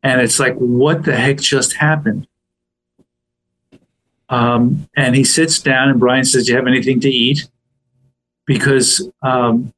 And 0.05 0.21
it's 0.21 0.39
like, 0.39 0.53
what 0.57 1.03
the 1.03 1.15
heck 1.15 1.37
just 1.37 1.77
happened? 1.77 2.27
Um, 4.29 4.87
and 4.95 5.15
he 5.15 5.23
sits 5.23 5.59
down, 5.59 5.89
and 5.89 5.99
Brian 5.99 6.23
says, 6.23 6.45
Do 6.45 6.51
you 6.51 6.57
have 6.57 6.67
anything 6.67 6.99
to 6.99 7.09
eat? 7.09 7.47
Because 8.45 9.09
um, 9.23 9.73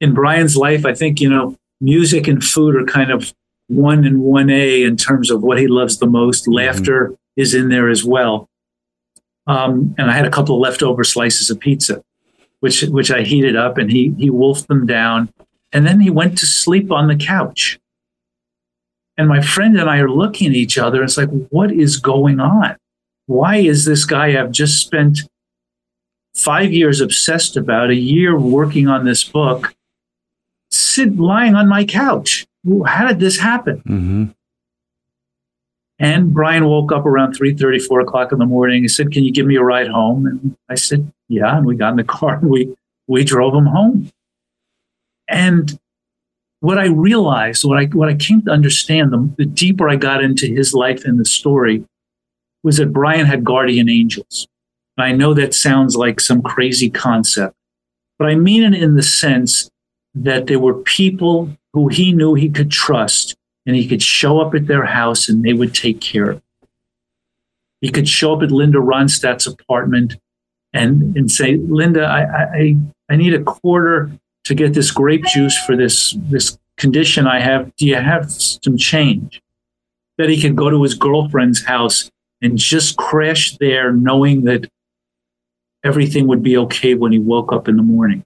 in 0.00 0.14
Brian's 0.14 0.56
life, 0.56 0.86
I 0.86 0.94
think, 0.94 1.20
you 1.20 1.28
know, 1.28 1.58
music 1.82 2.26
and 2.28 2.42
food 2.42 2.74
are 2.74 2.86
kind 2.86 3.10
of 3.10 3.34
one 3.66 4.06
and 4.06 4.22
one 4.22 4.48
A 4.48 4.84
in 4.84 4.96
terms 4.96 5.30
of 5.30 5.42
what 5.42 5.58
he 5.58 5.66
loves 5.66 5.98
the 5.98 6.06
most. 6.06 6.48
Laughter 6.48 7.14
is 7.36 7.54
in 7.54 7.68
there 7.68 7.90
as 7.90 8.02
well. 8.02 8.48
Um, 9.46 9.94
and 9.98 10.10
I 10.10 10.14
had 10.14 10.24
a 10.24 10.30
couple 10.30 10.54
of 10.56 10.62
leftover 10.62 11.04
slices 11.04 11.50
of 11.50 11.60
pizza, 11.60 12.02
which 12.60 12.84
which 12.84 13.10
I 13.10 13.20
heated 13.20 13.56
up, 13.56 13.76
and 13.76 13.90
he 13.90 14.14
he 14.16 14.30
wolfed 14.30 14.68
them 14.68 14.86
down, 14.86 15.30
and 15.74 15.86
then 15.86 16.00
he 16.00 16.08
went 16.08 16.38
to 16.38 16.46
sleep 16.46 16.90
on 16.90 17.08
the 17.08 17.16
couch. 17.16 17.78
And 19.22 19.28
my 19.28 19.40
friend 19.40 19.78
and 19.78 19.88
I 19.88 19.98
are 19.98 20.10
looking 20.10 20.48
at 20.48 20.54
each 20.54 20.76
other. 20.76 21.00
It's 21.04 21.16
like, 21.16 21.28
what 21.50 21.70
is 21.70 21.96
going 21.96 22.40
on? 22.40 22.76
Why 23.26 23.58
is 23.58 23.84
this 23.84 24.04
guy 24.04 24.36
I've 24.36 24.50
just 24.50 24.84
spent 24.84 25.20
five 26.34 26.72
years 26.72 27.00
obsessed 27.00 27.56
about, 27.56 27.90
a 27.90 27.94
year 27.94 28.36
working 28.36 28.88
on 28.88 29.04
this 29.04 29.22
book, 29.22 29.76
sit 30.72 31.18
lying 31.18 31.54
on 31.54 31.68
my 31.68 31.84
couch? 31.84 32.44
How 32.84 33.06
did 33.06 33.20
this 33.20 33.38
happen? 33.38 33.76
hmm 33.86 34.24
And 36.00 36.34
Brian 36.34 36.66
woke 36.66 36.90
up 36.90 37.06
around 37.06 37.34
3 37.34 37.78
4 37.78 38.00
o'clock 38.00 38.32
in 38.32 38.40
the 38.40 38.44
morning. 38.44 38.82
He 38.82 38.88
said, 38.88 39.12
Can 39.12 39.22
you 39.22 39.30
give 39.30 39.46
me 39.46 39.54
a 39.54 39.62
ride 39.62 39.86
home? 39.86 40.26
And 40.26 40.56
I 40.68 40.74
said, 40.74 41.12
Yeah. 41.28 41.56
And 41.56 41.64
we 41.64 41.76
got 41.76 41.90
in 41.90 41.96
the 41.96 42.02
car 42.18 42.38
and 42.38 42.50
we, 42.50 42.74
we 43.06 43.22
drove 43.22 43.54
him 43.54 43.66
home. 43.66 44.10
And 45.28 45.78
what 46.62 46.78
I 46.78 46.86
realized, 46.86 47.64
what 47.64 47.76
I, 47.76 47.86
what 47.86 48.08
I 48.08 48.14
came 48.14 48.40
to 48.42 48.52
understand, 48.52 49.12
the, 49.12 49.28
the 49.36 49.46
deeper 49.46 49.88
I 49.88 49.96
got 49.96 50.22
into 50.22 50.46
his 50.46 50.72
life 50.72 51.04
and 51.04 51.18
the 51.18 51.24
story, 51.24 51.84
was 52.62 52.76
that 52.76 52.92
Brian 52.92 53.26
had 53.26 53.42
guardian 53.42 53.88
angels. 53.88 54.46
I 54.96 55.10
know 55.10 55.34
that 55.34 55.54
sounds 55.54 55.96
like 55.96 56.20
some 56.20 56.40
crazy 56.40 56.88
concept, 56.88 57.56
but 58.16 58.28
I 58.28 58.36
mean 58.36 58.62
it 58.62 58.80
in 58.80 58.94
the 58.94 59.02
sense 59.02 59.68
that 60.14 60.46
there 60.46 60.60
were 60.60 60.74
people 60.74 61.50
who 61.72 61.88
he 61.88 62.12
knew 62.12 62.34
he 62.34 62.48
could 62.48 62.70
trust 62.70 63.34
and 63.66 63.74
he 63.74 63.88
could 63.88 64.02
show 64.02 64.38
up 64.40 64.54
at 64.54 64.68
their 64.68 64.84
house 64.84 65.28
and 65.28 65.42
they 65.42 65.54
would 65.54 65.74
take 65.74 66.00
care 66.00 66.30
of 66.30 66.36
him. 66.36 66.42
He 67.80 67.90
could 67.90 68.08
show 68.08 68.36
up 68.36 68.42
at 68.44 68.52
Linda 68.52 68.78
Ronstadt's 68.78 69.48
apartment 69.48 70.14
and, 70.72 71.16
and 71.16 71.28
say, 71.28 71.56
Linda, 71.56 72.04
I, 72.04 72.22
I, 72.56 72.76
I 73.10 73.16
need 73.16 73.34
a 73.34 73.42
quarter 73.42 74.12
to 74.44 74.54
get 74.54 74.74
this 74.74 74.90
grape 74.90 75.24
juice 75.26 75.56
for 75.64 75.76
this, 75.76 76.16
this 76.18 76.58
condition 76.76 77.26
I 77.26 77.40
have. 77.40 77.74
Do 77.76 77.86
you 77.86 77.96
have 77.96 78.30
some 78.30 78.76
change? 78.76 79.40
That 80.18 80.28
he 80.28 80.40
could 80.40 80.56
go 80.56 80.70
to 80.70 80.82
his 80.82 80.94
girlfriend's 80.94 81.64
house 81.64 82.10
and 82.40 82.58
just 82.58 82.96
crash 82.96 83.56
there 83.58 83.92
knowing 83.92 84.44
that 84.44 84.68
everything 85.84 86.26
would 86.26 86.42
be 86.42 86.56
okay 86.56 86.94
when 86.94 87.12
he 87.12 87.18
woke 87.18 87.52
up 87.52 87.68
in 87.68 87.76
the 87.76 87.82
morning. 87.82 88.24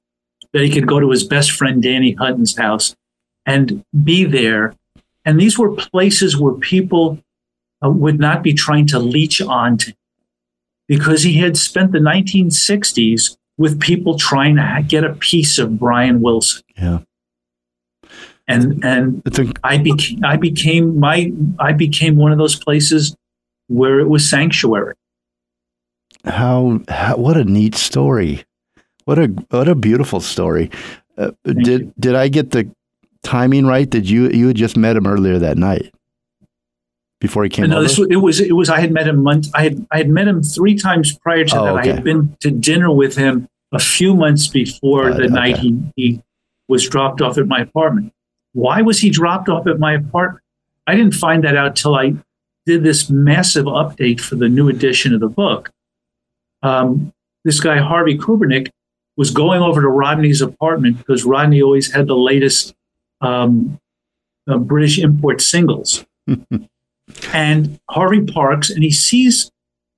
That 0.53 0.63
he 0.63 0.71
could 0.71 0.87
go 0.87 1.01
to 1.01 1.11
his 1.11 1.25
best 1.25 1.53
friend 1.53 1.83
Danny 1.83 2.13
Hutton's 2.13 2.57
house 2.57 2.95
and 3.45 3.85
be 4.05 4.25
there. 4.25 4.75
And 5.25 5.41
these 5.41 5.59
were 5.59 5.75
places 5.75 6.37
where 6.37 6.55
people 6.55 7.19
uh, 7.85 7.91
would 7.91 8.19
not 8.19 8.43
be 8.43 8.53
trying 8.53 8.87
to 8.89 8.99
leech 8.99 9.41
on 9.41 9.77
to 9.79 9.95
because 10.89 11.23
he 11.23 11.35
had 11.39 11.57
spent 11.57 11.93
the 11.93 11.99
1960s 11.99 13.37
with 13.59 13.81
people 13.81 14.19
trying 14.19 14.57
to 14.57 14.85
get 14.87 15.05
a 15.05 15.15
piece 15.15 15.59
of 15.59 15.79
Brian 15.79 16.21
Wilson. 16.21 16.63
Yeah. 16.77 17.01
And 18.49 18.85
and 18.85 19.23
a, 19.39 19.53
I 19.65 19.79
became 19.79 20.25
I 20.25 20.37
became 20.37 21.01
my 21.01 21.33
I 21.59 21.73
became 21.73 22.17
one 22.17 22.31
of 22.31 22.39
those 22.39 22.55
places 22.55 23.17
where 23.67 23.99
it 23.99 24.09
was 24.09 24.29
sanctuary. 24.29 24.95
how, 26.25 26.81
how 26.89 27.17
what 27.17 27.37
a 27.37 27.45
neat 27.45 27.75
story. 27.75 28.45
What 29.05 29.19
a 29.19 29.27
what 29.51 29.67
a 29.67 29.75
beautiful 29.75 30.21
story. 30.21 30.71
Uh, 31.19 31.33
did 31.45 31.67
you. 31.67 31.93
did 31.99 32.15
I 32.15 32.29
get 32.29 32.53
the 32.53 32.71
timing 33.25 33.67
right? 33.67 33.89
Did 33.91 34.09
you 34.09 34.29
you 34.29 34.47
had 34.47 34.57
just 34.57 34.77
met 34.77 34.97
him 34.97 35.09
earlier 35.09 35.41
that 35.41 35.57
night 35.57 35.93
before 37.27 37.43
he 37.45 37.51
came 37.51 37.69
no, 37.69 37.77
over? 37.77 37.83
this 37.83 37.99
was, 37.99 38.09
it 38.11 38.17
was 38.17 38.41
it 38.41 38.53
was 38.53 38.71
I 38.71 38.81
had 38.81 38.93
met 38.93 39.09
him 39.09 39.23
months 39.23 39.51
I 39.55 39.65
had 39.65 39.87
I 39.91 39.99
had 39.99 40.09
met 40.09 40.29
him 40.29 40.43
three 40.43 40.77
times 40.77 41.17
prior 41.19 41.45
to 41.45 41.59
Oh, 41.59 41.65
that. 41.65 41.77
I 41.77 41.87
had 41.87 42.05
been 42.05 42.37
to 42.41 42.51
dinner 42.51 42.93
with 42.93 43.17
him 43.17 43.49
a 43.73 43.79
few 43.79 44.15
months 44.15 44.47
before 44.47 45.13
the 45.13 45.25
it, 45.25 45.31
night 45.33 45.59
he, 45.59 45.79
he 45.97 46.23
was 46.69 46.89
dropped 46.89 47.21
off 47.21 47.37
at 47.39 47.47
my 47.47 47.61
apartment. 47.61 48.13
Why 48.53 48.83
was 48.83 49.01
he 49.01 49.11
dropped 49.11 49.49
off 49.49 49.67
at 49.67 49.79
my 49.79 49.95
apartment? 49.95 50.43
I 50.87 50.95
didn't 50.95 51.15
find 51.15 51.43
that 51.45 51.57
out 51.57 51.75
till 51.75 51.95
I 51.97 52.15
did 52.65 52.85
this 52.85 53.11
massive 53.11 53.67
update 53.67 54.21
for 54.21 54.37
the 54.37 54.49
new 54.49 54.69
edition 54.69 55.15
of 55.15 55.21
the 55.21 55.29
book. 55.29 55.71
Um, 56.63 57.13
this 57.45 57.61
guy 57.61 57.79
Harvey 57.79 58.17
Kubernik 58.17 58.71
was 59.17 59.31
going 59.31 59.63
over 59.63 59.81
to 59.81 59.89
Rodney's 59.89 60.41
apartment 60.41 60.99
because 60.99 61.25
Rodney 61.25 61.63
always 61.63 61.93
had 61.93 62.07
the 62.07 62.17
latest 62.17 62.75
um, 63.21 63.81
uh, 64.49 64.59
British 64.59 64.99
import 64.99 65.41
singles 65.41 66.05
and 67.33 67.79
Harvey 67.91 68.23
parks 68.23 68.71
and 68.71 68.83
he 68.83 68.91
sees 68.91 69.51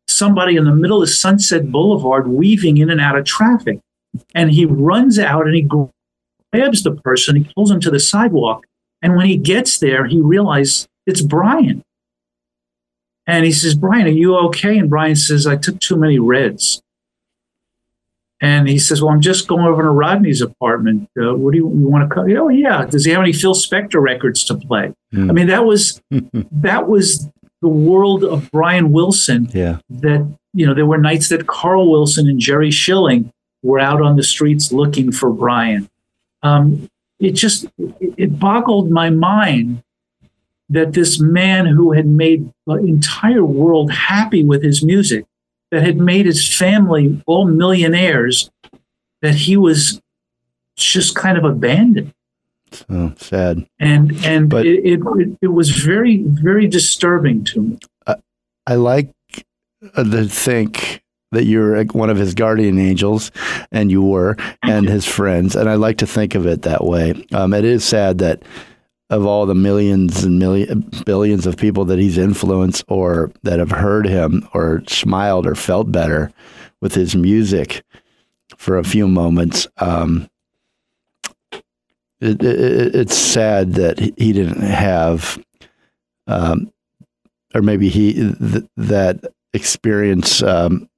somebody 0.07 0.57
in 0.57 0.65
the 0.65 0.75
middle 0.75 1.03
of 1.03 1.11
Sunset 1.11 1.71
Boulevard 1.71 2.29
weaving 2.29 2.79
in 2.79 2.91
and 2.91 3.01
out 3.01 3.19
of 3.19 3.25
traffic. 3.25 3.81
And 4.35 4.51
he 4.51 4.65
runs 4.65 5.19
out 5.19 5.47
and 5.47 5.55
he 5.55 5.63
grabs 5.63 6.83
the 6.83 6.97
person, 7.05 7.37
he 7.37 7.53
pulls 7.55 7.71
him 7.71 7.81
to 7.81 7.91
the 7.91 8.01
sidewalk. 8.01 8.67
And 9.03 9.17
when 9.17 9.27
he 9.27 9.37
gets 9.37 9.79
there, 9.79 10.07
he 10.07 10.21
realizes 10.21 10.89
it's 11.07 11.21
Brian. 11.21 11.83
And 13.27 13.45
he 13.45 13.53
says, 13.53 13.75
Brian, 13.75 14.07
are 14.07 14.11
you 14.11 14.37
okay? 14.37 14.79
And 14.79 14.89
Brian 14.89 15.15
says, 15.15 15.47
I 15.47 15.57
took 15.57 15.79
too 15.81 15.97
many 15.97 16.19
reds. 16.19 16.81
And 18.41 18.68
he 18.68 18.78
says, 18.78 19.03
Well, 19.03 19.12
I'm 19.12 19.20
just 19.20 19.49
going 19.49 19.66
over 19.66 19.82
to 19.82 19.91
Rodney's 19.91 20.41
apartment. 20.41 21.09
Uh, 21.20 21.34
what 21.34 21.53
do 21.53 21.59
you, 21.59 21.68
you 21.70 21.89
want 21.89 22.09
to 22.09 22.14
come? 22.14 22.30
Oh, 22.36 22.49
yeah. 22.49 22.84
Does 22.86 23.05
he 23.05 23.11
have 23.11 23.20
any 23.20 23.32
Phil 23.32 23.55
Spector 23.55 24.01
records 24.01 24.45
to 24.45 24.55
play? 24.55 24.95
Hmm. 25.12 25.30
I 25.30 25.32
mean, 25.32 25.47
that 25.49 25.64
was 25.64 26.01
that 26.11 26.89
was 26.89 27.28
the 27.61 27.68
world 27.68 28.24
of 28.24 28.51
Brian 28.53 28.93
Wilson. 28.93 29.51
yeah. 29.53 29.78
That 29.91 30.32
you 30.55 30.66
know, 30.66 30.74
there 30.74 30.86
were 30.86 30.99
nights 30.99 31.28
that 31.28 31.47
Carl 31.47 31.91
Wilson 31.91 32.28
and 32.28 32.41
Jerry 32.41 32.70
Schilling 32.70 33.32
were 33.62 33.78
out 33.78 34.01
on 34.01 34.16
the 34.16 34.22
streets 34.22 34.72
looking 34.72 35.12
for 35.12 35.30
Brian. 35.30 35.89
Um, 36.43 36.89
it 37.18 37.32
just 37.32 37.64
it, 37.78 38.14
it 38.16 38.39
boggled 38.39 38.91
my 38.91 39.11
mind 39.11 39.82
that 40.70 40.93
this 40.93 41.18
man 41.18 41.66
who 41.66 41.93
had 41.93 42.07
made 42.07 42.53
the 42.66 42.74
entire 42.74 43.45
world 43.45 43.91
happy 43.91 44.45
with 44.45 44.62
his 44.62 44.84
music, 44.84 45.24
that 45.71 45.83
had 45.83 45.99
made 45.99 46.27
his 46.27 46.47
family 46.57 47.23
all 47.27 47.47
millionaires, 47.47 48.51
that 49.23 49.35
he 49.35 49.57
was 49.57 50.01
just 50.77 51.14
kind 51.14 51.37
of 51.37 51.45
abandoned 51.45 52.12
Oh, 52.91 53.12
sad. 53.16 53.66
and 53.81 54.12
and 54.25 54.49
But- 54.51 54.66
it, 54.66 54.85
it 54.85 55.01
it- 55.43 55.49
was 55.53 55.71
very 55.71 56.19
very 56.23 56.66
disturbing 56.66 57.45
to 57.45 57.62
me. 57.62 57.79
I 58.07 58.14
I 58.66 58.75
like 58.77 59.11
uh, 59.97 60.05
to 60.05 60.25
think 60.29 61.03
that 61.33 61.45
you're 61.45 61.83
one 61.87 62.09
of 62.11 62.16
his 62.16 62.35
guardian 62.35 62.79
angels, 62.79 63.31
and 63.71 63.91
you 63.91 64.03
were, 64.03 64.37
and 64.62 64.89
his 64.89 65.05
friends. 65.05 65.55
And 65.57 65.69
I 65.69 65.75
like 65.75 65.99
to 65.99 66.07
think 66.07 66.35
of 66.35 66.47
it 66.47 66.62
that 66.62 66.85
way. 66.85 67.27
Um, 67.33 67.53
it 67.53 67.64
is 67.66 67.85
sad 67.85 68.19
that 68.19 68.43
of 69.11 69.25
all 69.25 69.47
the 69.47 69.55
millions 69.55 70.23
and 70.25 70.39
million 70.39 70.91
billions 71.07 71.47
of 71.47 71.57
people 71.57 71.85
that 71.87 71.99
he's 71.99 72.19
influenced 72.19 72.85
or 72.89 73.33
that 73.43 73.59
have 73.59 73.71
heard 73.71 74.07
him 74.07 74.47
or 74.53 74.83
smiled 74.87 75.47
or 75.47 75.55
felt 75.55 75.91
better 75.91 76.31
with 76.81 76.95
his 76.95 77.17
music 77.17 77.83
for 78.57 78.77
a 78.77 78.85
few 78.85 79.09
moments. 79.09 79.67
Um, 79.79 80.29
it, 82.21 82.43
it, 82.43 82.95
it's 82.95 83.17
sad 83.17 83.75
that 83.75 83.99
he 83.99 84.33
didn't 84.33 84.61
have, 84.61 85.43
um, 86.27 86.71
or 87.55 87.63
maybe 87.63 87.89
he 87.89 88.13
th- 88.13 88.65
that 88.77 89.25
experience 89.55 90.43
um, 90.43 90.89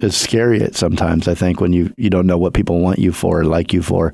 is 0.00 0.16
scary 0.16 0.60
at 0.62 0.74
sometimes. 0.74 1.28
I 1.28 1.34
think 1.34 1.60
when 1.60 1.72
you 1.72 1.92
you 1.96 2.10
don't 2.10 2.26
know 2.26 2.38
what 2.38 2.54
people 2.54 2.80
want 2.80 2.98
you 2.98 3.12
for 3.12 3.40
or 3.40 3.44
like 3.44 3.72
you 3.72 3.82
for, 3.82 4.12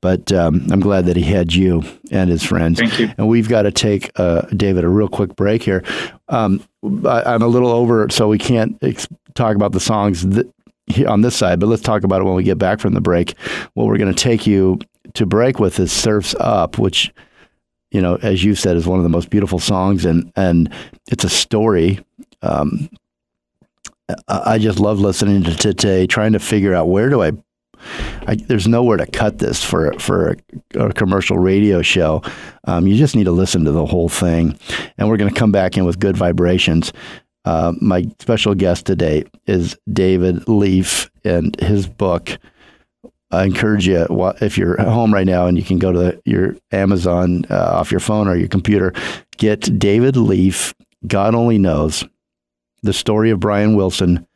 but 0.00 0.32
um, 0.32 0.66
I'm 0.70 0.80
glad 0.80 1.06
that 1.06 1.16
he 1.16 1.22
had 1.22 1.54
you 1.54 1.82
and 2.10 2.30
his 2.30 2.42
friends. 2.42 2.78
Thank 2.78 2.98
you. 2.98 3.10
And 3.18 3.28
we've 3.28 3.48
got 3.48 3.62
to 3.62 3.70
take 3.70 4.10
uh, 4.16 4.42
David 4.56 4.84
a 4.84 4.88
real 4.88 5.08
quick 5.08 5.36
break 5.36 5.62
here. 5.62 5.84
Um, 6.28 6.62
I, 7.04 7.22
I'm 7.22 7.42
a 7.42 7.48
little 7.48 7.70
over, 7.70 8.08
so 8.10 8.28
we 8.28 8.38
can't 8.38 8.76
ex- 8.82 9.08
talk 9.34 9.56
about 9.56 9.72
the 9.72 9.80
songs 9.80 10.24
th- 10.24 11.06
on 11.06 11.20
this 11.20 11.36
side. 11.36 11.60
But 11.60 11.68
let's 11.68 11.82
talk 11.82 12.02
about 12.02 12.20
it 12.20 12.24
when 12.24 12.34
we 12.34 12.42
get 12.42 12.58
back 12.58 12.80
from 12.80 12.94
the 12.94 13.00
break. 13.00 13.38
What 13.74 13.86
we're 13.86 13.98
going 13.98 14.12
to 14.12 14.22
take 14.22 14.46
you 14.46 14.78
to 15.14 15.26
break 15.26 15.58
with 15.58 15.78
is 15.78 15.92
"Surfs 15.92 16.34
Up," 16.40 16.78
which 16.78 17.12
you 17.90 18.00
know, 18.00 18.16
as 18.22 18.44
you 18.44 18.54
said, 18.54 18.76
is 18.76 18.86
one 18.86 18.98
of 18.98 19.02
the 19.02 19.08
most 19.08 19.30
beautiful 19.30 19.58
songs, 19.58 20.04
and 20.04 20.32
and 20.36 20.72
it's 21.10 21.24
a 21.24 21.28
story. 21.28 22.04
Um, 22.42 22.88
I 24.28 24.58
just 24.58 24.80
love 24.80 25.00
listening 25.00 25.42
to 25.44 25.56
today, 25.56 26.06
trying 26.06 26.32
to 26.32 26.38
figure 26.38 26.74
out 26.74 26.88
where 26.88 27.08
do 27.08 27.22
I. 27.22 27.32
I 28.26 28.34
there's 28.34 28.68
nowhere 28.68 28.98
to 28.98 29.06
cut 29.06 29.38
this 29.38 29.64
for 29.64 29.92
for 29.98 30.36
a, 30.74 30.86
a 30.86 30.92
commercial 30.92 31.38
radio 31.38 31.80
show. 31.82 32.22
Um, 32.64 32.86
you 32.86 32.96
just 32.96 33.16
need 33.16 33.24
to 33.24 33.32
listen 33.32 33.64
to 33.64 33.72
the 33.72 33.86
whole 33.86 34.08
thing, 34.08 34.58
and 34.98 35.08
we're 35.08 35.16
going 35.16 35.32
to 35.32 35.38
come 35.38 35.52
back 35.52 35.76
in 35.76 35.84
with 35.86 35.98
good 35.98 36.16
vibrations. 36.16 36.92
Uh, 37.44 37.72
my 37.80 38.04
special 38.18 38.54
guest 38.54 38.84
today 38.84 39.24
is 39.46 39.76
David 39.90 40.46
Leaf, 40.46 41.10
and 41.24 41.58
his 41.60 41.86
book. 41.86 42.38
I 43.32 43.44
encourage 43.44 43.86
you 43.86 44.06
if 44.40 44.58
you're 44.58 44.80
at 44.80 44.88
home 44.88 45.14
right 45.14 45.26
now 45.26 45.46
and 45.46 45.56
you 45.56 45.62
can 45.62 45.78
go 45.78 45.92
to 45.92 46.20
your 46.24 46.56
Amazon 46.72 47.44
uh, 47.48 47.74
off 47.74 47.92
your 47.92 48.00
phone 48.00 48.26
or 48.26 48.34
your 48.34 48.48
computer, 48.48 48.92
get 49.36 49.78
David 49.78 50.16
Leaf. 50.16 50.74
God 51.06 51.34
only 51.36 51.56
knows 51.56 52.04
the 52.82 52.92
story 52.92 53.30
of 53.30 53.40
Brian 53.40 53.74
Wilson, 53.74 54.26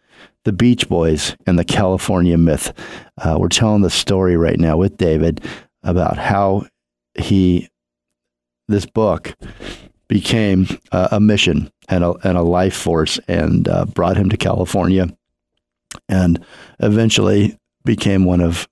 the 0.45 0.53
Beach 0.53 0.89
Boys, 0.89 1.37
and 1.47 1.59
the 1.59 1.65
California 1.65 2.37
Myth. 2.37 2.73
Uh, 3.19 3.37
we're 3.39 3.49
telling 3.49 3.83
the 3.83 3.91
story 3.91 4.37
right 4.37 4.59
now 4.59 4.77
with 4.77 4.97
David 4.97 5.45
about 5.83 6.19
how 6.19 6.67
he, 7.15 7.69
this 8.69 8.87
book, 8.87 9.35
became 10.09 10.67
uh, 10.93 11.09
a 11.13 11.21
mission 11.21 11.71
and 11.89 12.05
a, 12.05 12.13
and 12.25 12.37
a 12.37 12.43
life 12.43 12.77
force 12.77 13.19
and 13.29 13.69
uh, 13.69 13.85
brought 13.87 14.17
him 14.17 14.29
to 14.29 14.37
California 14.37 15.09
and 16.09 16.45
eventually 16.81 17.59
became 17.85 18.25
one 18.25 18.41
of 18.41 18.69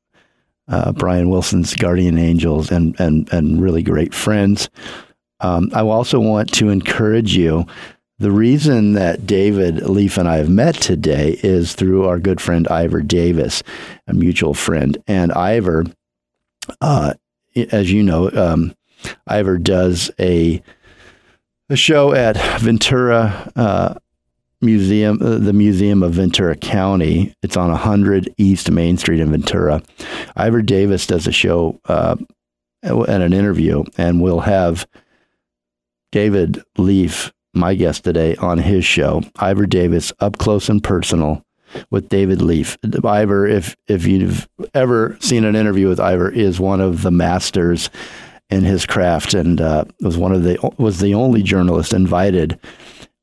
uh, 0.68 0.92
Brian 0.92 1.28
Wilson's 1.28 1.74
guardian 1.74 2.18
angels 2.18 2.70
and, 2.70 2.98
and, 3.00 3.32
and 3.32 3.60
really 3.60 3.82
great 3.82 4.14
friends. 4.14 4.68
Um, 5.40 5.70
I 5.74 5.80
also 5.80 6.20
want 6.20 6.52
to 6.54 6.68
encourage 6.68 7.36
you 7.36 7.66
the 8.22 8.30
reason 8.30 8.92
that 8.92 9.26
David 9.26 9.82
Leaf 9.82 10.16
and 10.16 10.28
I 10.28 10.36
have 10.36 10.48
met 10.48 10.76
today 10.76 11.40
is 11.42 11.74
through 11.74 12.04
our 12.04 12.20
good 12.20 12.40
friend 12.40 12.68
Ivor 12.68 13.02
Davis, 13.02 13.64
a 14.06 14.14
mutual 14.14 14.54
friend. 14.54 14.96
And 15.08 15.32
Ivor, 15.32 15.86
uh, 16.80 17.14
as 17.56 17.90
you 17.90 18.04
know, 18.04 18.30
um, 18.30 18.76
Ivor 19.26 19.58
does 19.58 20.08
a 20.20 20.62
a 21.68 21.74
show 21.74 22.14
at 22.14 22.36
Ventura 22.60 23.50
uh, 23.56 23.94
Museum, 24.60 25.18
uh, 25.20 25.38
the 25.38 25.52
Museum 25.52 26.04
of 26.04 26.12
Ventura 26.12 26.54
County. 26.54 27.34
It's 27.42 27.56
on 27.56 27.70
100 27.70 28.32
East 28.38 28.70
Main 28.70 28.98
Street 28.98 29.18
in 29.18 29.32
Ventura. 29.32 29.82
Ivor 30.36 30.62
Davis 30.62 31.08
does 31.08 31.26
a 31.26 31.32
show 31.32 31.80
uh, 31.86 32.14
and 32.84 33.22
an 33.22 33.32
interview, 33.32 33.82
and 33.98 34.22
we'll 34.22 34.40
have 34.40 34.86
David 36.12 36.62
Leaf 36.78 37.32
my 37.54 37.74
guest 37.74 38.04
today 38.04 38.36
on 38.36 38.58
his 38.58 38.84
show, 38.84 39.22
Ivor 39.36 39.66
Davis, 39.66 40.12
up 40.20 40.38
close 40.38 40.68
and 40.68 40.82
personal 40.82 41.44
with 41.90 42.08
David 42.08 42.42
Leaf. 42.42 42.78
Ivor, 43.04 43.46
if 43.46 43.76
if 43.86 44.06
you've 44.06 44.48
ever 44.74 45.16
seen 45.20 45.44
an 45.44 45.56
interview 45.56 45.88
with 45.88 46.00
Ivor, 46.00 46.30
is 46.30 46.60
one 46.60 46.80
of 46.80 47.02
the 47.02 47.10
masters 47.10 47.90
in 48.50 48.64
his 48.64 48.86
craft, 48.86 49.34
and 49.34 49.60
uh, 49.60 49.84
was 50.00 50.16
one 50.16 50.32
of 50.32 50.42
the 50.44 50.58
was 50.78 51.00
the 51.00 51.14
only 51.14 51.42
journalist 51.42 51.92
invited 51.92 52.58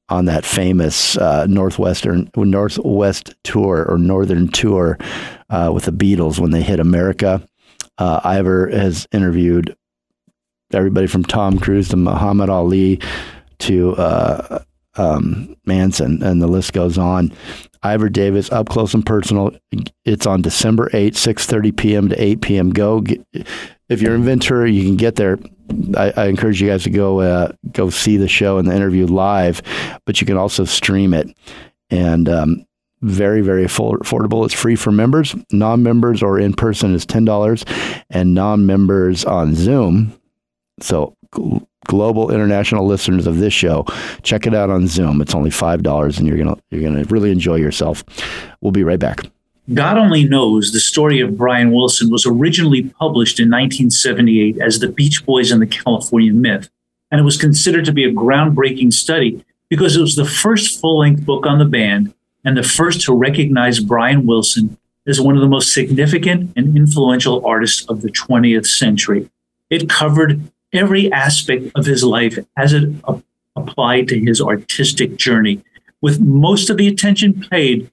on 0.09 0.25
that 0.25 0.45
famous 0.45 1.17
uh, 1.17 1.45
northwestern 1.47 2.29
northwest 2.35 3.35
tour 3.43 3.85
or 3.87 3.97
northern 3.97 4.47
tour 4.47 4.97
uh, 5.49 5.71
with 5.73 5.85
the 5.85 5.91
Beatles 5.91 6.39
when 6.39 6.51
they 6.51 6.63
hit 6.63 6.79
America. 6.79 7.47
Uh, 7.97 8.19
Ivor 8.23 8.69
has 8.69 9.07
interviewed 9.11 9.75
everybody 10.73 11.05
from 11.05 11.23
Tom 11.23 11.59
Cruise 11.59 11.89
to 11.89 11.97
Muhammad 11.97 12.49
Ali 12.49 12.99
to 13.59 13.95
uh, 13.95 14.63
um, 14.95 15.55
Manson, 15.65 16.21
and 16.23 16.41
the 16.41 16.47
list 16.47 16.73
goes 16.73 16.97
on. 16.97 17.31
Ivor 17.81 18.09
Davis, 18.09 18.51
up 18.51 18.67
close 18.67 18.93
and 18.93 19.05
personal. 19.05 19.51
It's 20.03 20.25
on 20.25 20.41
December 20.41 20.89
8th, 20.89 21.13
6.30 21.13 21.77
p.m. 21.77 22.09
to 22.09 22.21
8 22.21 22.41
p.m. 22.41 22.69
Go. 22.71 23.01
Get, 23.01 23.25
if 23.87 24.01
you're 24.01 24.15
in 24.15 24.23
Ventura, 24.23 24.69
you 24.69 24.83
can 24.83 24.97
get 24.97 25.15
there. 25.15 25.39
I, 25.95 26.11
I 26.17 26.25
encourage 26.25 26.61
you 26.61 26.67
guys 26.67 26.83
to 26.83 26.89
go 26.89 27.21
uh, 27.21 27.51
go 27.71 27.89
see 27.89 28.17
the 28.17 28.27
show 28.27 28.57
and 28.57 28.67
the 28.67 28.75
interview 28.75 29.05
live, 29.05 29.61
but 30.05 30.19
you 30.19 30.27
can 30.27 30.37
also 30.37 30.65
stream 30.65 31.13
it. 31.13 31.29
And 31.89 32.27
um, 32.27 32.65
very, 33.01 33.41
very 33.41 33.65
affordable. 33.65 34.45
It's 34.45 34.53
free 34.53 34.75
for 34.75 34.91
members. 34.91 35.35
Non 35.51 35.83
members 35.83 36.21
or 36.21 36.39
in 36.39 36.53
person 36.53 36.93
is 36.93 37.05
$10, 37.05 38.03
and 38.09 38.33
non 38.33 38.65
members 38.65 39.25
on 39.25 39.55
Zoom. 39.55 40.13
So 40.81 41.15
global 41.89 42.31
international 42.31 42.85
listeners 42.85 43.25
of 43.25 43.39
this 43.39 43.51
show, 43.51 43.83
check 44.21 44.45
it 44.45 44.53
out 44.53 44.69
on 44.69 44.87
Zoom. 44.87 45.21
It's 45.21 45.33
only 45.33 45.49
five 45.49 45.81
dollars, 45.81 46.19
and 46.19 46.27
you're 46.27 46.37
gonna 46.37 46.57
you're 46.69 46.83
gonna 46.83 47.03
really 47.05 47.31
enjoy 47.31 47.55
yourself. 47.55 48.03
We'll 48.61 48.71
be 48.71 48.83
right 48.83 48.99
back. 48.99 49.25
God 49.73 49.97
Only 49.97 50.23
Knows, 50.23 50.71
the 50.71 50.79
story 50.79 51.19
of 51.19 51.37
Brian 51.37 51.71
Wilson, 51.71 52.09
was 52.09 52.25
originally 52.25 52.83
published 52.83 53.39
in 53.39 53.49
1978 53.49 54.59
as 54.59 54.79
The 54.79 54.87
Beach 54.87 55.23
Boys 55.25 55.51
and 55.51 55.61
the 55.61 55.67
California 55.67 56.33
Myth. 56.33 56.69
And 57.11 57.21
it 57.21 57.23
was 57.23 57.37
considered 57.37 57.85
to 57.85 57.91
be 57.91 58.03
a 58.03 58.11
groundbreaking 58.11 58.93
study 58.93 59.45
because 59.69 59.95
it 59.95 60.01
was 60.01 60.15
the 60.15 60.25
first 60.25 60.81
full 60.81 60.99
length 60.99 61.23
book 61.23 61.45
on 61.45 61.59
the 61.59 61.65
band 61.65 62.13
and 62.43 62.57
the 62.57 62.63
first 62.63 63.01
to 63.01 63.13
recognize 63.13 63.79
Brian 63.79 64.25
Wilson 64.25 64.77
as 65.05 65.21
one 65.21 65.35
of 65.35 65.41
the 65.41 65.47
most 65.47 65.71
significant 65.71 66.51
and 66.55 66.75
influential 66.75 67.45
artists 67.45 67.85
of 67.89 68.01
the 68.01 68.11
20th 68.11 68.65
century. 68.65 69.29
It 69.69 69.87
covered 69.87 70.41
every 70.73 71.11
aspect 71.11 71.71
of 71.75 71.85
his 71.85 72.03
life 72.03 72.37
as 72.57 72.73
it 72.73 72.89
a- 73.05 73.21
applied 73.55 74.07
to 74.07 74.19
his 74.19 74.41
artistic 74.41 75.17
journey, 75.17 75.61
with 76.01 76.19
most 76.19 76.69
of 76.69 76.77
the 76.77 76.87
attention 76.87 77.33
paid 77.51 77.89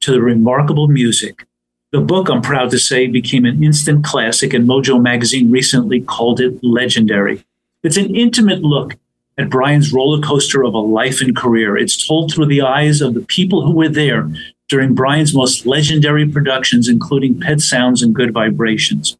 to 0.00 0.12
the 0.12 0.20
remarkable 0.20 0.88
music. 0.88 1.46
The 1.92 2.00
book, 2.00 2.28
I'm 2.28 2.42
proud 2.42 2.70
to 2.70 2.78
say, 2.78 3.06
became 3.06 3.44
an 3.44 3.62
instant 3.62 4.04
classic, 4.04 4.52
and 4.52 4.68
Mojo 4.68 5.00
magazine 5.00 5.50
recently 5.50 6.00
called 6.00 6.40
it 6.40 6.62
legendary. 6.62 7.44
It's 7.82 7.96
an 7.96 8.14
intimate 8.14 8.62
look 8.62 8.96
at 9.38 9.50
Brian's 9.50 9.92
roller 9.92 10.20
coaster 10.20 10.64
of 10.64 10.74
a 10.74 10.78
life 10.78 11.20
and 11.20 11.36
career. 11.36 11.76
It's 11.76 12.06
told 12.06 12.32
through 12.32 12.46
the 12.46 12.62
eyes 12.62 13.00
of 13.00 13.14
the 13.14 13.20
people 13.20 13.64
who 13.64 13.72
were 13.72 13.88
there 13.88 14.28
during 14.68 14.94
Brian's 14.94 15.34
most 15.34 15.66
legendary 15.66 16.28
productions, 16.28 16.88
including 16.88 17.40
Pet 17.40 17.60
Sounds 17.60 18.02
and 18.02 18.14
Good 18.14 18.32
Vibrations. 18.32 19.16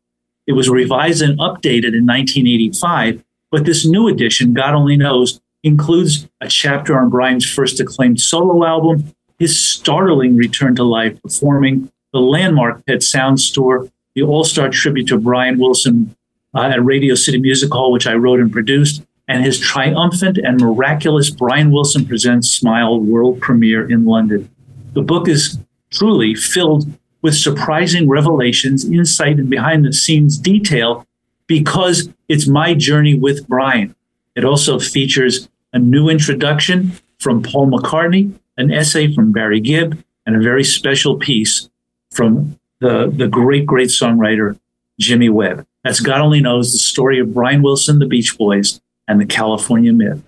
It 0.46 0.52
was 0.52 0.68
revised 0.68 1.22
and 1.22 1.38
updated 1.38 1.94
in 1.94 2.06
1985, 2.06 3.22
but 3.50 3.64
this 3.64 3.86
new 3.86 4.08
edition, 4.08 4.54
God 4.54 4.74
only 4.74 4.96
knows, 4.96 5.40
includes 5.62 6.28
a 6.40 6.48
chapter 6.48 6.98
on 6.98 7.10
Brian's 7.10 7.50
first 7.50 7.80
acclaimed 7.80 8.20
solo 8.20 8.64
album, 8.64 9.12
his 9.38 9.62
startling 9.62 10.36
return 10.36 10.76
to 10.76 10.84
life 10.84 11.20
performing 11.22 11.90
the 12.12 12.20
landmark 12.20 12.86
Pet 12.86 13.02
Sounds 13.02 13.50
Tour, 13.50 13.88
the 14.14 14.22
all 14.22 14.44
star 14.44 14.70
tribute 14.70 15.08
to 15.08 15.18
Brian 15.18 15.58
Wilson 15.58 16.14
uh, 16.54 16.62
at 16.62 16.84
Radio 16.84 17.14
City 17.14 17.38
Music 17.38 17.72
Hall, 17.72 17.92
which 17.92 18.06
I 18.06 18.14
wrote 18.14 18.40
and 18.40 18.50
produced, 18.50 19.02
and 19.28 19.44
his 19.44 19.58
triumphant 19.58 20.38
and 20.38 20.60
miraculous 20.60 21.30
Brian 21.30 21.72
Wilson 21.72 22.06
Presents 22.06 22.48
Smile 22.48 23.00
world 23.00 23.40
premiere 23.40 23.90
in 23.90 24.04
London. 24.04 24.48
The 24.94 25.02
book 25.02 25.28
is 25.28 25.58
truly 25.90 26.34
filled 26.34 26.86
with 27.22 27.34
surprising 27.34 28.08
revelations, 28.08 28.84
insight, 28.84 29.38
and 29.38 29.50
behind 29.50 29.84
the 29.84 29.92
scenes 29.92 30.38
detail 30.38 31.06
because 31.46 32.08
it's 32.28 32.46
my 32.46 32.74
journey 32.74 33.14
with 33.14 33.46
Brian. 33.46 33.94
It 34.34 34.44
also 34.44 34.78
features 34.78 35.48
a 35.72 35.78
new 35.78 36.08
introduction 36.08 36.92
from 37.18 37.42
Paul 37.42 37.70
McCartney, 37.70 38.32
an 38.56 38.72
essay 38.72 39.12
from 39.12 39.32
Barry 39.32 39.60
Gibb, 39.60 40.02
and 40.24 40.36
a 40.36 40.40
very 40.40 40.64
special 40.64 41.16
piece 41.16 41.68
from 42.10 42.58
the, 42.80 43.10
the 43.14 43.28
great, 43.28 43.66
great 43.66 43.88
songwriter 43.88 44.58
Jimmy 44.98 45.28
Webb. 45.28 45.66
That's 45.84 46.00
God 46.00 46.20
Only 46.20 46.40
Knows, 46.40 46.72
the 46.72 46.78
story 46.78 47.20
of 47.20 47.32
Brian 47.32 47.62
Wilson, 47.62 47.98
the 47.98 48.06
Beach 48.06 48.36
Boys, 48.36 48.80
and 49.06 49.20
the 49.20 49.26
California 49.26 49.92
Myth. 49.92 50.22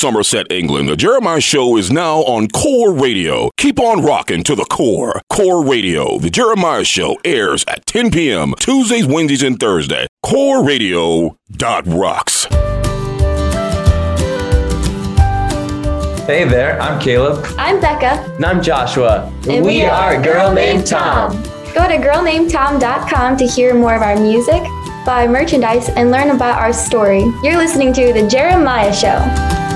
Somerset, 0.00 0.50
England. 0.50 0.88
The 0.88 0.96
Jeremiah 0.96 1.42
Show 1.42 1.76
is 1.76 1.92
now 1.92 2.20
on 2.20 2.48
Core 2.48 2.90
Radio. 2.90 3.50
Keep 3.58 3.78
on 3.78 4.02
rocking 4.02 4.42
to 4.44 4.54
the 4.54 4.64
core. 4.64 5.20
Core 5.28 5.62
Radio. 5.62 6.18
The 6.18 6.30
Jeremiah 6.30 6.84
Show 6.84 7.18
airs 7.22 7.66
at 7.68 7.84
10 7.84 8.10
p.m. 8.10 8.54
Tuesdays, 8.58 9.06
Wednesdays, 9.06 9.42
and 9.42 9.60
Thursday. 9.60 10.06
Core 10.22 10.64
Radio 10.64 11.36
dot 11.50 11.86
rocks. 11.86 12.46
Hey 16.24 16.44
there, 16.44 16.80
I'm 16.80 16.98
Caleb. 16.98 17.44
I'm 17.58 17.78
Becca. 17.78 18.24
And 18.36 18.46
I'm 18.46 18.62
Joshua. 18.62 19.30
And 19.50 19.66
we, 19.66 19.82
are 19.82 20.14
a 20.14 20.22
Girl 20.22 20.50
Named 20.50 20.86
Tom. 20.86 21.32
Go 21.74 21.86
to 21.86 21.98
girlnamedtom.com 21.98 23.36
to 23.36 23.46
hear 23.46 23.74
more 23.74 23.96
of 23.96 24.00
our 24.00 24.18
music, 24.18 24.62
buy 25.04 25.28
merchandise, 25.28 25.90
and 25.90 26.10
learn 26.10 26.30
about 26.30 26.58
our 26.58 26.72
story. 26.72 27.20
You're 27.42 27.58
listening 27.58 27.92
to 27.92 28.14
The 28.14 28.26
Jeremiah 28.26 28.94
Show. 28.94 29.68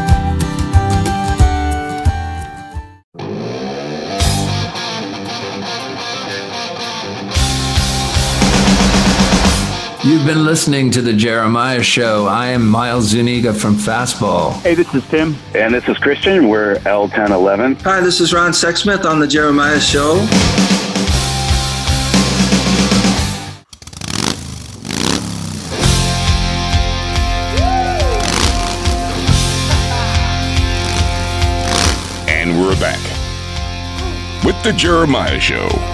You've 10.25 10.37
been 10.37 10.47
listening 10.47 10.91
to 10.93 11.03
The 11.03 11.13
Jeremiah 11.13 11.83
Show. 11.83 12.25
I 12.25 12.47
am 12.47 12.67
Miles 12.67 13.09
Zuniga 13.09 13.53
from 13.53 13.75
Fastball. 13.75 14.55
Hey, 14.63 14.75
this 14.75 14.95
is 14.95 15.07
Tim. 15.09 15.37
And 15.55 15.75
this 15.75 15.87
is 15.87 15.99
Christian. 15.99 16.49
We're 16.49 16.77
L1011. 16.77 17.83
Hi, 17.83 18.01
this 18.01 18.23
is 18.23 18.33
Ron 18.33 18.53
Sexsmith 18.53 19.05
on 19.05 19.21
The 19.21 19.27
Jeremiah 19.27 19.79
Show. 19.79 20.15
And 32.31 32.59
we're 32.63 32.81
back 32.81 32.99
with 34.43 34.63
The 34.63 34.73
Jeremiah 34.73 35.39
Show. 35.39 35.94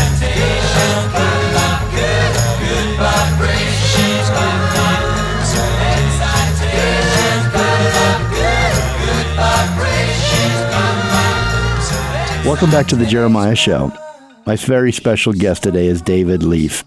I'm 0.85 1.09
picking 1.17 1.57
up 1.57 1.81
good, 1.97 2.29
good 2.61 2.89
vibrations. 3.01 3.89
She's 3.89 4.29
giving 4.29 4.69
me 4.69 4.85
excitations. 5.33 6.13
I'm 7.57 7.57
picking 7.57 7.97
up 8.05 8.21
good, 8.37 8.77
good 9.01 9.29
vibrations. 9.33 10.61
Welcome 12.45 12.69
back 12.69 12.85
to 12.87 12.95
the 12.95 13.07
Jeremiah 13.07 13.55
Show. 13.55 13.91
My 14.45 14.55
very 14.57 14.91
special 14.91 15.33
guest 15.33 15.63
today 15.63 15.87
is 15.87 16.03
David 16.03 16.43
Leaf, 16.43 16.83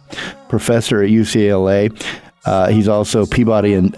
professor 0.48 1.02
at 1.02 1.10
UCLA. 1.10 1.90
Uh, 2.44 2.68
he's 2.68 2.86
also 2.86 3.26
Peabody 3.26 3.74
and 3.74 3.96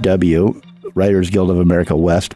WGAW, 0.00 0.62
Writers 0.94 1.30
Guild 1.30 1.50
of 1.50 1.58
America 1.58 1.96
West, 1.96 2.34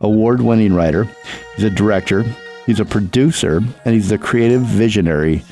award 0.00 0.40
winning 0.40 0.74
writer. 0.74 1.08
He's 1.56 1.64
a 1.64 1.70
director, 1.70 2.24
he's 2.66 2.80
a 2.80 2.84
producer, 2.84 3.62
and 3.84 3.94
he's 3.94 4.08
the 4.08 4.18
creative 4.18 4.62
visionary 4.62 5.42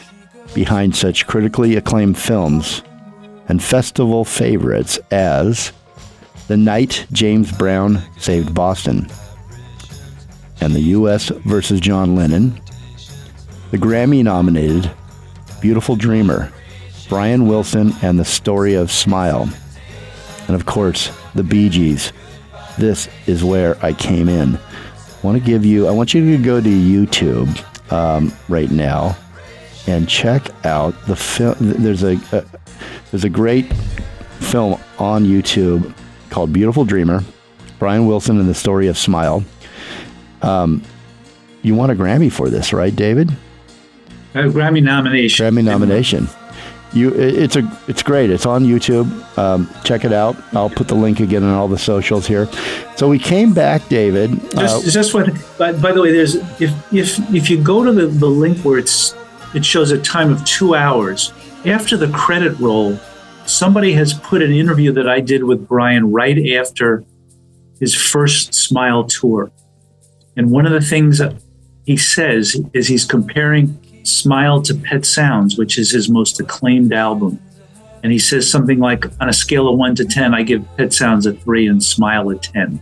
behind 0.55 0.95
such 0.95 1.27
critically 1.27 1.77
acclaimed 1.77 2.19
films 2.19 2.83
and 3.49 3.63
festival 3.63 4.25
favorites 4.25 4.99
as 5.11 5.73
The 6.49 6.57
Night 6.57 7.07
James 7.13 7.51
Brown 7.53 8.03
Saved 8.19 8.55
Boston 8.55 9.09
and 10.63 10.75
the 10.75 10.81
U.S. 10.81 11.29
versus 11.45 11.81
John 11.81 12.15
Lennon, 12.15 12.61
the 13.73 13.79
Grammy 13.79 14.23
nominated 14.23 14.89
Beautiful 15.61 15.97
Dreamer, 15.97 16.53
Brian 17.09 17.49
Wilson 17.49 17.93
and 18.01 18.19
the 18.19 18.25
Story 18.25 18.75
of 18.75 18.93
Smile, 18.93 19.51
and 20.47 20.55
of 20.55 20.65
course, 20.65 21.11
the 21.35 21.43
Bee 21.43 21.69
Gees. 21.69 22.13
This 22.79 23.09
is 23.27 23.45
where 23.45 23.77
I 23.85 23.93
came 23.93 24.29
in. 24.29 24.57
I 24.57 24.61
want 25.23 25.39
to 25.39 25.45
give 25.45 25.65
you, 25.65 25.89
I 25.89 25.91
want 25.91 26.15
you 26.15 26.37
to 26.37 26.43
go 26.43 26.61
to 26.61 26.69
YouTube 26.69 27.93
um, 27.93 28.33
right 28.49 28.71
now 28.71 29.17
and 29.87 30.09
check 30.09 30.49
out 30.65 30.95
the 31.07 31.17
film. 31.17 31.57
There's 31.59 32.03
a, 32.03 32.19
a 32.33 32.45
there's 33.11 33.25
a 33.25 33.29
great 33.29 33.73
film 34.41 34.81
on 34.99 35.25
YouTube 35.25 35.95
called 36.31 36.53
Beautiful 36.53 36.85
Dreamer, 36.85 37.23
Brian 37.79 38.07
Wilson 38.07 38.41
and 38.41 38.49
the 38.49 38.55
Story 38.55 38.87
of 38.89 38.97
Smile. 38.97 39.45
Um, 40.41 40.83
you 41.63 41.75
won 41.75 41.91
a 41.91 41.95
Grammy 41.95 42.33
for 42.33 42.49
this, 42.49 42.73
right, 42.73 42.95
David? 42.95 43.31
A 44.35 44.45
Grammy 44.45 44.83
nomination. 44.83 45.45
Grammy 45.45 45.63
nomination. 45.63 46.27
You, 46.95 47.11
it's 47.15 47.57
a, 47.57 47.63
it's 47.89 48.03
great. 48.03 48.29
It's 48.31 48.45
on 48.45 48.65
YouTube. 48.65 49.07
Um, 49.39 49.71
check 49.83 50.05
it 50.05 50.13
out. 50.13 50.37
I'll 50.53 50.69
put 50.69 50.89
the 50.89 50.95
link 50.95 51.21
again 51.21 51.43
in 51.43 51.49
all 51.49 51.67
the 51.67 51.79
socials 51.79 52.27
here. 52.27 52.49
So 52.97 53.09
we 53.09 53.19
came 53.19 53.55
back, 53.55 53.89
David. 53.89 54.33
uh, 54.55 54.61
Just, 54.61 54.93
just 54.93 55.15
what. 55.15 55.31
By, 55.57 55.73
by 55.73 55.93
the 55.93 56.03
way, 56.03 56.13
there's 56.13 56.35
if 56.61 56.71
if 56.93 57.19
if 57.35 57.49
you 57.49 57.63
go 57.63 57.83
to 57.83 57.93
the, 57.93 58.07
the 58.07 58.27
link 58.27 58.59
where 58.59 58.79
it's 58.79 59.17
it 59.55 59.65
shows 59.65 59.91
a 59.91 59.99
time 60.01 60.31
of 60.31 60.45
two 60.45 60.75
hours 60.75 61.33
after 61.65 61.97
the 61.97 62.09
credit 62.09 62.59
roll. 62.59 62.99
Somebody 63.47 63.93
has 63.95 64.15
put 64.15 64.41
an 64.43 64.53
interview 64.53 64.93
that 64.93 65.09
I 65.09 65.21
did 65.21 65.45
with 65.45 65.67
Brian 65.67 66.13
right 66.13 66.39
after 66.55 67.05
his 67.81 67.95
first 67.95 68.55
Smile 68.55 69.05
tour, 69.05 69.51
and 70.37 70.51
one 70.51 70.67
of 70.67 70.73
the 70.73 70.81
things 70.81 71.19
that 71.19 71.43
he 71.85 71.97
says 71.97 72.57
is 72.73 72.87
he's 72.87 73.05
comparing 73.05 73.79
Smile 74.05 74.63
to 74.63 74.75
Pet 74.75 75.05
Sounds, 75.07 75.57
which 75.59 75.79
is 75.79 75.91
his 75.91 76.09
most 76.09 76.41
acclaimed 76.41 76.93
album. 76.93 77.39
And 78.03 78.11
he 78.13 78.19
says 78.19 78.51
something 78.51 78.79
like, 78.81 79.05
on 79.21 79.29
a 79.29 79.33
scale 79.33 79.69
of 79.69 79.79
one 79.79 79.95
to 79.95 80.05
10, 80.05 80.35
I 80.35 80.43
give 80.43 80.65
Pet 80.77 80.93
Sounds 80.93 81.25
a 81.27 81.33
three 81.35 81.69
and 81.69 81.83
Smile 81.83 82.29
a 82.31 82.37
10. 82.37 82.81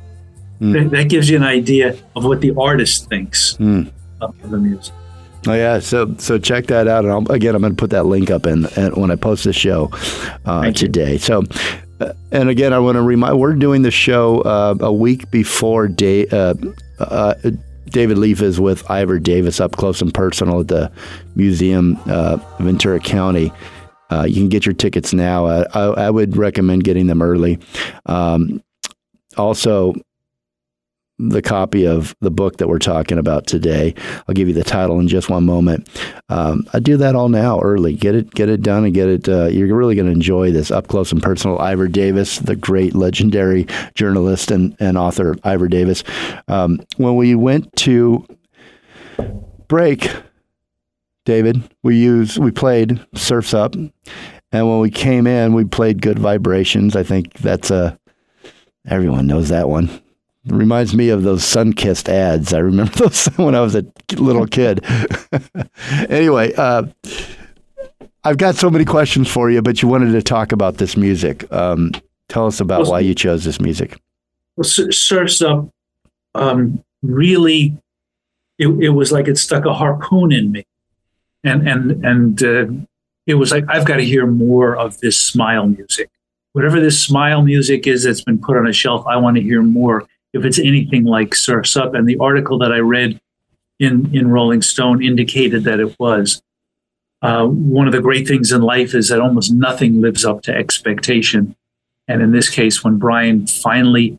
Hmm. 0.61 0.73
That, 0.73 0.91
that 0.91 1.09
gives 1.09 1.29
you 1.29 1.37
an 1.37 1.43
idea 1.43 1.97
of 2.17 2.25
what 2.25 2.41
the 2.41 2.55
artist 2.59 3.09
thinks 3.09 3.55
Mm. 3.59 3.91
of 4.21 4.35
the 4.51 4.59
music. 4.59 4.95
Oh 5.47 5.55
yeah, 5.55 5.79
so 5.79 6.15
so 6.19 6.37
check 6.39 6.67
that 6.67 6.87
out, 6.87 7.05
and 7.07 7.13
I'll, 7.15 7.33
again, 7.33 7.55
I'm 7.55 7.63
going 7.63 7.73
to 7.75 7.77
put 7.77 7.89
that 7.91 8.05
link 8.05 8.31
up 8.31 8.45
in, 8.45 8.67
in 8.77 8.93
when 8.93 9.11
I 9.11 9.17
post 9.17 9.45
the 9.45 9.55
show 9.55 9.91
uh, 10.45 10.71
today. 10.73 11.17
So, 11.17 11.45
uh, 11.99 12.13
and 12.31 12.51
again, 12.51 12.75
I 12.75 12.79
want 12.79 12.97
to 12.97 13.03
remind 13.03 13.39
we're 13.39 13.55
doing 13.55 13.81
the 13.81 13.91
show 13.91 14.43
uh, 14.43 14.75
a 14.81 14.93
week 14.93 15.31
before 15.31 15.89
day. 15.89 16.27
Uh, 16.29 16.53
uh, 16.99 17.33
David 17.91 18.19
Leaf 18.19 18.41
is 18.43 18.61
with 18.61 18.89
Ivor 18.91 19.19
Davis 19.19 19.61
up 19.61 19.77
close 19.77 20.01
and 20.01 20.13
personal 20.13 20.61
at 20.61 20.69
the 20.69 20.91
Museum 21.35 21.99
uh, 22.07 22.37
Ventura 22.59 23.01
County. 23.01 23.53
Uh, 24.11 24.25
you 24.25 24.37
can 24.37 24.49
get 24.49 24.67
your 24.67 24.75
tickets 24.75 25.13
now. 25.13 25.47
I, 25.47 25.63
I 25.87 26.11
would 26.11 26.37
recommend 26.37 26.85
getting 26.85 27.07
them 27.07 27.23
early. 27.23 27.59
Um, 28.07 28.63
also, 29.37 29.95
the 31.29 31.43
copy 31.43 31.87
of 31.87 32.15
the 32.21 32.31
book 32.31 32.57
that 32.57 32.69
we're 32.69 32.79
talking 32.79 33.19
about 33.19 33.47
today. 33.47 33.95
I'll 34.27 34.35
give 34.35 34.49
you 34.49 34.55
the 34.55 34.65
title 34.65 34.99
in 35.01 35.09
just 35.09 35.29
one 35.29 35.45
moment. 35.45 35.89
Um, 36.29 36.67
I 36.73 36.81
do 36.81 36.97
that 36.97 37.15
all 37.15 37.29
now, 37.29 37.61
early. 37.61 37.95
Get 37.95 38.15
it, 38.15 38.31
get 38.31 38.49
it 38.49 38.63
done, 38.63 38.85
and 38.85 38.95
get 38.95 39.09
it. 39.09 39.29
Uh, 39.29 39.47
you're 39.47 39.77
really 39.77 39.95
going 39.95 40.07
to 40.07 40.13
enjoy 40.13 40.51
this 40.51 40.71
up 40.71 40.89
close 40.89 41.13
and 41.13 41.23
personal. 41.23 41.59
Ivor 41.59 41.89
Davis, 41.89 42.39
the 42.39 42.57
great 42.57 42.95
legendary 42.95 43.67
journalist 43.95 44.51
and, 44.51 44.77
and 44.81 44.97
author 44.97 45.37
Ivor 45.45 45.69
Davis. 45.69 46.03
Um, 46.49 46.81
when 46.97 47.17
we 47.17 47.35
went 47.35 47.75
to 47.77 48.27
break, 49.69 50.11
David, 51.27 51.63
we 51.83 51.97
used 51.97 52.39
we 52.39 52.51
played 52.51 53.05
Surfs 53.15 53.53
Up, 53.53 53.75
and 53.75 53.93
when 54.51 54.81
we 54.81 54.91
came 54.91 55.27
in, 55.27 55.53
we 55.53 55.65
played 55.65 56.01
Good 56.03 56.19
Vibrations. 56.19 56.97
I 56.97 57.03
think 57.03 57.35
that's 57.35 57.71
a 57.71 57.99
everyone 58.87 59.27
knows 59.27 59.51
that 59.51 59.69
one. 59.69 59.91
It 60.47 60.53
reminds 60.53 60.95
me 60.95 61.11
of 61.11 61.23
those 61.23 61.45
sun 61.45 61.73
kissed 61.73 62.09
ads. 62.09 62.53
I 62.53 62.59
remember 62.59 62.93
those 62.97 63.27
when 63.37 63.55
I 63.55 63.61
was 63.61 63.75
a 63.75 63.85
little 64.17 64.47
kid. 64.47 64.85
anyway, 66.09 66.53
uh, 66.55 66.85
I've 68.25 68.39
got 68.39 68.57
so 68.57 68.71
many 68.71 68.85
questions 68.85 69.29
for 69.29 69.51
you, 69.51 69.63
but 69.63 69.83
you 69.83 69.89
wanted 69.89 70.13
to 70.13 70.23
talk 70.23 70.53
about 70.53 70.77
this 70.77 70.97
music. 70.97 71.51
Um, 71.53 71.93
tell 72.29 72.47
us 72.47 72.61
about 72.61 72.83
Well, 72.83 72.93
why 72.93 73.01
you 73.01 73.15
chose 73.15 73.45
this 73.45 73.61
music. 73.61 73.99
Well, 74.57 74.65
Sur- 74.65 74.93
Surf's 74.93 75.43
Up 75.43 75.69
um, 76.35 76.83
really, 77.03 77.77
it, 78.59 78.69
it 78.69 78.91
was 78.91 79.13
like 79.13 79.29
it 79.29 79.39
stuck 79.39 79.65
a 79.65 79.75
harpoon 79.75 80.33
in 80.33 80.53
me. 80.53 80.67
And, 81.45 81.67
and, 81.67 82.05
and 82.05 82.43
uh, 82.43 82.67
it 83.27 83.35
was 83.35 83.51
like, 83.51 83.65
I've 83.69 83.87
got 83.87 83.97
to 83.97 84.05
hear 84.05 84.27
more 84.27 84.77
of 84.77 85.01
this 85.01 85.19
smile 85.19 85.67
music. 85.67 86.11
Whatever 86.53 86.81
this 86.81 87.01
smile 87.03 87.43
music 87.43 87.87
is 87.87 88.05
that's 88.05 88.23
been 88.23 88.39
put 88.39 88.57
on 88.57 88.67
a 88.67 88.73
shelf, 88.73 89.07
I 89.07 89.17
want 89.17 89.37
to 89.37 89.43
hear 89.43 89.63
more. 89.63 90.07
If 90.33 90.45
it's 90.45 90.59
anything 90.59 91.05
like 91.05 91.35
Surf's 91.35 91.77
Up. 91.77 91.95
And 91.95 92.09
the 92.09 92.19
article 92.19 92.59
that 92.59 92.73
I 92.73 92.79
read 92.79 93.21
in, 93.79 94.15
in 94.15 94.31
Rolling 94.31 94.63
Stone 94.63 95.03
indicated 95.03 95.65
that 95.65 95.81
it 95.81 95.99
was. 95.99 96.43
Uh, 97.23 97.47
one 97.47 97.87
of 97.87 97.93
the 97.93 98.01
great 98.01 98.27
things 98.27 98.53
in 98.53 98.63
life 98.63 98.95
is 98.95 99.09
that 99.09 99.21
almost 99.21 99.53
nothing 99.53 100.01
lives 100.01 100.25
up 100.25 100.43
to 100.43 100.55
expectation. 100.55 101.55
And 102.09 102.23
in 102.23 102.33
this 102.33 102.49
case, 102.49 102.83
when 102.83 102.99
Brian 102.99 103.47
finally 103.47 104.19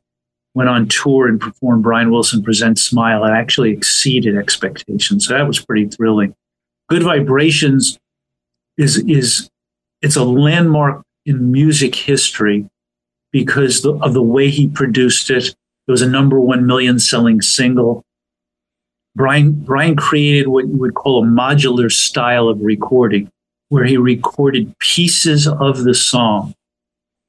went 0.54 0.70
on 0.70 0.88
tour 0.88 1.28
and 1.28 1.40
performed 1.40 1.84
Brian 1.84 2.12
Wilson 2.12 2.44
Presents 2.44 2.84
Smile, 2.84 3.24
it 3.26 3.32
actually 3.32 3.72
exceeded 3.72 4.36
expectations. 4.36 5.28
So 5.28 5.34
that 5.34 5.48
was 5.48 5.64
pretty 5.64 5.88
thrilling. 5.88 6.36
Good 6.90 7.04
Vibrations 7.04 7.98
is 8.78 8.98
is 8.98 9.50
it's 10.02 10.16
a 10.16 10.24
landmark 10.24 11.04
in 11.26 11.52
music 11.52 11.96
history 11.96 12.66
because 13.32 13.82
the, 13.82 13.94
of 13.96 14.14
the 14.14 14.24
way 14.24 14.50
he 14.50 14.68
produced 14.68 15.30
it. 15.30 15.56
It 15.88 15.92
was 15.92 16.02
a 16.02 16.10
number 16.10 16.40
one 16.40 16.66
million 16.66 17.00
selling 17.00 17.42
single. 17.42 18.04
Brian 19.16 19.52
Brian 19.52 19.96
created 19.96 20.48
what 20.48 20.68
you 20.68 20.78
would 20.78 20.94
call 20.94 21.24
a 21.24 21.28
modular 21.28 21.92
style 21.92 22.48
of 22.48 22.62
recording, 22.62 23.30
where 23.70 23.84
he 23.84 23.98
recorded 23.98 24.78
pieces 24.80 25.48
of 25.48 25.84
the 25.84 25.94
song 25.94 26.54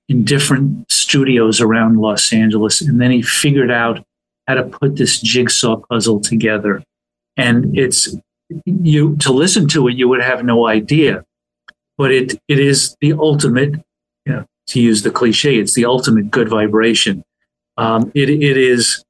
in 0.08 0.24
different 0.24 0.90
studios 0.90 1.60
around 1.60 1.98
Los 1.98 2.32
Angeles, 2.32 2.80
and 2.80 3.00
then 3.00 3.10
he 3.10 3.22
figured 3.22 3.70
out 3.70 4.04
how 4.46 4.54
to 4.54 4.64
put 4.64 4.96
this 4.96 5.20
jigsaw 5.20 5.76
puzzle 5.76 6.20
together. 6.20 6.82
And 7.36 7.76
it's 7.76 8.14
you 8.66 9.16
to 9.16 9.32
listen 9.32 9.66
to 9.68 9.88
it, 9.88 9.96
you 9.96 10.08
would 10.08 10.22
have 10.22 10.44
no 10.44 10.66
idea, 10.66 11.24
but 11.96 12.12
it 12.12 12.38
it 12.48 12.58
is 12.58 12.96
the 13.00 13.14
ultimate. 13.14 13.74
Know, 14.26 14.44
to 14.68 14.80
use 14.80 15.02
the 15.02 15.10
cliche, 15.10 15.58
it's 15.58 15.74
the 15.74 15.84
ultimate 15.84 16.30
good 16.30 16.48
vibration. 16.48 17.24
Um, 17.76 18.12
it 18.14 18.28
it 18.28 18.56
is 18.56 19.04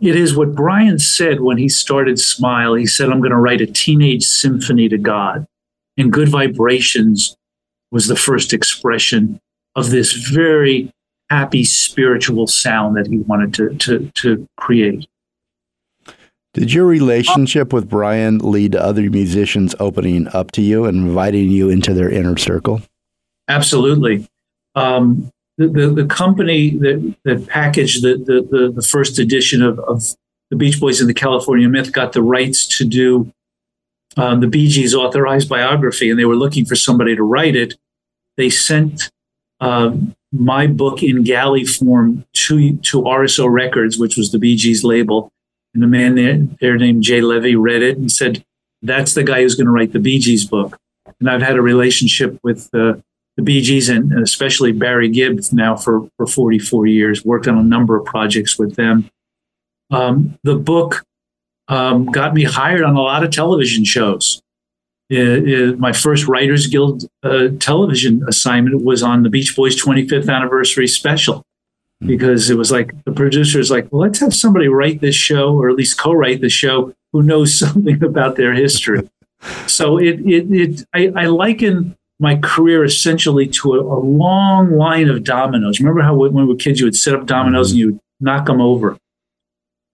it 0.00 0.16
is 0.16 0.36
what 0.36 0.54
Brian 0.54 0.98
said 0.98 1.40
when 1.40 1.56
he 1.56 1.68
started 1.68 2.18
Smile. 2.18 2.74
He 2.74 2.86
said, 2.86 3.08
I'm 3.08 3.20
going 3.20 3.30
to 3.30 3.38
write 3.38 3.60
a 3.60 3.66
teenage 3.66 4.24
symphony 4.24 4.88
to 4.88 4.98
God. 4.98 5.46
And 5.96 6.12
Good 6.12 6.28
Vibrations 6.28 7.36
was 7.90 8.06
the 8.06 8.16
first 8.16 8.52
expression 8.52 9.40
of 9.74 9.90
this 9.90 10.12
very 10.12 10.92
happy 11.30 11.64
spiritual 11.64 12.46
sound 12.46 12.96
that 12.96 13.06
he 13.06 13.18
wanted 13.18 13.54
to, 13.54 13.74
to, 13.76 14.10
to 14.14 14.48
create. 14.56 15.08
Did 16.54 16.72
your 16.72 16.86
relationship 16.86 17.72
with 17.72 17.88
Brian 17.88 18.38
lead 18.38 18.72
to 18.72 18.82
other 18.82 19.08
musicians 19.10 19.74
opening 19.80 20.28
up 20.28 20.50
to 20.52 20.62
you 20.62 20.84
and 20.84 21.08
inviting 21.08 21.50
you 21.50 21.70
into 21.70 21.94
their 21.94 22.10
inner 22.10 22.36
circle? 22.36 22.82
Absolutely. 23.48 24.28
Um, 24.74 25.30
the, 25.66 25.90
the, 25.90 26.06
company 26.06 26.70
that, 26.78 27.16
that 27.24 27.48
packaged 27.48 28.02
the, 28.02 28.14
the, 28.16 28.72
the, 28.72 28.82
first 28.82 29.18
edition 29.18 29.60
of, 29.60 29.80
of 29.80 30.04
the 30.50 30.56
Beach 30.56 30.78
Boys 30.78 31.00
and 31.00 31.10
the 31.10 31.14
California 31.14 31.68
Myth 31.68 31.92
got 31.92 32.12
the 32.12 32.22
rights 32.22 32.66
to 32.78 32.84
do 32.84 33.32
um, 34.16 34.40
the 34.40 34.46
Bee 34.46 34.68
Gees 34.68 34.94
authorized 34.94 35.48
biography, 35.48 36.10
and 36.10 36.18
they 36.18 36.24
were 36.24 36.36
looking 36.36 36.64
for 36.64 36.74
somebody 36.74 37.14
to 37.14 37.22
write 37.22 37.56
it. 37.56 37.74
They 38.36 38.50
sent 38.50 39.10
um, 39.60 40.14
my 40.32 40.66
book 40.66 41.02
in 41.02 41.24
galley 41.24 41.64
form 41.64 42.24
to, 42.32 42.76
to 42.76 43.02
RSO 43.02 43.50
Records, 43.50 43.98
which 43.98 44.16
was 44.16 44.32
the 44.32 44.38
Bee 44.38 44.56
Gees 44.56 44.84
label. 44.84 45.30
And 45.74 45.82
the 45.82 45.86
man 45.86 46.14
there, 46.14 46.38
there 46.60 46.76
named 46.76 47.02
Jay 47.02 47.20
Levy 47.20 47.54
read 47.54 47.82
it 47.82 47.98
and 47.98 48.10
said, 48.10 48.44
That's 48.82 49.14
the 49.14 49.22
guy 49.24 49.42
who's 49.42 49.54
going 49.54 49.66
to 49.66 49.72
write 49.72 49.92
the 49.92 50.00
Bee 50.00 50.18
Gees 50.18 50.44
book. 50.44 50.78
And 51.20 51.28
I've 51.28 51.42
had 51.42 51.56
a 51.56 51.62
relationship 51.62 52.38
with 52.42 52.70
uh, 52.74 52.94
the 53.38 53.42
Bee 53.44 53.62
Gees 53.62 53.88
and 53.88 54.12
especially 54.18 54.72
Barry 54.72 55.08
Gibb 55.08 55.38
now 55.52 55.76
for, 55.76 56.10
for 56.16 56.26
44 56.26 56.86
years, 56.86 57.24
worked 57.24 57.46
on 57.46 57.56
a 57.56 57.62
number 57.62 57.96
of 57.96 58.04
projects 58.04 58.58
with 58.58 58.74
them. 58.74 59.08
Um, 59.92 60.36
the 60.42 60.56
book 60.56 61.04
um, 61.68 62.06
got 62.06 62.34
me 62.34 62.42
hired 62.42 62.82
on 62.82 62.96
a 62.96 63.00
lot 63.00 63.22
of 63.22 63.30
television 63.30 63.84
shows. 63.84 64.42
Uh, 65.12 65.18
uh, 65.18 65.72
my 65.78 65.92
first 65.92 66.26
Writers 66.26 66.66
Guild 66.66 67.04
uh, 67.22 67.50
television 67.60 68.24
assignment 68.26 68.84
was 68.84 69.04
on 69.04 69.22
the 69.22 69.30
Beach 69.30 69.54
Boys 69.54 69.80
25th 69.80 70.28
anniversary 70.28 70.88
special 70.88 71.44
because 72.00 72.50
it 72.50 72.58
was 72.58 72.72
like 72.72 72.92
the 73.04 73.12
producer's 73.12 73.70
like, 73.70 73.86
well, 73.92 74.02
let's 74.02 74.18
have 74.18 74.34
somebody 74.34 74.66
write 74.66 75.00
this 75.00 75.14
show 75.14 75.54
or 75.54 75.70
at 75.70 75.76
least 75.76 75.96
co-write 75.96 76.40
the 76.40 76.48
show 76.48 76.92
who 77.12 77.22
knows 77.22 77.56
something 77.58 78.02
about 78.02 78.34
their 78.34 78.52
history. 78.52 79.08
so 79.68 79.96
it 79.96 80.18
it, 80.26 80.50
it 80.50 80.86
I, 80.92 81.12
I 81.14 81.26
liken 81.26 81.94
my 82.18 82.36
career 82.36 82.84
essentially 82.84 83.46
to 83.46 83.74
a, 83.74 83.80
a 83.80 84.00
long 84.00 84.72
line 84.72 85.08
of 85.08 85.24
dominoes. 85.24 85.80
Remember 85.80 86.02
how 86.02 86.14
when 86.14 86.34
we 86.34 86.44
were 86.44 86.56
kids 86.56 86.80
you 86.80 86.86
would 86.86 86.96
set 86.96 87.14
up 87.14 87.26
dominoes 87.26 87.70
and 87.70 87.78
you 87.78 87.86
would 87.92 88.00
knock 88.20 88.46
them 88.46 88.60
over. 88.60 88.96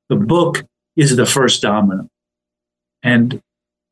The 0.08 0.16
book 0.16 0.62
is 0.96 1.16
the 1.16 1.26
first 1.26 1.62
domino, 1.62 2.08
and 3.02 3.40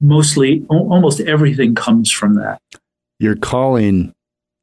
mostly 0.01 0.67
al- 0.71 0.93
almost 0.93 1.21
everything 1.21 1.75
comes 1.75 2.11
from 2.11 2.35
that. 2.35 2.61
Your 3.19 3.37
calling 3.37 4.13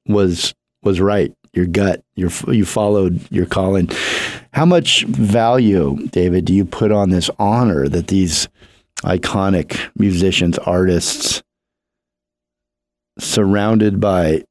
was 0.07 0.53
was 0.83 0.99
right. 0.99 1.33
Your 1.53 1.65
gut. 1.65 2.03
Your 2.15 2.29
you 2.47 2.65
followed 2.65 3.19
your 3.31 3.45
calling. 3.45 3.89
How 4.53 4.65
much 4.65 5.05
value, 5.05 6.07
David, 6.07 6.45
do 6.45 6.53
you 6.53 6.65
put 6.65 6.91
on 6.91 7.09
this 7.09 7.29
honor 7.39 7.87
that 7.87 8.07
these 8.07 8.47
iconic 9.03 9.89
musicians, 9.95 10.57
artists, 10.59 11.41
surrounded 13.19 13.99
by 13.99 14.43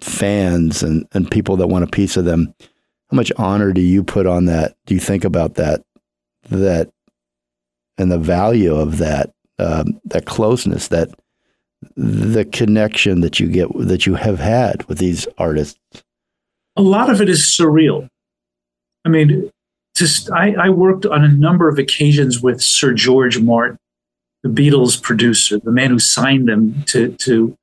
fans 0.00 0.82
and, 0.82 1.06
and 1.12 1.30
people 1.30 1.56
that 1.56 1.68
want 1.68 1.84
a 1.84 1.88
piece 1.88 2.16
of 2.16 2.24
them, 2.24 2.54
how 3.10 3.16
much 3.16 3.32
honor 3.36 3.72
do 3.72 3.80
you 3.80 4.02
put 4.02 4.26
on 4.26 4.46
that? 4.46 4.74
Do 4.86 4.94
you 4.94 5.00
think 5.00 5.24
about 5.24 5.54
that? 5.54 5.82
That 6.50 6.90
and 7.98 8.10
the 8.10 8.18
value 8.18 8.74
of 8.74 8.98
that, 8.98 9.30
um, 9.58 10.00
that 10.06 10.24
closeness, 10.24 10.88
that 10.88 11.10
the 11.96 12.44
connection 12.44 13.20
that 13.20 13.38
you 13.38 13.48
get 13.48 13.68
that 13.78 14.06
you 14.06 14.14
have 14.14 14.38
had 14.38 14.84
with 14.88 14.98
these 14.98 15.26
artists. 15.38 15.78
a 16.76 16.82
lot 16.82 17.10
of 17.10 17.20
it 17.20 17.28
is 17.28 17.42
surreal. 17.42 18.08
I 19.04 19.08
mean, 19.08 19.50
just 19.96 20.30
I, 20.30 20.54
I 20.54 20.68
worked 20.70 21.06
on 21.06 21.24
a 21.24 21.28
number 21.28 21.68
of 21.68 21.78
occasions 21.78 22.40
with 22.40 22.62
Sir 22.62 22.94
George 22.94 23.40
Martin, 23.40 23.78
the 24.42 24.48
Beatles 24.48 25.00
producer, 25.00 25.58
the 25.58 25.72
man 25.72 25.90
who 25.90 25.98
signed 25.98 26.48
them 26.48 26.82
to 26.86 27.12
to 27.18 27.56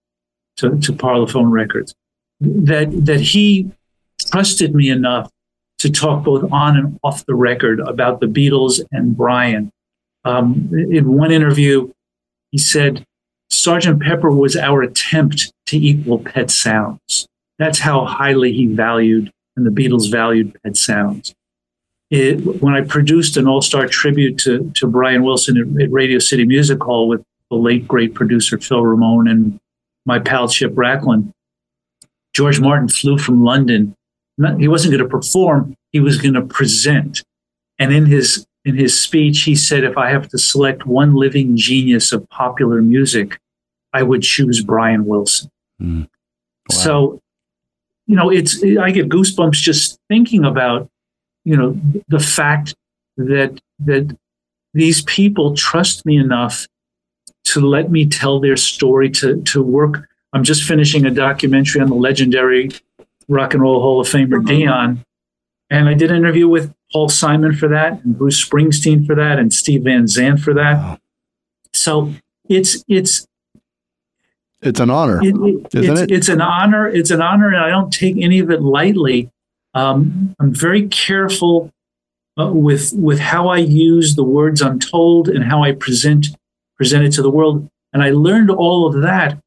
to, 0.59 0.77
to 0.79 0.93
Parlophone 0.93 1.51
Records. 1.51 1.93
That 2.39 2.87
that 3.05 3.19
he 3.19 3.71
trusted 4.31 4.73
me 4.73 4.89
enough 4.89 5.29
to 5.79 5.89
talk 5.89 6.23
both 6.23 6.51
on 6.51 6.77
and 6.77 6.99
off 7.03 7.25
the 7.25 7.35
record 7.35 7.79
about 7.79 8.19
the 8.19 8.27
Beatles 8.27 8.81
and 8.91 9.15
Brian. 9.15 9.71
Um, 10.25 10.69
in 10.73 11.13
one 11.17 11.31
interview, 11.31 11.91
He 12.51 12.57
said, 12.57 13.05
Sergeant 13.49 14.01
Pepper 14.01 14.31
was 14.31 14.55
our 14.55 14.81
attempt 14.81 15.51
to 15.67 15.77
equal 15.77 16.19
Pet 16.19 16.51
Sounds. 16.51 17.27
That's 17.57 17.79
how 17.79 18.05
highly 18.05 18.53
he 18.53 18.67
valued 18.67 19.31
and 19.55 19.65
the 19.65 19.71
Beatles 19.71 20.11
valued 20.11 20.57
Pet 20.63 20.77
Sounds. 20.77 21.33
It, 22.09 22.61
when 22.61 22.73
I 22.73 22.81
produced 22.81 23.37
an 23.37 23.47
all 23.47 23.61
star 23.61 23.87
tribute 23.87 24.37
to, 24.39 24.71
to 24.75 24.87
Brian 24.87 25.23
Wilson 25.23 25.57
at, 25.57 25.81
at 25.81 25.91
Radio 25.91 26.19
City 26.19 26.45
Music 26.45 26.81
Hall 26.81 27.07
with 27.07 27.21
the 27.49 27.55
late 27.57 27.87
great 27.87 28.13
producer 28.13 28.57
Phil 28.57 28.83
Ramone 28.83 29.27
and 29.27 29.59
my 30.09 30.17
pal 30.17 30.49
Chip 30.49 30.73
Rachlin, 30.73 31.31
George 32.33 32.59
Martin 32.59 32.89
flew 32.89 33.19
from 33.19 33.43
London. 33.43 33.95
Not, 34.39 34.59
he 34.59 34.67
wasn't 34.67 34.93
going 34.93 35.03
to 35.03 35.09
perform; 35.09 35.75
he 35.91 35.99
was 35.99 36.17
going 36.17 36.33
to 36.33 36.41
present. 36.41 37.23
And 37.77 37.93
in 37.93 38.07
his 38.07 38.45
in 38.65 38.75
his 38.75 38.99
speech, 38.99 39.43
he 39.43 39.55
said, 39.55 39.83
"If 39.83 39.97
I 39.97 40.09
have 40.09 40.27
to 40.29 40.37
select 40.39 40.87
one 40.87 41.13
living 41.13 41.55
genius 41.55 42.11
of 42.11 42.27
popular 42.29 42.81
music, 42.81 43.39
I 43.93 44.01
would 44.01 44.23
choose 44.23 44.63
Brian 44.63 45.05
Wilson." 45.05 45.51
Hmm. 45.79 46.03
So, 46.71 47.19
you 48.07 48.15
know, 48.15 48.31
it's 48.31 48.63
I 48.63 48.89
get 48.91 49.09
goosebumps 49.09 49.61
just 49.69 49.99
thinking 50.09 50.43
about, 50.43 50.89
you 51.45 51.55
know, 51.55 51.79
the 52.07 52.19
fact 52.19 52.73
that 53.17 53.59
that 53.85 54.17
these 54.73 55.03
people 55.03 55.55
trust 55.55 56.05
me 56.05 56.17
enough 56.17 56.67
to 57.53 57.59
let 57.61 57.89
me 57.91 58.05
tell 58.05 58.39
their 58.39 58.57
story 58.57 59.09
to 59.11 59.41
to 59.43 59.61
work. 59.61 60.07
I'm 60.33 60.43
just 60.43 60.63
finishing 60.63 61.05
a 61.05 61.11
documentary 61.11 61.81
on 61.81 61.89
the 61.89 61.95
legendary 61.95 62.69
Rock 63.27 63.53
and 63.53 63.61
Roll 63.63 63.81
Hall 63.81 63.99
of 64.01 64.07
Famer 64.07 64.45
Dion, 64.45 65.03
and 65.69 65.89
I 65.89 65.93
did 65.93 66.11
an 66.11 66.17
interview 66.17 66.47
with 66.47 66.73
Paul 66.91 67.09
Simon 67.09 67.53
for 67.55 67.67
that, 67.69 68.03
and 68.03 68.17
Bruce 68.17 68.43
Springsteen 68.43 69.05
for 69.05 69.15
that, 69.15 69.39
and 69.39 69.53
Steve 69.53 69.83
Van 69.83 70.07
Zandt 70.07 70.39
for 70.39 70.53
that. 70.55 70.99
So 71.73 72.13
it's 72.47 72.83
it's 72.87 73.25
It's 74.61 74.79
an 74.79 74.89
honor, 74.89 75.19
it, 75.23 75.35
it- 75.35 75.75
isn't 75.75 75.91
it's, 75.93 76.01
it? 76.01 76.11
it's 76.11 76.29
an 76.29 76.41
honor. 76.41 76.87
It's 76.87 77.11
an 77.11 77.21
honor, 77.21 77.47
and 77.47 77.57
I 77.57 77.69
don't 77.69 77.91
take 77.93 78.17
any 78.17 78.39
of 78.39 78.49
it 78.51 78.61
lightly. 78.61 79.29
Um, 79.73 80.35
I'm 80.39 80.53
very 80.53 80.87
careful 80.87 81.71
uh, 82.39 82.51
with 82.51 82.91
with 82.93 83.19
how 83.19 83.47
I 83.49 83.57
use 83.57 84.15
the 84.15 84.23
words 84.23 84.61
I'm 84.61 84.79
told 84.79 85.29
and 85.29 85.43
how 85.43 85.63
I 85.63 85.71
present 85.73 86.27
present 86.79 87.03
it 87.03 87.11
to 87.11 87.21
the 87.21 87.29
world. 87.29 87.69
And 87.93 88.01
I 88.01 88.09
learned 88.09 88.49
all 88.49 88.87
of 88.87 89.03
that 89.03 89.37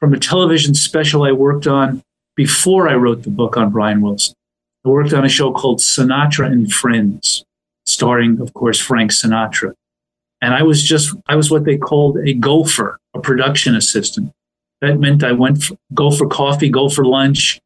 from 0.00 0.14
a 0.14 0.18
television 0.18 0.72
special 0.72 1.24
I 1.24 1.32
worked 1.32 1.66
on 1.66 2.02
before 2.36 2.88
I 2.88 2.94
wrote 2.94 3.24
the 3.24 3.30
book 3.30 3.56
on 3.56 3.70
Brian 3.70 4.00
Wilson. 4.00 4.34
I 4.84 4.88
worked 4.88 5.12
on 5.12 5.24
a 5.24 5.28
show 5.28 5.52
called 5.52 5.80
Sinatra 5.80 6.46
and 6.46 6.72
Friends, 6.72 7.44
starring, 7.86 8.40
of 8.40 8.54
course, 8.54 8.78
Frank 8.78 9.10
Sinatra. 9.10 9.72
And 10.40 10.54
I 10.54 10.62
was 10.62 10.82
just, 10.82 11.14
I 11.26 11.34
was 11.34 11.50
what 11.50 11.64
they 11.64 11.76
called 11.76 12.18
a 12.18 12.34
gopher, 12.34 12.98
a 13.14 13.20
production 13.20 13.74
assistant. 13.74 14.32
That 14.80 15.00
meant 15.00 15.24
I 15.24 15.32
went 15.32 15.62
for, 15.64 15.76
go 15.92 16.10
for 16.10 16.28
coffee, 16.28 16.68
go 16.68 16.88
for 16.88 17.04
lunch. 17.04 17.58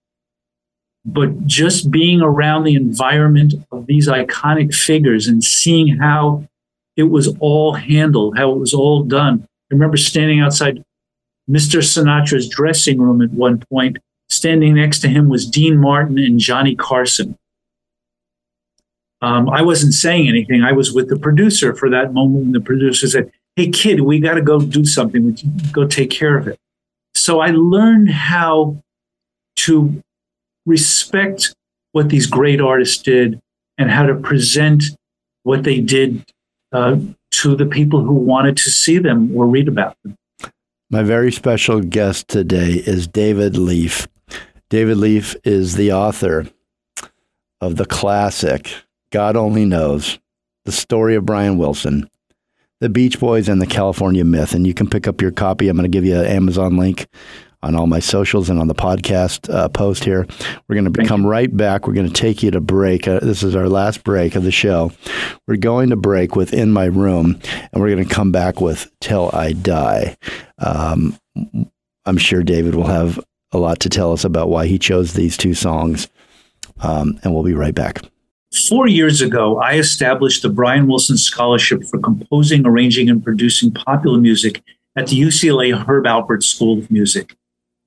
But 1.05 1.47
just 1.47 1.91
being 1.91 2.23
around 2.23 2.65
the 2.65 2.75
environment 2.75 3.55
of 3.73 3.87
these 3.87 4.07
iconic 4.07 4.73
figures 4.75 5.27
and 5.27 5.43
seeing 5.43 5.97
how 5.97 6.47
it 6.97 7.05
was 7.05 7.35
all 7.41 7.75
handled, 7.75 8.37
how 8.37 8.53
it 8.53 8.59
was 8.59 8.75
all 8.75 9.03
done. 9.03 9.47
I 9.71 9.75
remember 9.75 9.97
standing 9.97 10.41
outside 10.41 10.83
Mr. 11.49 11.81
Sinatra's 11.81 12.49
dressing 12.49 13.01
room 13.01 13.23
at 13.23 13.31
one 13.31 13.63
point. 13.71 13.99
Standing 14.29 14.75
next 14.75 15.01
to 15.01 15.09
him 15.09 15.29
was 15.29 15.49
Dean 15.49 15.79
Martin 15.79 16.19
and 16.19 16.39
Johnny 16.39 16.77
Carson. 16.77 17.37
Um, 19.23 19.49
I 19.49 19.63
wasn't 19.63 19.93
saying 19.95 20.29
anything. 20.29 20.63
I 20.63 20.73
was 20.73 20.93
with 20.93 21.09
the 21.09 21.19
producer 21.19 21.75
for 21.75 21.91
that 21.91 22.13
moment. 22.15 22.47
And 22.47 22.55
the 22.55 22.61
producer 22.61 23.07
said, 23.09 23.31
Hey, 23.57 23.69
kid, 23.69 24.01
we 24.01 24.21
got 24.21 24.35
to 24.35 24.43
go 24.43 24.61
do 24.61 24.85
something. 24.85 25.37
You 25.37 25.73
go 25.73 25.87
take 25.87 26.11
care 26.11 26.39
of 26.39 26.47
it? 26.47 26.59
So 27.15 27.41
I 27.41 27.49
learned 27.49 28.11
how 28.11 28.81
to 29.57 30.01
respect 30.65 31.53
what 31.93 32.09
these 32.09 32.27
great 32.27 32.61
artists 32.61 33.03
did 33.03 33.41
and 33.77 33.91
how 33.91 34.07
to 34.07 34.15
present 34.15 34.85
what 35.43 35.65
they 35.65 35.81
did 35.81 36.25
uh, 36.73 36.97
to 37.31 37.57
the 37.57 37.67
people 37.67 38.03
who 38.03 38.15
wanted 38.15 38.57
to 38.57 38.71
see 38.71 38.99
them 38.99 39.37
or 39.37 39.47
read 39.47 39.69
about 39.69 39.97
them. 40.03 40.17
My 40.91 41.03
very 41.03 41.31
special 41.31 41.81
guest 41.81 42.29
today 42.29 42.73
is 42.73 43.07
David 43.07 43.57
Leaf. 43.57 44.09
David 44.71 44.97
Leaf 44.97 45.37
is 45.45 45.77
the 45.77 45.93
author 45.93 46.47
of 47.61 47.77
the 47.77 47.87
classic 47.87 48.73
God 49.13 49.37
Only 49.37 49.65
Knows, 49.65 50.19
the 50.65 50.73
story 50.73 51.15
of 51.15 51.27
Brian 51.27 51.59
Wilson, 51.59 52.09
the 52.81 52.89
Beach 52.89 53.21
Boys, 53.21 53.49
and 53.49 53.61
the 53.61 53.67
California 53.67 54.25
Myth. 54.25 54.55
And 54.55 54.67
you 54.67 54.75
can 54.75 54.89
pick 54.89 55.07
up 55.07 55.21
your 55.21 55.31
copy. 55.31 55.69
I'm 55.69 55.77
going 55.77 55.91
to 55.91 55.97
give 55.97 56.05
you 56.05 56.19
an 56.19 56.27
Amazon 56.27 56.77
link 56.77 57.07
on 57.63 57.75
all 57.75 57.87
my 57.87 57.99
socials 57.99 58.49
and 58.49 58.59
on 58.59 58.69
the 58.69 58.75
podcast 58.75 59.53
uh, 59.53 59.69
post 59.69 60.05
here. 60.05 60.27
We're 60.69 60.81
going 60.81 60.93
to 60.93 61.05
come 61.07 61.27
right 61.27 61.55
back. 61.55 61.87
We're 61.87 61.95
going 61.95 62.07
to 62.07 62.13
take 62.13 62.43
you 62.43 62.51
to 62.51 62.61
break. 62.61 63.07
Uh, 63.07 63.21
this 63.21 63.43
is 63.43 63.55
our 63.55 63.69
last 63.69 64.03
break 64.05 64.35
of 64.35 64.45
the 64.45 64.51
show. 64.51 64.93
We're 65.47 65.57
going 65.57 65.91
to 65.91 65.97
break 65.97 66.37
with 66.37 66.55
In 66.55 66.71
My 66.71 66.87
Room, 66.87 67.41
and 67.73 67.83
we're 67.83 67.91
going 67.91 68.07
to 68.07 68.15
come 68.15 68.33
back 68.33 68.61
with 68.61 68.91
Till 69.01 69.31
I 69.33 69.53
Die. 69.53 70.17
Um, 70.59 71.19
I'm 72.07 72.19
sure 72.19 72.43
David 72.43 72.75
will 72.75 72.87
have 72.87 73.21
a 73.53 73.59
lot 73.59 73.81
to 73.81 73.89
tell 73.89 74.13
us 74.13 74.25
about 74.25 74.49
why 74.49 74.67
he 74.67 74.79
chose 74.79 75.13
these 75.13 75.37
two 75.37 75.55
songs, 75.55 76.09
um, 76.81 77.19
and 77.23 77.35
we'll 77.35 77.45
be 77.45 77.55
right 77.55 77.75
back. 77.75 78.03
Four 78.69 78.89
years 78.89 79.21
ago, 79.21 79.59
I 79.61 79.75
established 79.75 80.43
the 80.43 80.49
Brian 80.49 80.89
Wilson 80.89 81.17
Scholarship 81.17 81.85
for 81.85 82.01
composing, 82.01 82.67
arranging, 82.67 83.09
and 83.09 83.23
producing 83.23 83.71
popular 83.71 84.19
music 84.19 84.63
at 84.97 85.07
the 85.07 85.21
UCLA 85.21 85.73
Herb 85.73 86.05
Alpert 86.05 86.43
School 86.43 86.79
of 86.79 86.91
Music. 86.91 87.37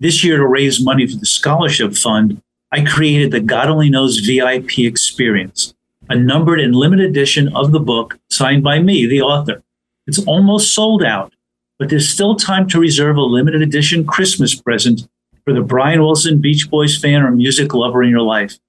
This 0.03 0.21
year, 0.21 0.35
to 0.35 0.45
raise 0.45 0.83
money 0.83 1.07
for 1.07 1.15
the 1.15 1.25
scholarship 1.25 1.95
fund, 1.95 2.41
I 2.73 2.83
created 2.83 3.31
the 3.31 3.39
God 3.39 3.69
Only 3.69 3.89
Knows 3.89 4.19
VIP 4.19 4.79
experience, 4.79 5.73
a 6.09 6.15
numbered 6.17 6.59
and 6.59 6.75
limited 6.75 7.09
edition 7.09 7.47
of 7.55 7.71
the 7.71 7.79
book 7.79 8.19
signed 8.29 8.65
by 8.65 8.79
me, 8.79 9.05
the 9.05 9.21
author. 9.21 9.63
It's 10.05 10.19
almost 10.25 10.73
sold 10.73 11.03
out, 11.03 11.31
but 11.79 11.87
there's 11.87 12.09
still 12.09 12.35
time 12.35 12.67
to 12.67 12.81
reserve 12.81 13.15
a 13.15 13.21
limited 13.21 13.61
edition 13.61 14.05
Christmas 14.05 14.53
present 14.53 15.07
for 15.45 15.53
the 15.53 15.61
Brian 15.61 16.01
Wilson 16.01 16.41
Beach 16.41 16.69
Boys 16.69 16.97
fan 16.97 17.21
or 17.21 17.31
music 17.31 17.73
lover 17.73 18.03
in 18.03 18.09
your 18.09 18.23
life. 18.23 18.59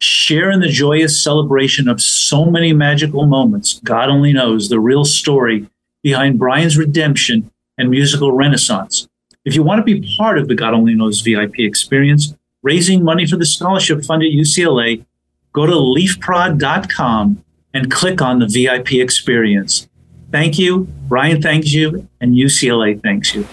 Share 0.00 0.50
in 0.50 0.60
the 0.60 0.68
joyous 0.68 1.22
celebration 1.22 1.86
of 1.86 2.00
so 2.00 2.46
many 2.46 2.72
magical 2.72 3.26
moments. 3.26 3.78
God 3.84 4.08
only 4.08 4.32
knows 4.32 4.70
the 4.70 4.80
real 4.80 5.04
story 5.04 5.68
behind 6.02 6.38
Brian's 6.38 6.78
redemption 6.78 7.50
and 7.76 7.90
musical 7.90 8.32
renaissance. 8.32 9.06
If 9.44 9.54
you 9.54 9.62
want 9.62 9.78
to 9.78 9.82
be 9.84 10.16
part 10.16 10.38
of 10.38 10.48
the 10.48 10.54
God 10.54 10.74
Only 10.74 10.94
Knows 10.94 11.20
VIP 11.20 11.60
experience, 11.60 12.34
raising 12.62 13.04
money 13.04 13.26
for 13.26 13.36
the 13.36 13.46
scholarship 13.46 14.04
fund 14.04 14.22
at 14.22 14.30
UCLA, 14.30 15.04
go 15.52 15.66
to 15.66 15.72
leafprod.com 15.72 17.44
and 17.74 17.90
click 17.90 18.20
on 18.20 18.38
the 18.40 18.46
VIP 18.46 18.94
experience. 18.94 19.88
Thank 20.30 20.58
you. 20.58 20.88
Brian 21.08 21.40
thanks 21.40 21.72
you, 21.72 22.08
and 22.20 22.34
UCLA 22.34 23.02
thanks 23.02 23.34
you. 23.34 23.46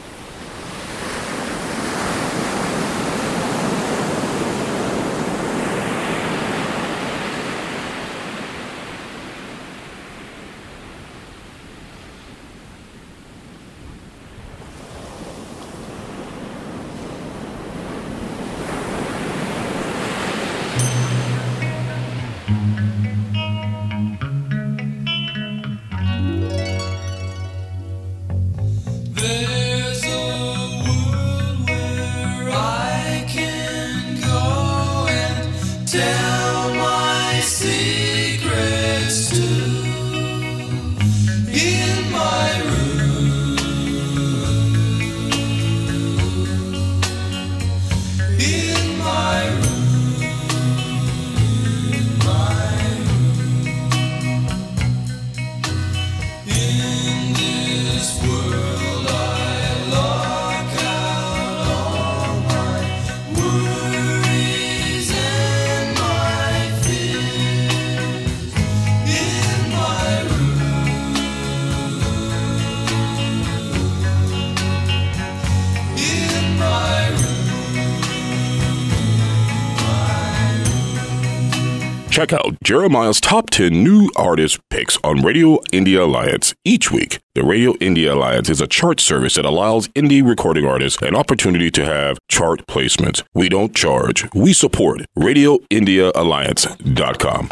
Jeremiah's 82.66 83.22
top 83.22 83.52
10 83.52 83.72
new 83.84 84.10
artist 84.16 84.60
picks 84.72 84.98
on 85.04 85.22
Radio 85.22 85.60
Indie 85.72 86.02
Alliance 86.02 86.56
each 86.64 86.92
week. 86.92 87.20
The 87.36 87.44
Radio 87.44 87.74
Indie 87.74 88.12
Alliance 88.12 88.50
is 88.50 88.60
a 88.60 88.66
chart 88.66 89.00
service 89.00 89.36
that 89.36 89.46
allows 89.46 89.88
indie 89.90 90.28
recording 90.28 90.66
artists 90.66 91.00
an 91.04 91.16
opportunity 91.16 91.70
to 91.70 91.86
have 91.86 92.18
chart 92.28 92.66
placements. 92.66 93.22
We 93.36 93.50
don't 93.50 93.76
charge, 93.76 94.28
we 94.34 94.52
support. 94.52 95.02
RadioIndieAlliance.com. 95.16 97.50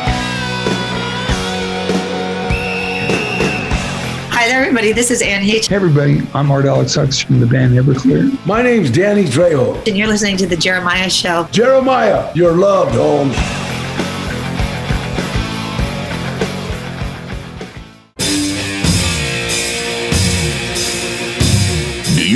Hi 4.31 4.47
there, 4.47 4.61
everybody. 4.61 4.93
This 4.93 5.11
is 5.11 5.21
Ann 5.21 5.43
H. 5.43 5.67
Hey, 5.67 5.75
everybody. 5.75 6.27
I'm 6.33 6.49
Art 6.49 6.65
Alexakis 6.65 7.23
from 7.23 7.39
the 7.39 7.45
band 7.45 7.73
Everclear. 7.73 8.43
My 8.47 8.63
name's 8.63 8.89
Danny 8.89 9.25
Trejo. 9.25 9.75
And 9.87 9.95
you're 9.95 10.07
listening 10.07 10.37
to 10.37 10.47
The 10.47 10.57
Jeremiah 10.57 11.07
Show. 11.07 11.47
Jeremiah, 11.51 12.31
you're 12.33 12.55
loved, 12.55 12.95
Holmes. 12.95 13.37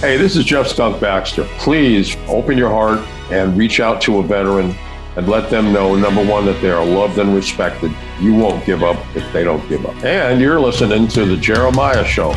Hey, 0.04 0.18
this 0.18 0.36
is 0.36 0.44
Jeff 0.44 0.68
Skunk 0.68 1.00
Baxter. 1.00 1.46
Please 1.60 2.18
open 2.28 2.58
your 2.58 2.70
heart 2.70 3.00
and 3.32 3.58
reach 3.58 3.80
out 3.80 4.02
to 4.02 4.18
a 4.18 4.22
veteran 4.22 4.76
and 5.16 5.30
let 5.30 5.50
them 5.50 5.72
know 5.72 5.96
number 5.96 6.22
one, 6.26 6.46
that 6.46 6.62
they 6.62 6.72
are 6.72 6.86
loved 6.86 7.18
and 7.20 7.34
respected. 7.34 7.96
You 8.20 8.36
won't 8.36 8.66
give 8.66 8.84
up 8.84 8.98
if 9.16 9.32
they 9.32 9.46
don't 9.46 9.66
give 9.70 9.86
up. 9.86 9.96
And 10.04 10.42
you're 10.42 10.60
listening 10.60 11.08
to 11.08 11.24
The 11.24 11.38
Jeremiah 11.38 12.04
Show. 12.04 12.36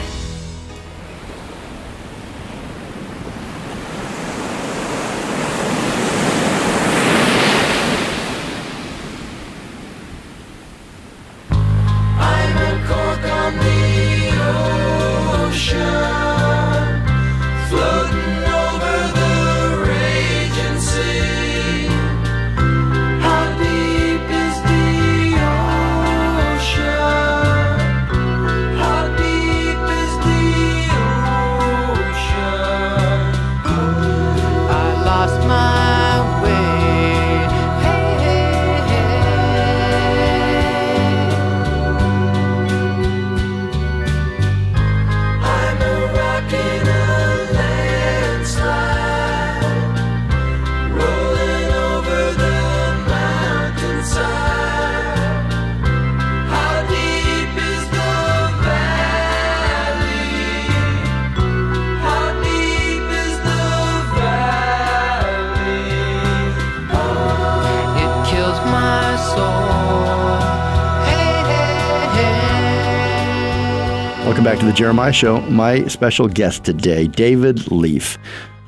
Jeremiah 74.76 75.12
Show. 75.12 75.40
My 75.40 75.86
special 75.86 76.28
guest 76.28 76.64
today, 76.64 77.06
David 77.06 77.72
Leaf. 77.72 78.18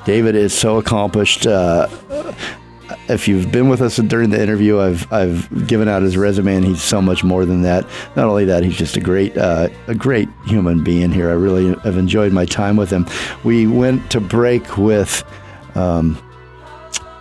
David 0.06 0.34
is 0.36 0.54
so 0.54 0.78
accomplished. 0.78 1.46
Uh, 1.46 1.86
if 3.10 3.28
you've 3.28 3.52
been 3.52 3.68
with 3.68 3.82
us 3.82 3.96
during 3.96 4.30
the 4.30 4.42
interview, 4.42 4.80
I've 4.80 5.12
I've 5.12 5.66
given 5.66 5.86
out 5.86 6.00
his 6.00 6.16
resume, 6.16 6.56
and 6.56 6.64
he's 6.64 6.82
so 6.82 7.02
much 7.02 7.24
more 7.24 7.44
than 7.44 7.60
that. 7.62 7.84
Not 8.16 8.26
only 8.26 8.46
that, 8.46 8.62
he's 8.62 8.78
just 8.78 8.96
a 8.96 9.00
great 9.00 9.36
uh, 9.36 9.68
a 9.86 9.94
great 9.94 10.30
human 10.46 10.82
being 10.82 11.12
here. 11.12 11.28
I 11.28 11.34
really 11.34 11.74
have 11.84 11.98
enjoyed 11.98 12.32
my 12.32 12.46
time 12.46 12.78
with 12.78 12.88
him. 12.88 13.06
We 13.44 13.66
went 13.66 14.10
to 14.12 14.20
break 14.20 14.78
with 14.78 15.22
um, 15.74 16.18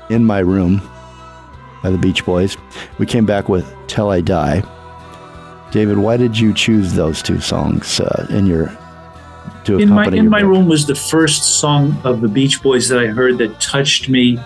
in 0.09 0.23
my 0.23 0.39
room 0.39 0.81
by 1.83 1.89
the 1.89 1.97
Beach 1.97 2.25
Boys. 2.25 2.55
We 2.99 3.05
came 3.05 3.25
back 3.25 3.49
with 3.49 3.69
"Till 3.87 4.09
I 4.09 4.21
Die." 4.21 4.63
David, 5.71 5.97
why 5.97 6.17
did 6.17 6.37
you 6.37 6.53
choose 6.53 6.93
those 6.93 7.21
two 7.21 7.39
songs 7.39 7.99
uh, 7.99 8.27
in 8.29 8.45
your 8.45 8.77
to 9.65 9.77
in 9.77 9.89
my 9.89 10.05
in 10.05 10.29
my 10.29 10.41
book? 10.41 10.49
room 10.49 10.67
was 10.67 10.87
the 10.87 10.95
first 10.95 11.59
song 11.59 11.99
of 12.03 12.21
the 12.21 12.27
Beach 12.27 12.61
Boys 12.63 12.87
that 12.89 12.99
I 12.99 13.07
heard 13.07 13.37
that 13.39 13.59
touched 13.59 14.07
me 14.09 14.37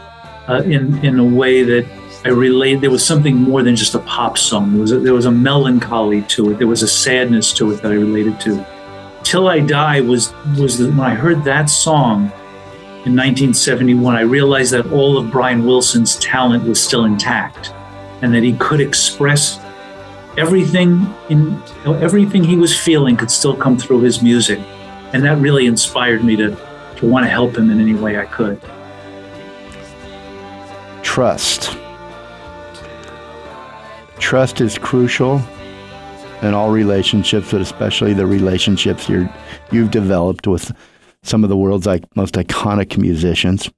uh, 0.47 0.63
in 0.65 1.03
in 1.05 1.19
a 1.19 1.23
way 1.23 1.63
that 1.63 1.85
I 2.25 2.29
relate. 2.29 2.81
There 2.81 2.89
was 2.89 3.05
something 3.05 3.35
more 3.35 3.61
than 3.61 3.75
just 3.75 3.93
a 3.93 3.99
pop 3.99 4.37
song. 4.37 4.71
There 4.73 4.81
was 4.81 4.91
a, 4.91 4.99
there 4.99 5.13
was 5.13 5.25
a 5.25 5.31
melancholy 5.31 6.23
to 6.23 6.51
it. 6.51 6.57
There 6.57 6.67
was 6.67 6.81
a 6.81 6.87
sadness 6.87 7.53
to 7.53 7.71
it 7.71 7.81
that 7.83 7.91
I 7.91 7.95
related 7.95 8.39
to. 8.41 8.65
Till 9.23 9.47
I 9.47 9.59
Die 9.59 10.01
was 10.01 10.33
was 10.57 10.79
the, 10.79 10.89
when 10.89 11.01
I 11.01 11.13
heard 11.13 11.43
that 11.43 11.69
song 11.69 12.31
in 13.05 13.15
1971. 13.15 14.15
I 14.15 14.21
realized 14.21 14.73
that 14.73 14.91
all 14.91 15.19
of 15.19 15.29
Brian 15.31 15.65
Wilson's 15.65 16.15
talent 16.17 16.63
was 16.63 16.83
still 16.83 17.05
intact, 17.05 17.73
and 18.23 18.33
that 18.33 18.41
he 18.41 18.53
could 18.53 18.81
express 18.81 19.60
everything 20.37 21.13
in 21.29 21.51
you 21.51 21.83
know, 21.85 21.93
everything 21.95 22.43
he 22.43 22.55
was 22.55 22.77
feeling 22.77 23.17
could 23.17 23.31
still 23.31 23.55
come 23.55 23.77
through 23.77 24.01
his 24.01 24.21
music 24.21 24.59
and 25.13 25.23
that 25.23 25.37
really 25.39 25.65
inspired 25.65 26.23
me 26.23 26.35
to 26.35 26.55
to 26.95 27.07
want 27.07 27.25
to 27.25 27.29
help 27.29 27.57
him 27.57 27.69
in 27.69 27.81
any 27.81 27.95
way 27.95 28.19
I 28.19 28.25
could. 28.25 28.61
trust. 31.11 31.77
Trust 34.17 34.61
is 34.61 34.77
crucial 34.77 35.41
in 36.41 36.53
all 36.53 36.71
relationships, 36.71 37.51
but 37.51 37.59
especially 37.59 38.13
the 38.13 38.25
relationships 38.25 39.09
you're, 39.09 39.29
you've 39.73 39.91
developed 39.91 40.47
with 40.47 40.71
some 41.21 41.43
of 41.43 41.49
the 41.49 41.57
world's 41.57 41.85
most 42.15 42.35
iconic 42.35 42.97
musicians. 42.97 43.69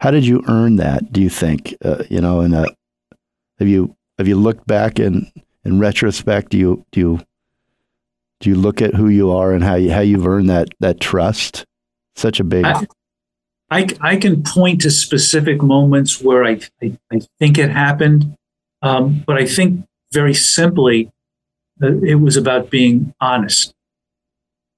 How 0.00 0.10
did 0.10 0.26
you 0.26 0.44
earn 0.46 0.76
that? 0.76 1.10
Do 1.10 1.22
you 1.22 1.30
think? 1.30 1.74
Uh, 1.82 2.02
you 2.10 2.20
know, 2.20 2.40
and 2.40 2.52
have 2.52 3.68
you 3.68 3.96
have 4.20 4.28
you 4.28 4.36
looked 4.36 4.66
back 4.66 5.00
in 5.00 5.32
in 5.64 5.78
retrospect? 5.78 6.50
Do 6.50 6.58
you 6.58 6.84
do 6.92 7.00
you 7.00 7.20
do 8.40 8.50
you 8.50 8.54
look 8.54 8.82
at 8.82 8.94
who 8.94 9.08
you 9.08 9.30
are 9.30 9.54
and 9.54 9.64
how 9.64 9.76
you 9.76 9.90
how 9.90 10.00
you've 10.00 10.26
earned 10.26 10.50
that 10.50 10.68
that 10.80 11.00
trust? 11.00 11.64
Such 12.16 12.38
a 12.38 12.44
big. 12.44 12.66
I, 12.66 12.86
I, 13.70 13.86
I 14.00 14.16
can 14.16 14.42
point 14.42 14.82
to 14.82 14.90
specific 14.90 15.62
moments 15.62 16.20
where 16.20 16.44
I, 16.44 16.60
I, 16.82 16.98
I 17.10 17.20
think 17.38 17.56
it 17.56 17.70
happened, 17.70 18.36
um, 18.82 19.24
but 19.26 19.38
I 19.38 19.46
think 19.46 19.86
very 20.12 20.34
simply 20.34 21.10
uh, 21.82 21.96
it 22.02 22.16
was 22.16 22.36
about 22.36 22.68
being 22.68 23.14
honest 23.22 23.72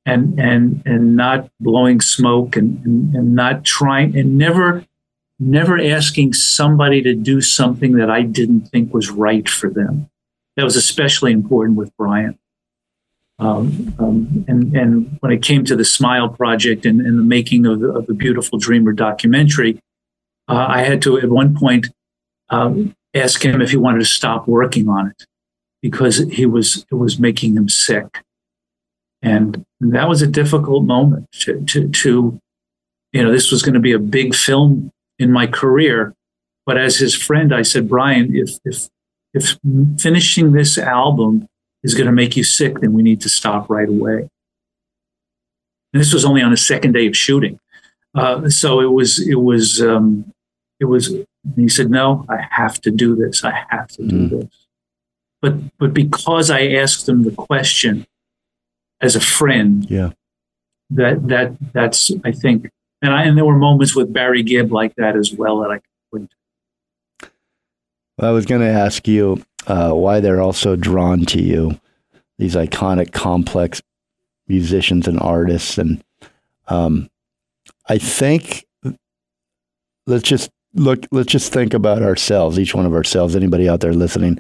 and 0.07 0.39
and 0.39 0.83
and 0.87 1.17
not 1.17 1.51
blowing 1.59 2.01
smoke 2.01 2.55
and, 2.55 2.85
and, 2.87 3.17
and 3.17 3.35
not 3.35 3.65
trying 3.65 4.17
and 4.17 4.39
never 4.39 4.87
never 5.43 5.81
asking 5.81 6.33
somebody 6.35 7.03
to 7.03 7.15
do 7.15 7.41
something 7.41 7.93
that 7.93 8.11
I 8.11 8.23
didn't 8.23 8.69
think 8.69 8.93
was 8.95 9.11
right 9.11 9.49
for 9.49 9.69
them. 9.69 10.09
That 10.57 10.65
was 10.65 10.77
especially 10.77 11.33
important 11.33 11.77
with 11.77 11.97
Brian. 11.97 12.39
Um, 13.39 13.95
um, 13.99 14.45
and, 14.47 14.77
and 14.77 15.17
when 15.21 15.33
it 15.33 15.43
came 15.43 15.65
to 15.65 15.75
the 15.75 15.85
Smile 15.85 16.29
Project 16.29 16.87
and, 16.87 17.01
and 17.01 17.19
the 17.19 17.25
making 17.25 17.67
of 17.67 17.81
the, 17.81 17.89
of 17.91 18.07
the 18.07 18.15
Beautiful 18.15 18.59
Dreamer 18.59 18.93
documentary, 18.93 19.81
uh, 20.49 20.67
I 20.69 20.83
had 20.83 21.03
to 21.03 21.19
at 21.19 21.29
one 21.29 21.57
point 21.57 21.89
um, 22.51 22.95
ask 23.15 23.45
him 23.45 23.61
if 23.61 23.71
he 23.71 23.77
wanted 23.77 24.01
to 24.01 24.05
stop 24.05 24.47
working 24.47 24.89
on 24.89 25.09
it 25.09 25.27
because 25.81 26.19
he 26.31 26.47
was 26.47 26.87
it 26.91 26.95
was 26.95 27.19
making 27.19 27.57
him 27.57 27.69
sick, 27.69 28.23
and 29.23 29.65
that 29.81 30.09
was 30.09 30.23
a 30.23 30.27
difficult 30.27 30.85
moment 30.85 31.27
to, 31.41 31.65
to, 31.65 31.89
to 31.89 32.41
you 33.13 33.23
know 33.23 33.33
this 33.33 33.51
was 33.51 33.63
going 33.63 33.75
to 33.75 33.81
be 33.81 33.93
a 33.93 33.99
big 33.99 34.35
film 34.35 34.93
in 35.23 35.31
my 35.33 35.47
career, 35.47 36.15
but 36.67 36.77
as 36.77 36.97
his 36.99 37.15
friend, 37.15 37.55
I 37.55 37.63
said, 37.63 37.89
Brian, 37.89 38.35
if 38.35 38.51
if 38.65 38.89
if 39.35 39.57
finishing 39.99 40.53
this 40.53 40.77
album 40.79 41.47
is 41.83 41.95
going 41.95 42.07
to 42.07 42.13
make 42.13 42.37
you 42.37 42.45
sick, 42.45 42.81
then 42.81 42.93
we 42.93 43.03
need 43.03 43.21
to 43.23 43.29
stop 43.29 43.71
right 43.71 43.89
away. 43.89 44.29
And 45.93 46.01
this 46.01 46.13
was 46.13 46.25
only 46.25 46.43
on 46.43 46.51
the 46.51 46.57
second 46.57 46.93
day 46.93 47.07
of 47.07 47.17
shooting, 47.17 47.59
uh, 48.15 48.49
so 48.49 48.81
it 48.81 48.93
was 48.93 49.19
it 49.27 49.41
was 49.41 49.81
um, 49.81 50.33
it 50.81 50.87
was. 50.87 51.15
He 51.57 51.69
said, 51.69 51.91
"No, 51.91 52.25
I 52.29 52.47
have 52.51 52.81
to 52.83 52.91
do 52.91 53.17
this. 53.17 53.45
I 53.45 53.65
have 53.71 53.89
to 53.89 54.07
do 54.07 54.29
this." 54.29 54.67
But 55.43 55.55
but 55.79 55.93
because 55.93 56.51
I 56.51 56.69
asked 56.69 57.09
him 57.09 57.25
the 57.25 57.33
question 57.33 58.07
as 59.01 59.17
a 59.17 59.21
friend, 59.21 59.85
Yeah. 59.91 60.11
that 60.91 61.27
that 61.29 61.57
that's 61.73 62.11
I 62.25 62.31
think, 62.33 62.71
and 63.03 63.13
I 63.13 63.25
and 63.25 63.37
there 63.37 63.45
were 63.45 63.57
moments 63.57 63.95
with 63.95 64.13
Barry 64.13 64.43
Gibb 64.43 64.73
like 64.73 64.95
that 64.97 65.17
as 65.17 65.33
well 65.33 65.61
that 65.61 65.71
I 65.71 65.81
couldn't. 66.11 66.33
I 68.21 68.31
was 68.31 68.47
going 68.47 68.61
to 68.61 68.69
ask 68.69 69.09
you 69.09 69.43
uh, 69.67 69.91
why 69.91 70.21
they're 70.21 70.41
also 70.41 70.77
drawn 70.77 71.27
to 71.27 71.43
you, 71.43 71.81
these 72.39 72.55
iconic, 72.55 73.13
complex 73.13 73.83
musicians 74.47 75.09
and 75.09 75.19
artists, 75.19 75.77
and 75.79 76.03
um, 76.69 77.11
I 77.89 77.99
think 77.99 78.65
let's 80.07 80.23
just 80.23 80.51
look. 80.75 81.05
Let's 81.11 81.33
just 81.33 81.53
think 81.53 81.75
about 81.75 82.03
ourselves, 82.03 82.59
each 82.59 82.75
one 82.75 82.87
of 82.87 82.95
ourselves. 82.95 83.35
Anybody 83.35 83.69
out 83.69 83.81
there 83.81 83.95
listening 83.95 84.39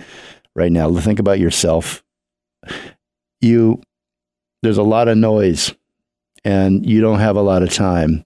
right 0.55 0.71
now, 0.71 0.93
think 0.95 1.19
about 1.19 1.41
yourself. 1.41 2.05
You, 3.41 3.83
there's 4.63 4.79
a 4.79 4.85
lot 4.85 5.09
of 5.09 5.19
noise, 5.19 5.75
and 6.45 6.87
you 6.87 7.01
don't 7.01 7.19
have 7.19 7.35
a 7.35 7.43
lot 7.43 7.65
of 7.65 7.71
time, 7.71 8.25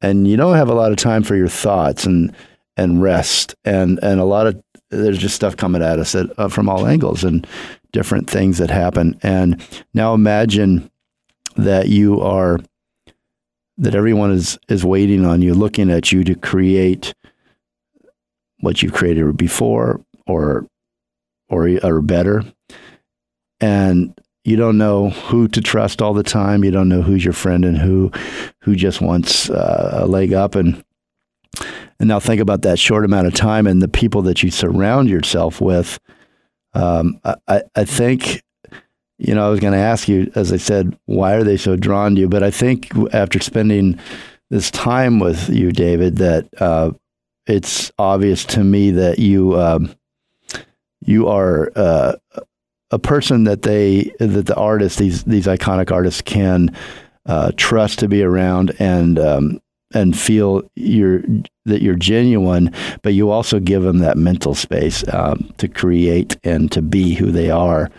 and 0.00 0.28
you 0.28 0.36
don't 0.36 0.56
have 0.56 0.68
a 0.68 0.74
lot 0.74 0.92
of 0.92 0.98
time 0.98 1.22
for 1.22 1.36
your 1.36 1.48
thoughts 1.48 2.06
and 2.06 2.34
and 2.76 3.02
rest. 3.02 3.54
And 3.64 3.98
and 4.02 4.20
a 4.20 4.24
lot 4.24 4.46
of 4.46 4.62
there's 4.90 5.18
just 5.18 5.34
stuff 5.34 5.56
coming 5.56 5.82
at 5.82 5.98
us 5.98 6.14
at, 6.14 6.26
uh, 6.38 6.48
from 6.48 6.68
all 6.68 6.86
angles 6.86 7.24
and 7.24 7.46
different 7.92 8.28
things 8.28 8.58
that 8.58 8.70
happen. 8.70 9.18
And 9.22 9.62
now 9.94 10.14
imagine 10.14 10.90
that 11.56 11.88
you 11.88 12.20
are 12.20 12.58
that 13.76 13.94
everyone 13.94 14.30
is 14.32 14.58
is 14.68 14.84
waiting 14.84 15.24
on 15.24 15.42
you 15.42 15.54
looking 15.54 15.90
at 15.90 16.12
you 16.12 16.24
to 16.24 16.34
create 16.34 17.14
what 18.60 18.82
you've 18.82 18.94
created 18.94 19.36
before 19.36 20.00
or 20.26 20.66
or 21.48 21.68
or 21.82 22.00
better. 22.00 22.44
And 23.60 24.18
you 24.48 24.56
don't 24.56 24.78
know 24.78 25.10
who 25.10 25.46
to 25.48 25.60
trust 25.60 26.00
all 26.00 26.14
the 26.14 26.22
time 26.22 26.64
you 26.64 26.70
don't 26.70 26.88
know 26.88 27.02
who's 27.02 27.24
your 27.24 27.34
friend 27.34 27.64
and 27.64 27.78
who 27.78 28.10
who 28.62 28.74
just 28.74 29.00
wants 29.00 29.50
uh, 29.50 30.00
a 30.02 30.06
leg 30.06 30.32
up 30.32 30.54
and 30.54 30.82
and 32.00 32.08
now 32.08 32.20
think 32.20 32.40
about 32.40 32.62
that 32.62 32.78
short 32.78 33.04
amount 33.04 33.26
of 33.26 33.34
time 33.34 33.66
and 33.66 33.82
the 33.82 33.88
people 33.88 34.22
that 34.22 34.42
you 34.42 34.50
surround 34.50 35.08
yourself 35.08 35.60
with. 35.60 35.98
Um, 36.74 37.20
I, 37.48 37.62
I 37.74 37.84
think, 37.84 38.42
you 39.18 39.34
know, 39.34 39.46
I 39.46 39.50
was 39.50 39.58
going 39.58 39.72
to 39.72 39.78
ask 39.78 40.08
you, 40.08 40.30
as 40.34 40.52
I 40.52 40.58
said, 40.58 40.96
why 41.06 41.34
are 41.34 41.42
they 41.42 41.56
so 41.56 41.74
drawn 41.74 42.14
to 42.14 42.20
you? 42.20 42.28
But 42.28 42.44
I 42.44 42.50
think 42.50 42.90
after 43.12 43.40
spending 43.40 43.98
this 44.50 44.70
time 44.70 45.18
with 45.18 45.48
you, 45.48 45.72
David, 45.72 46.18
that 46.18 46.48
uh, 46.60 46.92
it's 47.46 47.90
obvious 47.98 48.44
to 48.46 48.62
me 48.62 48.92
that 48.92 49.18
you 49.18 49.58
um, 49.58 49.94
you 51.00 51.26
are 51.28 51.72
uh, 51.74 52.16
a 52.90 52.98
person 52.98 53.44
that 53.44 53.62
they 53.62 54.10
that 54.18 54.46
the 54.46 54.56
artists 54.56 54.98
these 54.98 55.24
these 55.24 55.46
iconic 55.46 55.92
artists 55.92 56.22
can 56.22 56.74
uh, 57.26 57.52
trust 57.56 57.98
to 57.98 58.08
be 58.08 58.22
around 58.22 58.74
and 58.78 59.18
um, 59.18 59.60
and 59.94 60.18
feel 60.18 60.62
you're 60.74 61.22
that 61.64 61.82
you're 61.82 61.94
genuine, 61.94 62.72
but 63.02 63.14
you 63.14 63.30
also 63.30 63.60
give 63.60 63.82
them 63.82 63.98
that 63.98 64.16
mental 64.16 64.54
space 64.54 65.04
um, 65.12 65.52
to 65.58 65.68
create 65.68 66.36
and 66.44 66.72
to 66.72 66.82
be 66.82 67.14
who 67.14 67.30
they 67.30 67.50
are. 67.50 67.90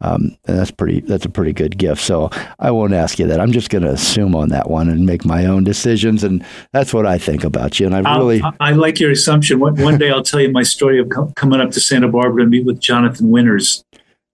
Um, 0.00 0.36
and 0.46 0.56
that's 0.56 0.70
pretty. 0.70 1.00
That's 1.00 1.24
a 1.24 1.28
pretty 1.28 1.52
good 1.52 1.76
gift. 1.76 2.00
So 2.00 2.30
I 2.60 2.70
won't 2.70 2.92
ask 2.92 3.18
you 3.18 3.26
that. 3.26 3.40
I'm 3.40 3.50
just 3.50 3.68
going 3.68 3.82
to 3.82 3.90
assume 3.90 4.36
on 4.36 4.50
that 4.50 4.70
one 4.70 4.88
and 4.88 5.04
make 5.04 5.24
my 5.24 5.46
own 5.46 5.64
decisions. 5.64 6.22
And 6.22 6.44
that's 6.72 6.94
what 6.94 7.04
I 7.04 7.18
think 7.18 7.42
about 7.42 7.80
you. 7.80 7.86
And 7.86 7.96
I 7.96 8.16
really, 8.16 8.40
I, 8.40 8.52
I 8.60 8.72
like 8.72 9.00
your 9.00 9.10
assumption. 9.10 9.58
One, 9.58 9.74
one 9.82 9.98
day 9.98 10.10
I'll 10.10 10.22
tell 10.22 10.40
you 10.40 10.52
my 10.52 10.62
story 10.62 11.00
of 11.00 11.08
co- 11.08 11.32
coming 11.34 11.60
up 11.60 11.72
to 11.72 11.80
Santa 11.80 12.06
Barbara 12.06 12.44
to 12.44 12.48
meet 12.48 12.64
with 12.64 12.78
Jonathan 12.78 13.30
Winters 13.30 13.84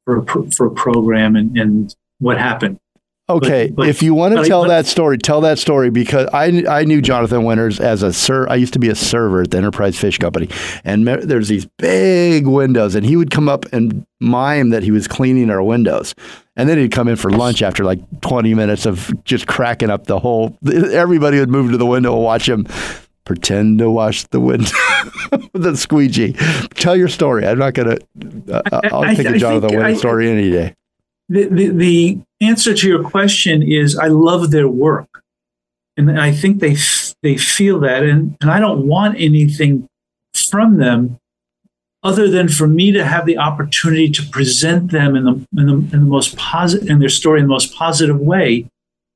for 0.05 0.19
a, 0.19 0.51
for 0.53 0.67
a 0.67 0.71
program 0.71 1.37
and, 1.37 1.57
and 1.57 1.95
what 2.19 2.39
happened. 2.39 2.79
Okay, 3.27 3.69
But- 3.69 3.77
but- 3.77 3.89
if 3.89 4.03
you 4.03 4.13
want 4.13 4.35
to 4.35 4.41
I- 4.43 4.47
tell 4.47 4.63
but- 4.65 4.69
that 4.69 4.87
story, 4.87 5.17
tell 5.17 5.41
that 5.43 5.59
story 5.59 5.89
because 5.89 6.29
I 6.35 6.63
I 6.69 6.85
knew 6.85 7.01
Jonathan 7.01 7.45
Winters 7.45 7.81
as 7.81 8.03
a 8.03 8.13
ser. 8.13 8.47
I 8.51 8.57
used 8.57 8.75
to 8.75 8.79
be 8.79 8.91
a 8.91 8.95
server 8.95 9.41
at 9.41 9.51
the 9.51 9.57
Enterprise 9.57 9.99
Fish 9.99 10.19
Company, 10.19 10.51
and 10.85 11.07
me- 11.07 11.17
there's 11.23 11.49
these 11.49 11.67
big 11.79 12.47
windows, 12.47 12.95
and 12.95 13.07
he 13.07 13.17
would 13.17 13.31
come 13.31 13.49
up 13.49 13.65
and 13.73 14.05
mime 14.21 14.69
that 14.71 14.83
he 14.83 14.91
was 14.91 15.09
cleaning 15.09 15.49
our 15.49 15.63
windows, 15.63 16.15
and 16.55 16.69
then 16.69 16.77
he'd 16.77 16.93
come 16.93 17.09
in 17.09 17.17
for 17.17 17.31
lunch 17.31 17.63
after 17.63 17.83
like 17.83 17.99
20 18.21 18.53
minutes 18.53 18.85
of 18.85 19.11
just 19.25 19.47
cracking 19.47 19.89
up 19.89 20.07
the 20.07 20.19
whole. 20.19 20.59
Everybody 20.71 21.39
would 21.41 21.49
move 21.49 21.71
to 21.71 21.79
the 21.79 21.87
window 21.87 22.13
and 22.15 22.23
watch 22.23 22.47
him 22.47 22.67
pretend 23.25 23.79
to 23.79 23.91
wash 23.91 24.25
the 24.25 24.41
window 24.41 24.71
with 25.53 25.67
a 25.75 25.77
squeegee. 25.77 26.33
Tell 26.75 26.97
your 26.97 27.09
story. 27.09 27.47
I'm 27.47 27.59
not 27.59 27.75
gonna. 27.75 27.99
Uh, 28.51 28.63
I'll 28.93 29.03
I- 29.03 29.15
take 29.15 29.27
I 29.27 29.31
a 29.35 29.39
Jonathan 29.39 29.69
think 29.71 29.81
Winters 29.81 29.97
I- 29.97 29.99
story 29.99 30.31
any 30.31 30.51
day. 30.51 30.75
the, 31.29 31.45
the, 31.49 31.69
the 31.69 32.19
answer 32.41 32.75
to 32.75 32.87
your 32.89 33.03
question 33.03 33.63
is 33.63 33.97
I 33.99 34.09
love 34.09 34.51
their 34.51 34.69
work. 34.69 35.09
And 35.97 36.19
I 36.21 36.33
think 36.33 36.59
they, 36.61 36.73
f- 36.73 37.15
they 37.23 37.37
feel 37.37 37.79
that. 37.81 38.03
And, 38.03 38.37
and 38.41 38.51
I 38.51 38.59
don't 38.59 38.87
want 38.89 39.17
anything 39.21 39.87
from 40.35 40.77
them 40.79 41.19
other 42.03 42.29
than 42.29 42.49
for 42.49 42.67
me 42.67 42.91
to 42.93 43.05
have 43.05 43.25
the 43.27 43.39
opportunity 43.39 44.11
to 44.11 44.23
present 44.31 44.91
them 44.91 45.15
in 45.17 45.25
the, 45.25 45.33
in 45.57 45.67
the, 45.67 45.73
in 45.73 45.89
the 45.91 45.99
most 46.01 46.37
positive, 46.37 46.89
in 46.91 46.99
their 46.99 47.09
story 47.09 47.39
in 47.41 47.47
the 47.47 47.51
most 47.51 47.75
positive 47.75 48.19
way 48.19 48.67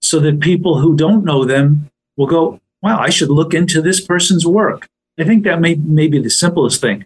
so 0.00 0.20
that 0.20 0.38
people 0.40 0.78
who 0.78 0.96
don't 0.96 1.24
know 1.24 1.44
them 1.44 1.90
will 2.16 2.28
go, 2.28 2.60
wow, 2.82 2.98
I 2.98 3.10
should 3.10 3.30
look 3.30 3.54
into 3.54 3.82
this 3.82 4.00
person's 4.00 4.46
work. 4.46 4.88
I 5.18 5.24
think 5.24 5.44
that 5.44 5.60
may, 5.60 5.74
may 5.74 6.06
be 6.06 6.20
the 6.20 6.30
simplest 6.30 6.80
thing. 6.80 7.04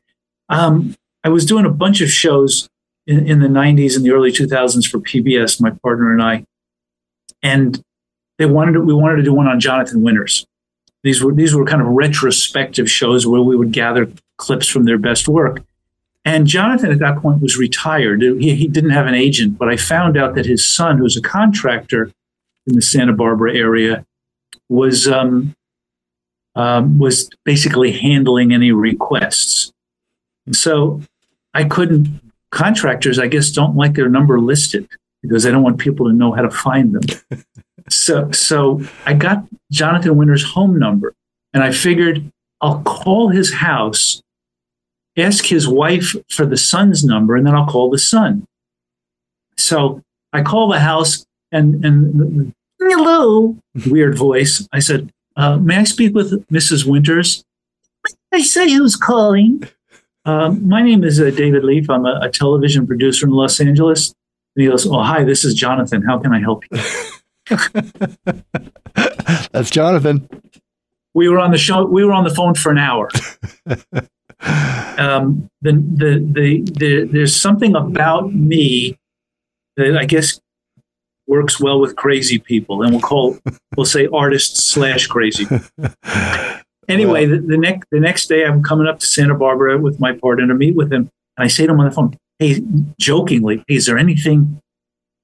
Um, 0.49 0.95
I 1.25 1.29
was 1.29 1.47
doing 1.47 1.65
a 1.65 1.71
bunch 1.71 2.01
of 2.01 2.11
shows 2.11 2.69
in, 3.07 3.27
in 3.27 3.41
the 3.41 3.49
90s 3.49 3.97
and 3.97 4.05
the 4.05 4.11
early 4.11 4.31
2000s 4.31 4.89
for 4.89 4.99
PBS, 4.99 5.61
my 5.61 5.71
partner 5.83 6.13
and 6.13 6.23
I. 6.23 6.45
And 7.43 7.83
they 8.39 8.47
wanted 8.47 8.73
to, 8.73 8.81
we 8.81 8.95
wanted 8.95 9.17
to 9.17 9.23
do 9.23 9.33
one 9.33 9.47
on 9.47 9.61
Jonathan 9.61 10.03
Winters. 10.03 10.47
These 11.03 11.23
were 11.23 11.33
these 11.35 11.55
were 11.55 11.65
kind 11.65 11.83
of 11.83 11.89
retrospective 11.89 12.89
shows 12.89 13.27
where 13.27 13.43
we 13.43 13.57
would 13.57 13.73
gather 13.73 14.09
clips 14.37 14.69
from 14.69 14.85
their 14.85 14.99
best 14.99 15.27
work. 15.27 15.63
And 16.25 16.47
Jonathan 16.47 16.93
at 16.93 17.01
that 17.01 17.19
point 17.19 17.43
was 17.43 17.57
retired. 17.57 18.23
He, 18.23 18.55
he 18.55 18.69
didn't 18.69 18.91
have 18.91 19.09
an 19.09 19.15
agent, 19.15 19.59
but 19.59 19.69
I 19.69 19.77
found 19.77 20.17
out 20.17 20.37
that 20.37 20.47
his 20.47 20.67
son, 20.67 20.99
who's 20.99 21.17
a 21.17 21.23
contractor 21.23 22.13
in 22.69 22.77
the 22.77 22.83
Santa 22.83 23.13
Barbara 23.13 23.57
area, 23.57 24.07
was 24.69 25.09
um, 25.09 25.57
um, 26.55 26.99
was 26.99 27.31
basically 27.45 27.93
handling 27.93 28.53
any 28.53 28.73
requests. 28.73 29.73
So 30.53 31.01
I 31.55 31.65
couldn't. 31.65 32.21
Contractors, 32.51 33.19
I 33.19 33.29
guess, 33.29 33.51
don't 33.51 33.77
like 33.77 33.95
their 33.95 34.11
number 34.11 34.39
listed 34.39 34.87
because 35.23 35.43
they 35.43 35.51
don't 35.51 35.63
want 35.63 35.79
people 35.79 36.07
to 36.07 36.13
know 36.13 36.33
how 36.33 36.43
to 36.43 36.51
find 36.51 36.95
them. 36.95 37.43
so, 37.89 38.31
so 38.31 38.83
I 39.07 39.15
got 39.15 39.45
Jonathan 39.71 40.17
Winter's 40.17 40.45
home 40.45 40.79
number, 40.79 41.15
and 41.55 41.63
I 41.63 41.73
figured 41.73 42.31
I'll 42.61 42.83
call 42.83 43.29
his 43.29 43.55
house, 43.55 44.21
ask 45.17 45.47
his 45.47 45.67
wife 45.67 46.15
for 46.29 46.45
the 46.45 46.59
son's 46.59 47.05
number, 47.05 47.37
and 47.37 47.47
then 47.47 47.55
I'll 47.55 47.67
call 47.67 47.89
the 47.89 47.99
son. 47.99 48.47
So 49.57 50.03
I 50.33 50.43
call 50.43 50.69
the 50.69 50.81
house, 50.81 51.25
and 51.51 51.85
and 51.85 52.53
hello, 52.79 53.57
weird 53.87 54.17
voice. 54.17 54.69
I 54.73 54.79
said, 54.81 55.11
uh, 55.37 55.59
"May 55.59 55.79
I 55.79 55.85
speak 55.85 56.15
with 56.15 56.47
Mrs. 56.49 56.87
Winters?" 56.87 57.45
I 58.33 58.43
say 58.43 58.73
who's 58.73 58.97
calling. 58.97 59.63
Um, 60.25 60.69
my 60.69 60.83
name 60.83 61.05
is 61.05 61.21
uh, 61.21 61.31
David 61.31 61.65
Leaf. 61.65 61.91
I'm 61.91 62.07
a, 62.07 62.21
a 62.23 62.31
television 62.31 62.87
producer 62.87 63.27
in 63.27 63.33
Los 63.33 63.61
Angeles. 63.61 64.15
And 64.57 64.63
he 64.63 64.69
goes, 64.69 64.87
"Oh, 64.87 65.03
hi. 65.03 65.25
This 65.25 65.45
is 65.45 65.55
Jonathan. 65.55 66.03
How 66.03 66.19
can 66.19 66.33
I 66.33 66.41
help 66.41 66.65
you?" 66.71 66.79
That's 69.53 69.71
Jonathan. 69.71 70.29
We 71.15 71.29
were 71.29 71.39
on 71.39 71.51
the 71.51 71.59
show. 71.59 71.85
We 71.85 72.05
were 72.05 72.13
on 72.13 72.25
the 72.25 72.35
phone 72.35 72.55
for 72.55 72.73
an 72.73 72.79
hour. 72.79 73.11
um, 74.99 75.51
the, 75.61 75.73
the, 75.73 76.31
the, 76.33 76.63
the, 76.79 77.09
there's 77.11 77.35
something 77.35 77.75
about 77.75 78.33
me 78.33 78.99
that 79.77 79.97
I 79.97 80.05
guess 80.05 80.41
works 81.33 81.59
well 81.59 81.81
with 81.81 81.97
crazy 81.97 82.39
people, 82.39 82.83
and 82.83 82.93
we'll 82.93 83.01
call 83.01 83.39
we'll 83.77 83.87
say 83.87 84.07
artists 84.13 84.71
slash 84.73 85.07
crazy. 85.07 85.47
Anyway, 86.89 87.27
the, 87.27 87.39
the 87.39 87.57
next 87.57 87.87
the 87.93 88.01
next 88.01 88.27
day, 88.27 88.45
I'm 88.45 88.63
coming 88.63 88.89
up 88.89 88.99
to 88.99 89.07
Santa 89.07 89.35
Barbara 89.35 89.79
with 89.79 90.01
my 90.01 90.13
partner 90.13 90.47
to 90.49 90.55
meet 90.55 90.75
with 90.75 90.93
him, 90.93 91.09
and 91.37 91.45
I 91.45 91.47
say 91.47 91.65
to 91.65 91.73
him 91.73 91.81
on 91.81 91.87
the 91.87 91.93
phone, 91.93 92.17
"Hey, 92.41 92.61
jokingly, 92.99 93.65
hey, 93.69 93.77
is 93.77 93.87
there 93.87 93.99
anything, 93.99 94.61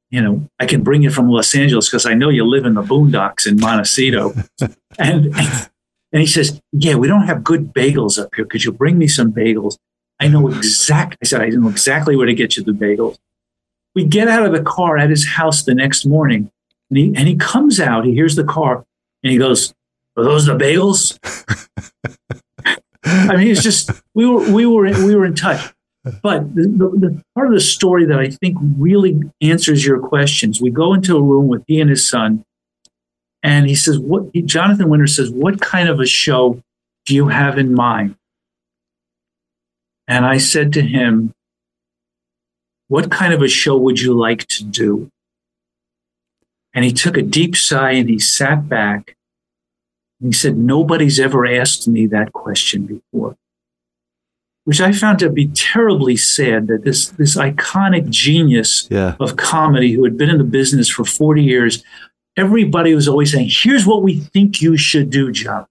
you 0.09 0.23
know, 0.23 0.47
I 0.61 0.67
can 0.67 0.85
bring 0.85 1.03
you 1.03 1.11
from 1.11 1.29
Los 1.29 1.55
Angeles 1.55 1.89
because 1.89 2.07
I 2.07 2.15
know 2.15 2.29
you 2.29 2.45
live 2.45 2.65
in 2.65 2.75
the 2.75 2.83
boondocks 2.83 3.45
in 3.47 3.59
Montecito," 3.59 4.35
and 5.01 5.35
and 6.13 6.21
he 6.21 6.27
says, 6.27 6.61
"Yeah, 6.73 6.95
we 6.95 7.09
don't 7.09 7.27
have 7.27 7.43
good 7.43 7.75
bagels 7.75 8.23
up 8.23 8.31
here. 8.37 8.45
Could 8.45 8.65
you 8.65 8.71
bring 8.71 8.97
me 8.97 9.09
some 9.09 9.33
bagels? 9.33 9.77
I 10.21 10.29
know 10.29 10.47
exact." 10.47 11.17
I 11.21 11.27
said, 11.27 11.43
"I 11.43 11.49
know 11.49 11.69
exactly 11.69 12.15
where 12.15 12.27
to 12.27 12.35
get 12.35 12.57
you 12.57 12.63
the 12.63 12.71
bagels." 12.71 13.19
We 13.99 14.05
get 14.05 14.29
out 14.29 14.47
of 14.47 14.53
the 14.53 14.63
car 14.63 14.97
at 14.97 15.11
his 15.11 15.27
house 15.27 15.65
the 15.65 15.75
next 15.75 16.07
morning, 16.07 16.53
and 16.89 16.97
he 16.97 17.07
and 17.17 17.27
he 17.27 17.35
comes 17.35 17.81
out. 17.81 18.05
He 18.05 18.13
hears 18.13 18.37
the 18.37 18.45
car, 18.45 18.85
and 19.25 19.33
he 19.33 19.39
goes, 19.39 19.75
"Are 20.17 20.23
those 20.23 20.47
the 20.47 20.57
bagels?" 20.57 21.19
I 23.05 23.35
mean, 23.37 23.49
it's 23.49 23.65
just 23.65 23.91
we 24.15 24.25
were 24.25 24.53
we 24.53 24.67
were 24.67 24.85
we 25.05 25.17
were 25.17 25.27
in 25.27 25.35
touch. 25.35 25.75
But 26.23 26.55
the, 26.55 26.63
the, 26.63 26.89
the 27.07 27.23
part 27.35 27.49
of 27.49 27.55
the 27.55 27.61
story 27.61 28.07
that 28.07 28.21
I 28.21 28.31
think 28.31 28.57
really 28.79 29.21
answers 29.41 29.85
your 29.85 29.99
questions, 29.99 30.61
we 30.61 30.71
go 30.71 30.95
into 30.95 31.17
a 31.17 31.23
room 31.23 31.49
with 31.49 31.65
he 31.67 31.81
and 31.81 31.91
his 31.91 32.09
son, 32.09 32.45
and 33.43 33.67
he 33.69 33.75
says, 33.75 33.99
"What?" 33.99 34.31
He, 34.33 34.43
Jonathan 34.43 34.89
Winter 34.89 35.09
says, 35.09 35.29
"What 35.33 35.61
kind 35.61 35.89
of 35.89 35.99
a 35.99 36.07
show 36.07 36.63
do 37.05 37.17
you 37.17 37.29
have 37.29 37.59
in 37.59 37.75
mind?" 37.75 38.15
And 40.07 40.25
I 40.25 40.39
said 40.39 40.73
to 40.75 40.83
him, 40.83 41.35
"What 42.89 43.11
kind 43.11 43.33
of 43.33 43.43
a 43.43 43.49
show 43.49 43.77
would 43.77 44.01
you 44.01 44.13
like 44.15 44.47
to 44.49 44.65
do?" 44.65 45.11
And 46.75 46.85
he 46.85 46.93
took 46.93 47.17
a 47.17 47.23
deep 47.23 47.57
sigh 47.57 47.93
and 47.93 48.09
he 48.09 48.19
sat 48.19 48.69
back. 48.69 49.17
And 50.21 50.33
he 50.33 50.37
said, 50.37 50.57
"Nobody's 50.59 51.19
ever 51.21 51.47
asked 51.47 51.87
me 51.89 52.07
that 52.07 52.33
question 52.33 52.87
before." 52.87 53.37
Which 54.65 54.81
I 54.83 54.93
found 54.93 55.19
to 55.21 55.31
be 55.31 55.49
terribly 55.49 56.17
sad 56.17 56.67
that 56.67 56.85
this 56.85 57.09
this 57.09 57.37
iconic 57.37 58.11
genius 58.11 58.87
Yeah. 58.91 59.17
of 59.21 59.37
comedy 59.37 59.93
who 59.93 60.05
had 60.05 60.19
been 60.19 60.29
in 60.29 60.39
the 60.39 60.45
business 60.45 60.91
for 60.91 61.05
40 61.05 61.43
years, 61.43 61.83
everybody 62.37 62.95
was 62.95 63.09
always 63.09 63.33
saying, 63.33 63.49
here's 63.51 63.87
what 63.87 64.03
we 64.03 64.21
think 64.21 64.61
you 64.61 64.77
should 64.77 65.09
do, 65.11 65.33
John. 65.33 65.67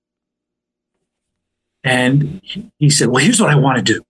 And 1.84 2.42
he- 2.44 2.72
he 2.80 2.90
said, 2.90 3.08
well, 3.10 3.24
here's 3.24 3.40
what 3.40 3.50
I 3.50 3.56
want 3.56 3.78
to 3.78 3.84
do. 3.94 4.04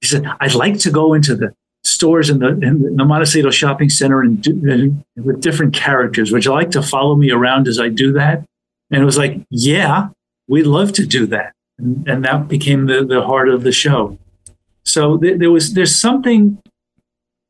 He 0.00 0.06
said, 0.08 0.24
I'd 0.40 0.54
like 0.54 0.78
to 0.80 0.90
go 0.90 1.14
into 1.14 1.36
the 1.36 1.54
stores 1.84 2.30
in 2.30 2.38
the, 2.38 2.48
in 2.48 2.96
the 2.96 3.04
Montecito 3.04 3.50
shopping 3.50 3.90
center 3.90 4.20
and 4.20 4.40
do, 4.42 4.52
and 4.70 5.04
with 5.16 5.40
different 5.40 5.74
characters. 5.74 6.30
Would 6.32 6.44
you 6.44 6.52
like 6.52 6.70
to 6.72 6.82
follow 6.82 7.16
me 7.16 7.30
around 7.30 7.68
as 7.68 7.80
I 7.80 7.88
do 7.88 8.12
that? 8.12 8.44
And 8.90 9.02
it 9.02 9.04
was 9.04 9.18
like, 9.18 9.40
yeah, 9.50 10.08
we'd 10.48 10.66
love 10.66 10.92
to 10.92 11.06
do 11.06 11.26
that. 11.26 11.52
And, 11.78 12.06
and 12.08 12.24
that 12.24 12.48
became 12.48 12.86
the, 12.86 13.04
the 13.04 13.22
heart 13.22 13.48
of 13.48 13.62
the 13.62 13.72
show. 13.72 14.18
So 14.84 15.16
th- 15.16 15.38
there 15.38 15.50
was, 15.50 15.74
there's 15.74 15.94
something 15.94 16.58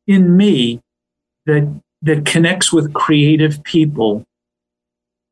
in 0.07 0.37
me 0.37 0.81
that 1.47 1.69
that 2.03 2.27
connects 2.27 2.73
with 2.73 2.93
creative 2.93 3.63
people 3.63 4.25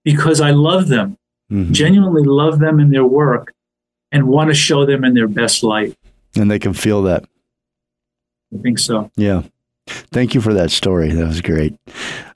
because 0.04 0.40
I 0.40 0.50
love 0.50 0.88
them, 0.88 1.16
mm-hmm. 1.50 1.72
genuinely 1.72 2.22
love 2.22 2.60
them 2.60 2.80
in 2.80 2.90
their 2.90 3.04
work, 3.04 3.52
and 4.12 4.28
want 4.28 4.48
to 4.48 4.54
show 4.54 4.86
them 4.86 5.04
in 5.04 5.14
their 5.14 5.28
best 5.28 5.62
light. 5.62 5.94
And 6.36 6.50
they 6.50 6.58
can 6.58 6.72
feel 6.72 7.02
that. 7.02 7.24
I 8.54 8.62
think 8.62 8.78
so. 8.78 9.10
Yeah. 9.16 9.42
Thank 9.86 10.34
you 10.34 10.40
for 10.40 10.54
that 10.54 10.70
story. 10.70 11.10
That 11.10 11.26
was 11.26 11.40
great. 11.40 11.74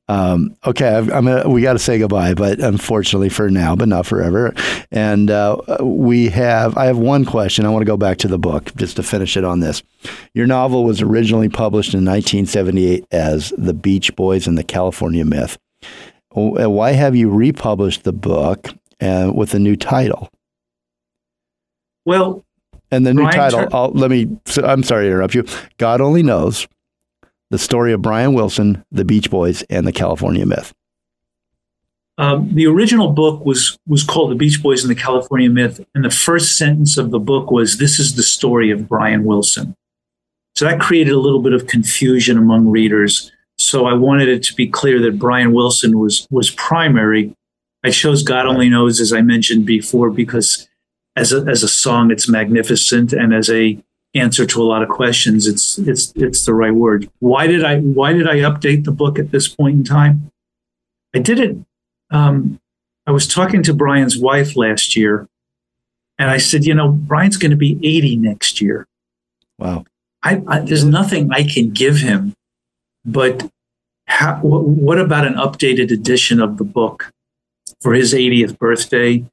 Um, 0.06 0.56
okay, 0.66 0.88
I've, 0.88 1.10
I'm 1.10 1.24
gonna, 1.24 1.48
we 1.48 1.62
got 1.62 1.74
to 1.74 1.78
say 1.78 1.98
goodbye, 1.98 2.34
but 2.34 2.58
unfortunately 2.60 3.30
for 3.30 3.48
now, 3.48 3.74
but 3.74 3.88
not 3.88 4.04
forever. 4.06 4.52
And 4.90 5.30
uh, 5.30 5.56
we 5.80 6.28
have, 6.28 6.76
I 6.76 6.86
have 6.86 6.98
one 6.98 7.24
question. 7.24 7.64
I 7.64 7.70
want 7.70 7.82
to 7.82 7.86
go 7.86 7.96
back 7.96 8.18
to 8.18 8.28
the 8.28 8.38
book 8.38 8.74
just 8.76 8.96
to 8.96 9.02
finish 9.02 9.36
it 9.36 9.44
on 9.44 9.60
this. 9.60 9.82
Your 10.34 10.46
novel 10.46 10.84
was 10.84 11.00
originally 11.00 11.48
published 11.48 11.94
in 11.94 12.04
1978 12.04 13.06
as 13.12 13.52
The 13.56 13.72
Beach 13.72 14.14
Boys 14.14 14.46
and 14.46 14.58
the 14.58 14.64
California 14.64 15.24
Myth. 15.24 15.58
Why 16.30 16.92
have 16.92 17.14
you 17.14 17.30
republished 17.30 18.02
the 18.02 18.12
book 18.12 18.68
uh, 19.00 19.30
with 19.34 19.54
a 19.54 19.58
new 19.58 19.76
title? 19.76 20.28
Well, 22.04 22.44
And 22.90 23.06
the 23.06 23.14
new 23.14 23.22
Brian 23.22 23.36
title, 23.36 23.60
Tur- 23.60 23.68
I'll, 23.72 23.90
let 23.90 24.10
me, 24.10 24.28
I'm 24.62 24.82
sorry 24.82 25.04
to 25.04 25.10
interrupt 25.10 25.34
you. 25.34 25.44
God 25.78 26.00
Only 26.00 26.22
Knows 26.22 26.68
the 27.50 27.58
story 27.58 27.92
of 27.92 28.02
Brian 28.02 28.34
Wilson, 28.34 28.84
the 28.90 29.04
Beach 29.04 29.30
Boys, 29.30 29.62
and 29.70 29.86
the 29.86 29.92
California 29.92 30.46
Myth. 30.46 30.72
Um, 32.16 32.54
the 32.54 32.66
original 32.66 33.10
book 33.10 33.44
was 33.44 33.76
was 33.86 34.04
called 34.04 34.30
The 34.30 34.36
Beach 34.36 34.62
Boys 34.62 34.84
and 34.84 34.90
the 34.90 35.00
California 35.00 35.50
Myth, 35.50 35.84
and 35.94 36.04
the 36.04 36.10
first 36.10 36.56
sentence 36.56 36.96
of 36.96 37.10
the 37.10 37.18
book 37.18 37.50
was, 37.50 37.78
"This 37.78 37.98
is 37.98 38.14
the 38.14 38.22
story 38.22 38.70
of 38.70 38.88
Brian 38.88 39.24
Wilson." 39.24 39.74
So 40.54 40.64
that 40.64 40.80
created 40.80 41.12
a 41.12 41.18
little 41.18 41.42
bit 41.42 41.52
of 41.52 41.66
confusion 41.66 42.38
among 42.38 42.70
readers. 42.70 43.32
So 43.58 43.86
I 43.86 43.94
wanted 43.94 44.28
it 44.28 44.44
to 44.44 44.54
be 44.54 44.68
clear 44.68 45.00
that 45.00 45.18
Brian 45.18 45.52
Wilson 45.52 45.98
was 45.98 46.28
was 46.30 46.50
primary. 46.50 47.34
I 47.82 47.90
chose 47.90 48.22
"God 48.22 48.46
Only 48.46 48.68
Knows" 48.68 49.00
as 49.00 49.12
I 49.12 49.20
mentioned 49.20 49.66
before 49.66 50.10
because 50.10 50.68
as 51.16 51.32
a, 51.32 51.44
as 51.48 51.62
a 51.62 51.68
song, 51.68 52.10
it's 52.10 52.28
magnificent, 52.28 53.12
and 53.12 53.34
as 53.34 53.50
a 53.50 53.78
answer 54.14 54.46
to 54.46 54.62
a 54.62 54.64
lot 54.64 54.82
of 54.82 54.88
questions, 54.88 55.46
it's 55.46 55.78
it's 55.78 56.12
it's 56.16 56.44
the 56.44 56.54
right 56.54 56.74
word. 56.74 57.10
Why 57.18 57.46
did 57.46 57.64
I 57.64 57.80
why 57.80 58.12
did 58.12 58.28
I 58.28 58.36
update 58.36 58.84
the 58.84 58.92
book 58.92 59.18
at 59.18 59.30
this 59.30 59.48
point 59.48 59.76
in 59.76 59.84
time? 59.84 60.30
I 61.14 61.20
did 61.20 61.38
it. 61.38 61.56
Um, 62.10 62.60
I 63.06 63.10
was 63.10 63.26
talking 63.26 63.62
to 63.64 63.74
Brian's 63.74 64.18
wife 64.18 64.56
last 64.56 64.96
year, 64.96 65.28
and 66.18 66.30
I 66.30 66.38
said, 66.38 66.64
you 66.64 66.74
know, 66.74 66.88
Brian's 66.88 67.36
going 67.36 67.50
to 67.50 67.56
be 67.56 67.78
80 67.82 68.16
next 68.16 68.60
year. 68.60 68.86
Wow. 69.58 69.84
I, 70.22 70.42
I, 70.48 70.60
there's 70.60 70.84
nothing 70.84 71.30
I 71.32 71.44
can 71.44 71.70
give 71.70 71.98
him, 71.98 72.32
but 73.04 73.48
how, 74.06 74.36
what, 74.36 74.64
what 74.64 74.98
about 74.98 75.26
an 75.26 75.34
updated 75.34 75.90
edition 75.92 76.40
of 76.40 76.56
the 76.56 76.64
book 76.64 77.10
for 77.80 77.92
his 77.92 78.14
80th 78.14 78.58
birthday? 78.58 79.24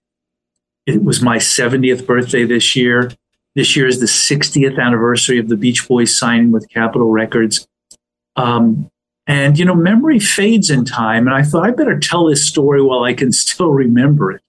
It 0.92 1.04
was 1.04 1.22
my 1.22 1.38
70th 1.38 2.06
birthday 2.06 2.44
this 2.44 2.76
year. 2.76 3.12
This 3.56 3.76
year 3.76 3.88
is 3.88 4.00
the 4.00 4.06
60th 4.06 4.80
anniversary 4.80 5.38
of 5.38 5.50
the 5.50 5.58
Beach 5.58 5.88
Boys 5.88 6.18
signing 6.18 6.52
with 6.52 6.70
Capitol 6.70 7.12
Records. 7.12 7.68
Um, 8.36 8.90
and, 9.28 9.58
you 9.58 9.66
know, 9.66 9.76
memory 9.76 10.20
fades 10.20 10.70
in 10.70 10.86
time. 10.86 11.28
And 11.28 11.36
I 11.36 11.44
thought 11.44 11.66
I 11.66 11.72
better 11.72 12.00
tell 12.00 12.26
this 12.26 12.48
story 12.48 12.82
while 12.82 13.04
I 13.04 13.14
can 13.14 13.32
still 13.32 13.72
remember 13.72 14.32
it. 14.32 14.42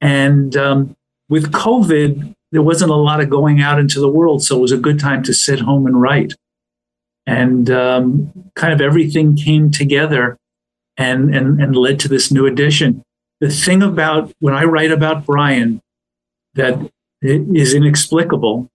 And 0.00 0.56
um, 0.56 0.96
with 1.28 1.52
COVID, 1.52 2.34
there 2.50 2.62
wasn't 2.62 2.90
a 2.90 2.96
lot 2.96 3.20
of 3.20 3.30
going 3.30 3.60
out 3.60 3.78
into 3.78 4.00
the 4.00 4.08
world. 4.08 4.42
So 4.42 4.56
it 4.56 4.60
was 4.60 4.72
a 4.72 4.76
good 4.76 4.98
time 4.98 5.22
to 5.24 5.32
sit 5.32 5.60
home 5.60 5.86
and 5.86 6.00
write. 6.00 6.34
And 7.26 7.70
um, 7.70 8.50
kind 8.56 8.72
of 8.72 8.80
everything 8.80 9.36
came 9.36 9.70
together 9.70 10.36
and, 10.96 11.34
and, 11.34 11.62
and 11.62 11.76
led 11.76 12.00
to 12.00 12.08
this 12.08 12.32
new 12.32 12.46
edition. 12.46 13.02
The 13.42 13.50
thing 13.50 13.82
about 13.82 14.32
when 14.38 14.54
I 14.54 14.64
write 14.64 14.90
about 14.90 15.26
Brian 15.26 15.82
that 16.54 16.90
is 17.20 17.74
inexplicable 17.74 18.70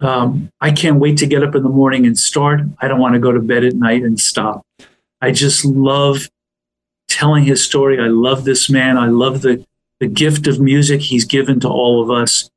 um, 0.00 0.50
I 0.60 0.70
can't 0.70 1.00
wait 1.00 1.18
to 1.18 1.26
get 1.26 1.42
up 1.42 1.54
in 1.54 1.62
the 1.62 1.68
morning 1.68 2.06
and 2.06 2.16
start. 2.16 2.60
I 2.80 2.88
don't 2.88 3.00
want 3.00 3.14
to 3.14 3.20
go 3.20 3.32
to 3.32 3.40
bed 3.40 3.64
at 3.64 3.74
night 3.74 4.02
and 4.02 4.18
stop. 4.18 4.62
I 5.20 5.32
just 5.32 5.64
love 5.64 6.28
telling 7.08 7.44
his 7.44 7.64
story. 7.64 7.98
I 7.98 8.06
love 8.06 8.44
this 8.44 8.70
man. 8.70 8.96
I 8.96 9.08
love 9.08 9.42
the, 9.42 9.64
the 9.98 10.06
gift 10.06 10.46
of 10.46 10.60
music 10.60 11.00
he's 11.00 11.24
given 11.24 11.58
to 11.60 11.68
all 11.68 12.02
of 12.02 12.10
us. 12.10 12.48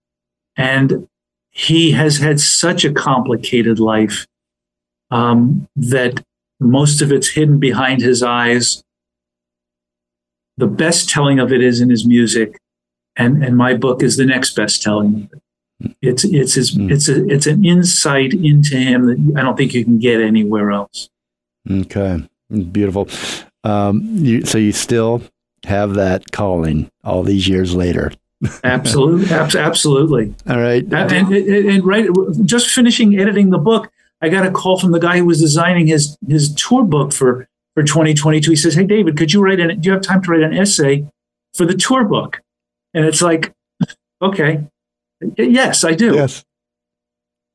And 0.55 1.07
he 1.49 1.91
has 1.91 2.17
had 2.17 2.39
such 2.39 2.85
a 2.85 2.93
complicated 2.93 3.79
life 3.79 4.27
um, 5.09 5.67
that 5.75 6.23
most 6.59 7.01
of 7.01 7.11
it's 7.11 7.29
hidden 7.29 7.59
behind 7.59 8.01
his 8.01 8.21
eyes. 8.21 8.83
The 10.61 10.67
best 10.67 11.09
telling 11.09 11.39
of 11.39 11.51
it 11.51 11.63
is 11.63 11.81
in 11.81 11.89
his 11.89 12.05
music. 12.05 12.61
And, 13.15 13.43
and 13.43 13.57
my 13.57 13.73
book 13.73 14.03
is 14.03 14.17
the 14.17 14.27
next 14.27 14.55
best 14.55 14.83
telling 14.83 15.15
of 15.15 15.33
it. 15.33 15.95
It's 16.03 16.23
it's 16.23 16.53
his, 16.53 16.77
it's 16.77 17.09
a, 17.09 17.27
it's 17.27 17.47
an 17.47 17.65
insight 17.65 18.35
into 18.35 18.77
him 18.77 19.07
that 19.07 19.39
I 19.39 19.41
don't 19.41 19.57
think 19.57 19.73
you 19.73 19.83
can 19.83 19.97
get 19.97 20.21
anywhere 20.21 20.69
else. 20.69 21.09
Okay. 21.67 22.29
Beautiful. 22.71 23.09
Um, 23.63 24.01
you, 24.03 24.45
so 24.45 24.59
you 24.59 24.71
still 24.71 25.23
have 25.63 25.95
that 25.95 26.31
calling 26.31 26.91
all 27.03 27.23
these 27.23 27.47
years 27.47 27.73
later. 27.73 28.11
Absolutely, 28.63 29.31
abs- 29.35 29.55
absolutely. 29.55 30.35
All 30.47 30.59
right. 30.59 30.83
And, 30.83 30.93
and, 31.11 31.33
and, 31.33 31.69
and 31.71 31.83
right, 31.83 32.07
just 32.45 32.69
finishing 32.69 33.19
editing 33.19 33.49
the 33.49 33.57
book, 33.57 33.91
I 34.21 34.29
got 34.29 34.45
a 34.45 34.51
call 34.51 34.79
from 34.79 34.91
the 34.91 34.99
guy 34.99 35.17
who 35.17 35.25
was 35.25 35.39
designing 35.39 35.87
his 35.87 36.15
his 36.29 36.53
tour 36.53 36.83
book 36.83 37.13
for 37.13 37.47
for 37.73 37.83
2022. 37.83 38.51
He 38.51 38.55
says, 38.55 38.73
"Hey, 38.73 38.85
David, 38.85 39.17
could 39.17 39.33
you 39.33 39.41
write 39.41 39.59
an? 39.59 39.79
Do 39.79 39.87
you 39.87 39.93
have 39.93 40.01
time 40.01 40.21
to 40.23 40.31
write 40.31 40.41
an 40.43 40.53
essay 40.53 41.05
for 41.53 41.65
the 41.65 41.73
tour 41.73 42.03
book?" 42.03 42.41
And 42.93 43.05
it's 43.05 43.21
like, 43.21 43.53
okay, 44.21 44.65
yes, 45.37 45.83
I 45.83 45.93
do. 45.93 46.15
Yes. 46.15 46.43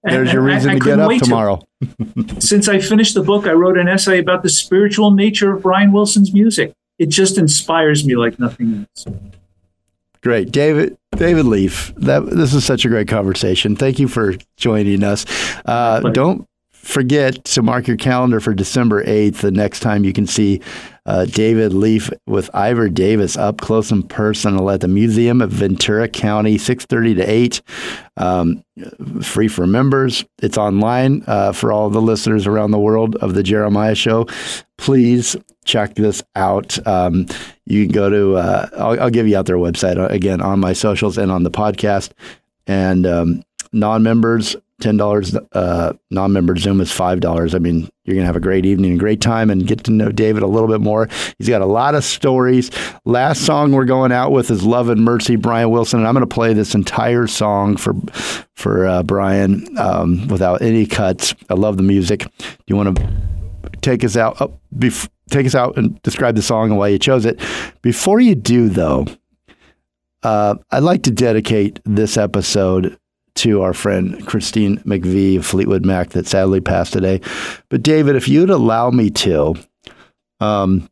There's 0.03 0.33
your 0.33 0.43
and 0.43 0.51
I- 0.51 0.55
reason 0.55 0.71
I 0.71 0.75
to 0.75 0.81
get 0.85 1.01
up 1.01 1.13
tomorrow. 1.19 1.63
Since 2.39 2.69
I 2.69 2.79
finished 2.79 3.15
the 3.15 3.23
book, 3.23 3.47
I 3.47 3.53
wrote 3.53 3.77
an 3.77 3.89
essay 3.89 4.19
about 4.19 4.43
the 4.43 4.49
spiritual 4.49 5.11
nature 5.11 5.55
of 5.55 5.63
Brian 5.63 5.93
Wilson's 5.93 6.33
music. 6.33 6.73
It 6.99 7.07
just 7.11 7.37
inspires 7.39 8.07
me 8.07 8.17
like 8.17 8.39
nothing 8.39 8.87
else. 8.97 9.07
Great, 10.23 10.51
David. 10.51 10.97
David 11.17 11.47
Leaf. 11.47 11.93
That 11.97 12.27
this 12.27 12.55
is 12.55 12.65
such 12.65 12.85
a 12.85 12.89
great 12.89 13.09
conversation. 13.09 13.77
Thank 13.77 13.99
you 13.99 14.09
for 14.09 14.35
joining 14.57 15.05
us. 15.05 15.27
Uh, 15.65 16.01
don't 16.13 16.47
forget 16.87 17.45
to 17.45 17.63
mark 17.63 17.89
your 17.89 17.97
calendar 17.97 18.41
for 18.41 18.55
December 18.55 19.05
8th, 19.05 19.39
the 19.39 19.51
next 19.51 19.81
time 19.81 20.05
you 20.05 20.13
can 20.13 20.27
see 20.27 20.61
uh, 21.05 21.25
David 21.25 21.73
Leaf 21.73 22.11
with 22.27 22.49
Ivor 22.55 22.89
Davis 22.89 23.37
up 23.37 23.61
close 23.61 23.91
and 23.91 24.09
personal 24.09 24.71
at 24.71 24.81
the 24.81 24.89
Museum 24.89 25.41
of 25.43 25.51
Ventura 25.51 26.09
County, 26.09 26.57
6.30 26.57 27.17
to 27.17 27.23
8. 27.23 27.63
Um, 28.17 28.65
free 29.23 29.49
for 29.49 29.67
members. 29.67 30.25
It's 30.41 30.57
online 30.57 31.25
uh, 31.27 31.53
for 31.53 31.73
all 31.73 31.91
the 31.91 32.01
listeners 32.01 32.47
around 32.47 32.71
the 32.71 32.79
world 32.79 33.17
of 33.17 33.35
the 33.35 33.43
Jeremiah 33.43 33.95
Show. 33.95 34.27
Please 34.77 35.37
check 35.65 35.95
this 35.95 36.23
out. 36.35 36.85
Um, 36.87 37.27
you 37.67 37.85
can 37.85 37.93
go 37.93 38.09
to, 38.11 38.37
uh, 38.37 38.69
I'll, 38.77 39.01
I'll 39.03 39.11
give 39.11 39.27
you 39.27 39.37
out 39.37 39.47
their 39.47 39.57
website 39.57 39.99
uh, 39.99 40.07
again 40.07 40.41
on 40.41 40.61
my 40.61 40.73
socials 40.73 41.19
and 41.19 41.33
on 41.33 41.43
the 41.43 41.51
podcast. 41.51 42.13
And 42.67 43.07
um, 43.07 43.43
non 43.73 44.03
members, 44.03 44.57
ten 44.81 44.97
dollars. 44.97 45.35
Uh, 45.53 45.93
non-member 46.11 46.57
Zoom 46.57 46.81
is 46.81 46.93
five 46.93 47.21
dollars. 47.21 47.55
I 47.55 47.59
mean, 47.59 47.89
you're 48.05 48.15
gonna 48.17 48.27
have 48.27 48.37
a 48.37 48.41
great 48.41 48.67
evening, 48.67 48.93
and 48.93 49.01
great 49.01 49.21
time, 49.21 49.51
and 49.51 49.67
get 49.67 49.85
to 49.85 49.91
know 49.91 50.11
David 50.11 50.43
a 50.43 50.47
little 50.47 50.69
bit 50.69 50.81
more. 50.81 51.09
He's 51.39 51.49
got 51.49 51.63
a 51.63 51.67
lot 51.67 51.95
of 51.95 52.05
stories. 52.05 52.71
Last 53.05 53.45
song 53.45 53.73
we're 53.73 53.85
going 53.85 54.13
out 54.13 54.33
with 54.33 54.51
is 54.51 54.65
"Love 54.65 54.89
and 54.89 55.05
Mercy," 55.05 55.37
Brian 55.37 55.71
Wilson, 55.71 56.01
and 56.01 56.09
I'm 56.09 56.15
gonna 56.15 56.27
play 56.27 56.53
this 56.53 56.75
entire 56.75 57.27
song 57.27 57.77
for 57.77 57.95
for 58.55 58.87
uh, 58.87 59.03
Brian 59.03 59.67
um, 59.79 60.29
without 60.29 60.63
any 60.63 60.87
cuts. 60.87 61.35
I 61.51 61.55
love 61.55 61.77
the 61.77 61.83
music. 61.83 62.21
Do 62.21 62.55
you 62.67 62.77
want 62.77 62.97
to 62.97 63.13
take 63.81 64.05
us 64.05 64.17
out? 64.17 64.37
Oh, 64.41 64.59
bef- 64.75 65.09
take 65.31 65.47
us 65.47 65.55
out 65.55 65.77
and 65.77 66.01
describe 66.03 66.37
the 66.37 66.43
song 66.43 66.71
and 66.71 66.79
why 66.79 66.89
you 66.89 66.99
chose 66.99 67.25
it. 67.25 67.41
Before 67.83 68.21
you 68.21 68.35
do, 68.35 68.69
though. 68.69 69.07
Uh, 70.23 70.57
I'd 70.73 70.83
like 70.83 71.05
to 71.05 71.13
dedicate 71.13 71.79
this 71.85 72.17
episode 72.17 72.99
to 73.37 73.63
our 73.63 73.73
friend 73.73 74.27
Christine 74.27 74.79
McVie 74.79 75.39
of 75.39 75.47
Fleetwood 75.47 75.85
Mac 75.85 76.11
that 76.11 76.27
sadly 76.27 76.61
passed 76.61 76.93
today. 76.93 77.21
But 77.69 77.83
David, 77.83 78.17
if 78.17 78.29
you'd 78.29 78.51
allow 78.51 78.91
me 78.91 79.11
to, 79.11 79.55
um, 80.41 80.89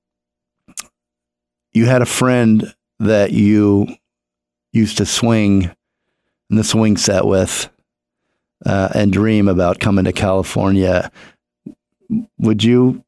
you 1.72 1.86
had 1.86 2.02
a 2.02 2.06
friend 2.06 2.72
that 3.00 3.32
you 3.32 3.88
used 4.72 4.98
to 4.98 5.06
swing 5.06 5.70
in 6.50 6.56
the 6.56 6.64
swing 6.64 6.96
set 6.96 7.24
with 7.24 7.68
uh, 8.64 8.88
and 8.94 9.12
dream 9.12 9.48
about 9.48 9.80
coming 9.80 10.04
to 10.04 10.12
California. 10.12 11.10
Would 12.38 12.62
you 12.62 13.04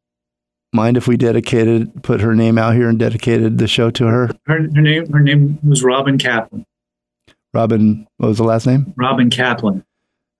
mind 0.72 0.96
if 0.96 1.06
we 1.06 1.16
dedicated, 1.16 2.02
put 2.02 2.20
her 2.20 2.34
name 2.34 2.58
out 2.58 2.74
here 2.74 2.88
and 2.88 2.98
dedicated 2.98 3.58
the 3.58 3.68
show 3.68 3.90
to 3.90 4.06
her? 4.06 4.30
Her, 4.46 4.62
her 4.74 4.82
name 4.82 5.10
her 5.12 5.20
name 5.20 5.58
was 5.66 5.82
Robin 5.82 6.18
Kaplin. 6.18 6.64
Robin, 7.56 8.06
what 8.18 8.28
was 8.28 8.36
the 8.36 8.44
last 8.44 8.66
name? 8.66 8.92
Robin 8.96 9.30
Kaplin. 9.30 9.82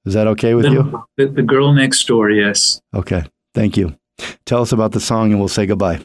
Is 0.04 0.12
that 0.12 0.26
okay 0.26 0.52
with 0.52 0.66
the, 0.66 0.70
you? 0.70 1.04
The, 1.16 1.26
the 1.28 1.42
girl 1.42 1.72
next 1.72 2.06
door, 2.06 2.28
yes. 2.28 2.78
Okay. 2.92 3.24
Thank 3.54 3.78
you. 3.78 3.96
Tell 4.44 4.60
us 4.60 4.70
about 4.70 4.92
the 4.92 5.00
song 5.00 5.30
and 5.30 5.40
we'll 5.40 5.48
say 5.48 5.64
goodbye. 5.64 6.04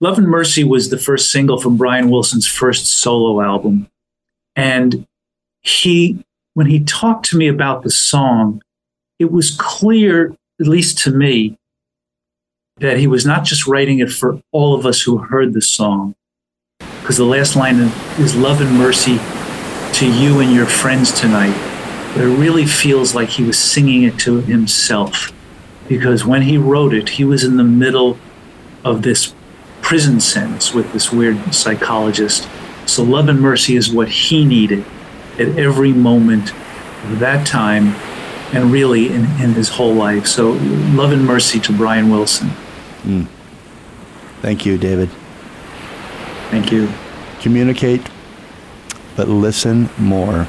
Love 0.00 0.16
and 0.16 0.26
Mercy 0.26 0.64
was 0.64 0.88
the 0.88 0.96
first 0.96 1.30
single 1.30 1.60
from 1.60 1.76
Brian 1.76 2.08
Wilson's 2.08 2.46
first 2.46 2.86
solo 2.86 3.42
album. 3.42 3.90
And 4.56 5.06
he, 5.60 6.24
when 6.54 6.68
he 6.68 6.84
talked 6.84 7.26
to 7.26 7.36
me 7.36 7.46
about 7.46 7.82
the 7.82 7.90
song, 7.90 8.62
it 9.18 9.30
was 9.30 9.54
clear, 9.58 10.34
at 10.58 10.66
least 10.66 10.96
to 11.00 11.10
me, 11.10 11.58
that 12.78 12.96
he 12.96 13.06
was 13.06 13.26
not 13.26 13.44
just 13.44 13.66
writing 13.66 13.98
it 13.98 14.10
for 14.10 14.40
all 14.52 14.74
of 14.74 14.86
us 14.86 15.02
who 15.02 15.18
heard 15.18 15.52
the 15.52 15.60
song. 15.60 16.14
Because 16.78 17.18
the 17.18 17.26
last 17.26 17.56
line 17.56 17.76
is 18.18 18.34
Love 18.34 18.62
and 18.62 18.78
Mercy 18.78 19.20
to 19.94 20.10
you 20.10 20.40
and 20.40 20.52
your 20.52 20.66
friends 20.66 21.12
tonight. 21.12 21.56
But 22.14 22.24
it 22.24 22.36
really 22.36 22.66
feels 22.66 23.14
like 23.14 23.28
he 23.28 23.44
was 23.44 23.58
singing 23.58 24.02
it 24.02 24.18
to 24.20 24.40
himself. 24.40 25.32
Because 25.88 26.24
when 26.24 26.42
he 26.42 26.56
wrote 26.56 26.92
it, 26.94 27.10
he 27.10 27.24
was 27.24 27.44
in 27.44 27.56
the 27.56 27.64
middle 27.64 28.18
of 28.84 29.02
this 29.02 29.34
prison 29.82 30.20
sentence 30.20 30.72
with 30.72 30.92
this 30.92 31.12
weird 31.12 31.54
psychologist. 31.54 32.48
So, 32.86 33.02
love 33.02 33.28
and 33.28 33.40
mercy 33.40 33.76
is 33.76 33.92
what 33.92 34.08
he 34.08 34.44
needed 34.44 34.84
at 35.38 35.58
every 35.58 35.92
moment 35.92 36.52
of 37.04 37.18
that 37.20 37.46
time 37.46 37.94
and 38.52 38.72
really 38.72 39.08
in, 39.08 39.24
in 39.40 39.54
his 39.54 39.68
whole 39.68 39.94
life. 39.94 40.26
So, 40.26 40.52
love 40.92 41.12
and 41.12 41.24
mercy 41.24 41.60
to 41.60 41.72
Brian 41.72 42.10
Wilson. 42.10 42.50
Mm. 43.02 43.26
Thank 44.42 44.66
you, 44.66 44.78
David. 44.78 45.08
Thank 46.50 46.72
you. 46.72 46.88
Communicate, 47.40 48.02
but 49.16 49.28
listen 49.28 49.88
more 49.98 50.46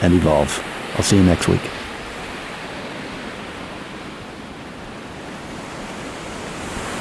and 0.00 0.14
evolve. 0.14 0.62
I'll 0.96 1.02
see 1.02 1.16
you 1.16 1.24
next 1.24 1.48
week. 1.48 1.60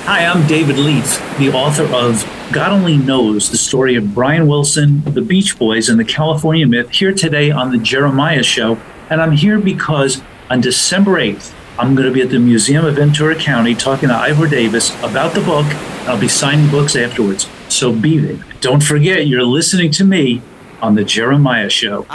Hi, 0.05 0.25
I'm 0.25 0.45
David 0.47 0.77
Leaf, 0.77 1.19
the 1.37 1.51
author 1.51 1.85
of 1.85 2.25
God 2.51 2.73
Only 2.73 2.97
Knows, 2.97 3.49
the 3.49 3.57
story 3.57 3.95
of 3.95 4.13
Brian 4.13 4.45
Wilson, 4.47 5.03
the 5.05 5.21
Beach 5.21 5.57
Boys, 5.57 5.87
and 5.87 5.99
the 5.99 6.03
California 6.03 6.67
Myth, 6.67 6.89
here 6.89 7.13
today 7.13 7.49
on 7.49 7.71
The 7.71 7.77
Jeremiah 7.77 8.43
Show. 8.43 8.77
And 9.09 9.21
I'm 9.21 9.31
here 9.31 9.57
because 9.57 10.21
on 10.49 10.59
December 10.59 11.11
8th, 11.11 11.53
I'm 11.79 11.95
going 11.95 12.07
to 12.07 12.13
be 12.13 12.21
at 12.21 12.29
the 12.29 12.39
Museum 12.39 12.85
of 12.85 12.95
Ventura 12.95 13.35
County 13.35 13.73
talking 13.73 14.09
to 14.09 14.15
Ivor 14.15 14.47
Davis 14.47 14.93
about 15.01 15.33
the 15.33 15.41
book. 15.41 15.65
I'll 16.07 16.19
be 16.19 16.27
signing 16.27 16.69
books 16.69 16.95
afterwards. 16.95 17.49
So 17.69 17.93
be 17.93 18.17
there. 18.17 18.43
Don't 18.59 18.83
forget, 18.83 19.27
you're 19.27 19.43
listening 19.43 19.91
to 19.91 20.03
me 20.03 20.41
on 20.81 20.95
The 20.95 21.03
Jeremiah 21.03 21.69
Show. 21.69 22.05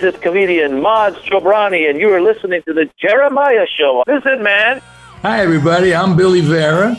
This 0.00 0.14
is 0.14 0.20
comedian 0.20 0.72
Maz 0.72 1.14
Jobrani, 1.24 1.88
and 1.88 1.98
you 1.98 2.12
are 2.12 2.20
listening 2.20 2.62
to 2.62 2.72
the 2.72 2.88
Jeremiah 2.98 3.66
Show. 3.66 4.02
Listen, 4.06 4.42
man. 4.42 4.80
Hi, 5.22 5.40
everybody. 5.40 5.94
I'm 5.94 6.16
Billy 6.16 6.40
Vera, 6.40 6.96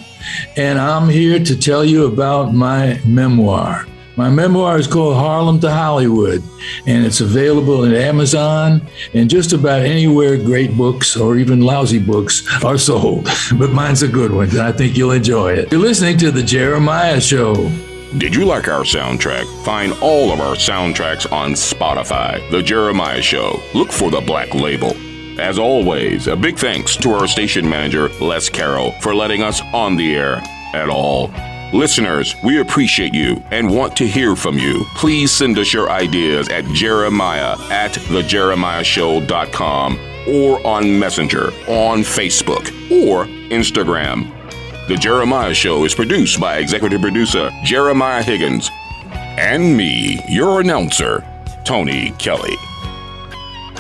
and 0.56 0.80
I'm 0.80 1.10
here 1.10 1.40
to 1.44 1.58
tell 1.58 1.84
you 1.84 2.06
about 2.06 2.54
my 2.54 3.02
memoir. 3.06 3.88
My 4.18 4.30
memoir 4.30 4.78
is 4.78 4.88
called 4.88 5.16
Harlem 5.16 5.60
to 5.62 5.72
Hollywood, 5.72 6.44
and 6.86 7.06
it's 7.06 7.22
available 7.22 7.86
at 7.86 7.94
Amazon 7.94 8.86
and 9.14 9.30
just 9.30 9.54
about 9.54 9.82
anywhere 9.82 10.38
great 10.38 10.76
books 10.78 11.18
or 11.18 11.38
even 11.38 11.62
lousy 11.62 12.00
books 12.00 12.44
are 12.64 12.78
sold. 12.78 13.28
But 13.58 13.72
mine's 13.72 14.04
a 14.04 14.08
good 14.08 14.32
one, 14.32 14.50
and 14.50 14.60
I 14.60 14.72
think 14.72 14.96
you'll 14.96 15.12
enjoy 15.12 15.54
it. 15.54 15.72
You're 15.72 15.82
listening 15.82 16.18
to 16.20 16.32
The 16.32 16.44
Jeremiah 16.44 17.22
Show. 17.22 17.72
Did 18.18 18.36
you 18.36 18.44
like 18.44 18.68
our 18.68 18.82
soundtrack? 18.82 19.46
Find 19.64 19.94
all 20.02 20.34
of 20.34 20.42
our 20.42 20.56
soundtracks 20.56 21.32
on 21.32 21.54
Spotify. 21.54 22.42
The 22.52 22.62
Jeremiah 22.62 23.22
Show. 23.22 23.64
Look 23.74 23.94
for 23.94 24.12
the 24.12 24.20
black 24.20 24.54
label. 24.54 24.98
As 25.40 25.58
always, 25.58 26.28
a 26.28 26.36
big 26.36 26.58
thanks 26.58 26.98
to 26.98 27.12
our 27.12 27.26
station 27.26 27.70
manager, 27.70 28.10
Les 28.20 28.50
Carroll, 28.50 28.92
for 29.00 29.16
letting 29.16 29.42
us 29.42 29.62
on 29.74 29.96
the 29.96 30.14
air 30.14 30.44
at 30.74 30.90
all. 30.90 31.32
Listeners, 31.72 32.36
we 32.44 32.60
appreciate 32.60 33.14
you 33.14 33.42
and 33.50 33.74
want 33.74 33.96
to 33.96 34.06
hear 34.06 34.36
from 34.36 34.58
you. 34.58 34.84
Please 34.94 35.32
send 35.32 35.58
us 35.58 35.72
your 35.72 35.90
ideas 35.90 36.50
at 36.50 36.66
jeremiah 36.74 37.56
at 37.72 37.94
thejeremiahshow.com 37.94 40.00
or 40.28 40.68
on 40.68 41.00
Messenger, 41.00 41.48
on 41.68 42.00
Facebook, 42.00 42.68
or 42.92 43.26
Instagram. 43.50 44.41
The 44.88 44.98
Jeremiah 44.98 45.54
Show 45.54 45.86
is 45.86 45.94
produced 45.94 46.40
by 46.40 46.58
executive 46.58 47.02
producer 47.02 47.52
Jeremiah 47.64 48.24
Higgins 48.24 48.70
and 49.12 49.78
me, 49.78 50.22
your 50.28 50.60
announcer, 50.60 51.24
Tony 51.64 52.12
Kelly. 52.18 52.56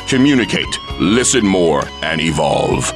Communicate, 0.07 0.77
listen 0.99 1.45
more, 1.45 1.83
and 2.03 2.21
evolve. 2.21 2.93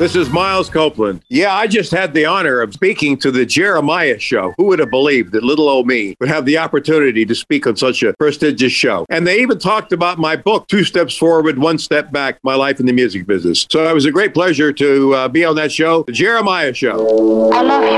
This 0.00 0.16
is 0.16 0.30
Miles 0.30 0.70
Copeland. 0.70 1.20
Yeah, 1.28 1.54
I 1.54 1.66
just 1.66 1.90
had 1.90 2.14
the 2.14 2.24
honor 2.24 2.62
of 2.62 2.72
speaking 2.72 3.18
to 3.18 3.30
the 3.30 3.44
Jeremiah 3.44 4.18
show. 4.18 4.54
Who 4.56 4.64
would 4.64 4.78
have 4.78 4.88
believed 4.88 5.32
that 5.32 5.42
little 5.42 5.68
old 5.68 5.86
me 5.86 6.16
would 6.18 6.30
have 6.30 6.46
the 6.46 6.56
opportunity 6.56 7.26
to 7.26 7.34
speak 7.34 7.66
on 7.66 7.76
such 7.76 8.02
a 8.02 8.14
prestigious 8.14 8.72
show? 8.72 9.04
And 9.10 9.26
they 9.26 9.42
even 9.42 9.58
talked 9.58 9.92
about 9.92 10.16
my 10.16 10.36
book, 10.36 10.68
Two 10.68 10.84
Steps 10.84 11.18
Forward, 11.18 11.58
One 11.58 11.76
Step 11.76 12.10
Back 12.12 12.38
My 12.42 12.54
Life 12.54 12.80
in 12.80 12.86
the 12.86 12.94
Music 12.94 13.26
Business. 13.26 13.66
So 13.70 13.86
it 13.86 13.92
was 13.92 14.06
a 14.06 14.10
great 14.10 14.32
pleasure 14.32 14.72
to 14.72 15.14
uh, 15.14 15.28
be 15.28 15.44
on 15.44 15.54
that 15.56 15.70
show, 15.70 16.02
the 16.04 16.12
Jeremiah 16.12 16.72
show. 16.72 17.52
I 17.52 17.60
love 17.60 17.82
you. 17.82 17.90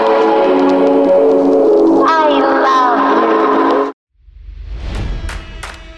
I 2.04 2.28
love 2.28 3.94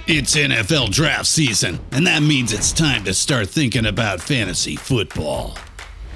It's 0.07 0.37
NFL 0.37 0.91
draft 0.91 1.25
season, 1.25 1.81
and 1.93 2.07
that 2.07 2.23
means 2.23 2.53
it's 2.53 2.73
time 2.73 3.05
to 3.05 3.15
start 3.15 3.49
thinking 3.49 3.87
about 3.87 4.21
fantasy 4.21 4.77
football. 4.77 5.57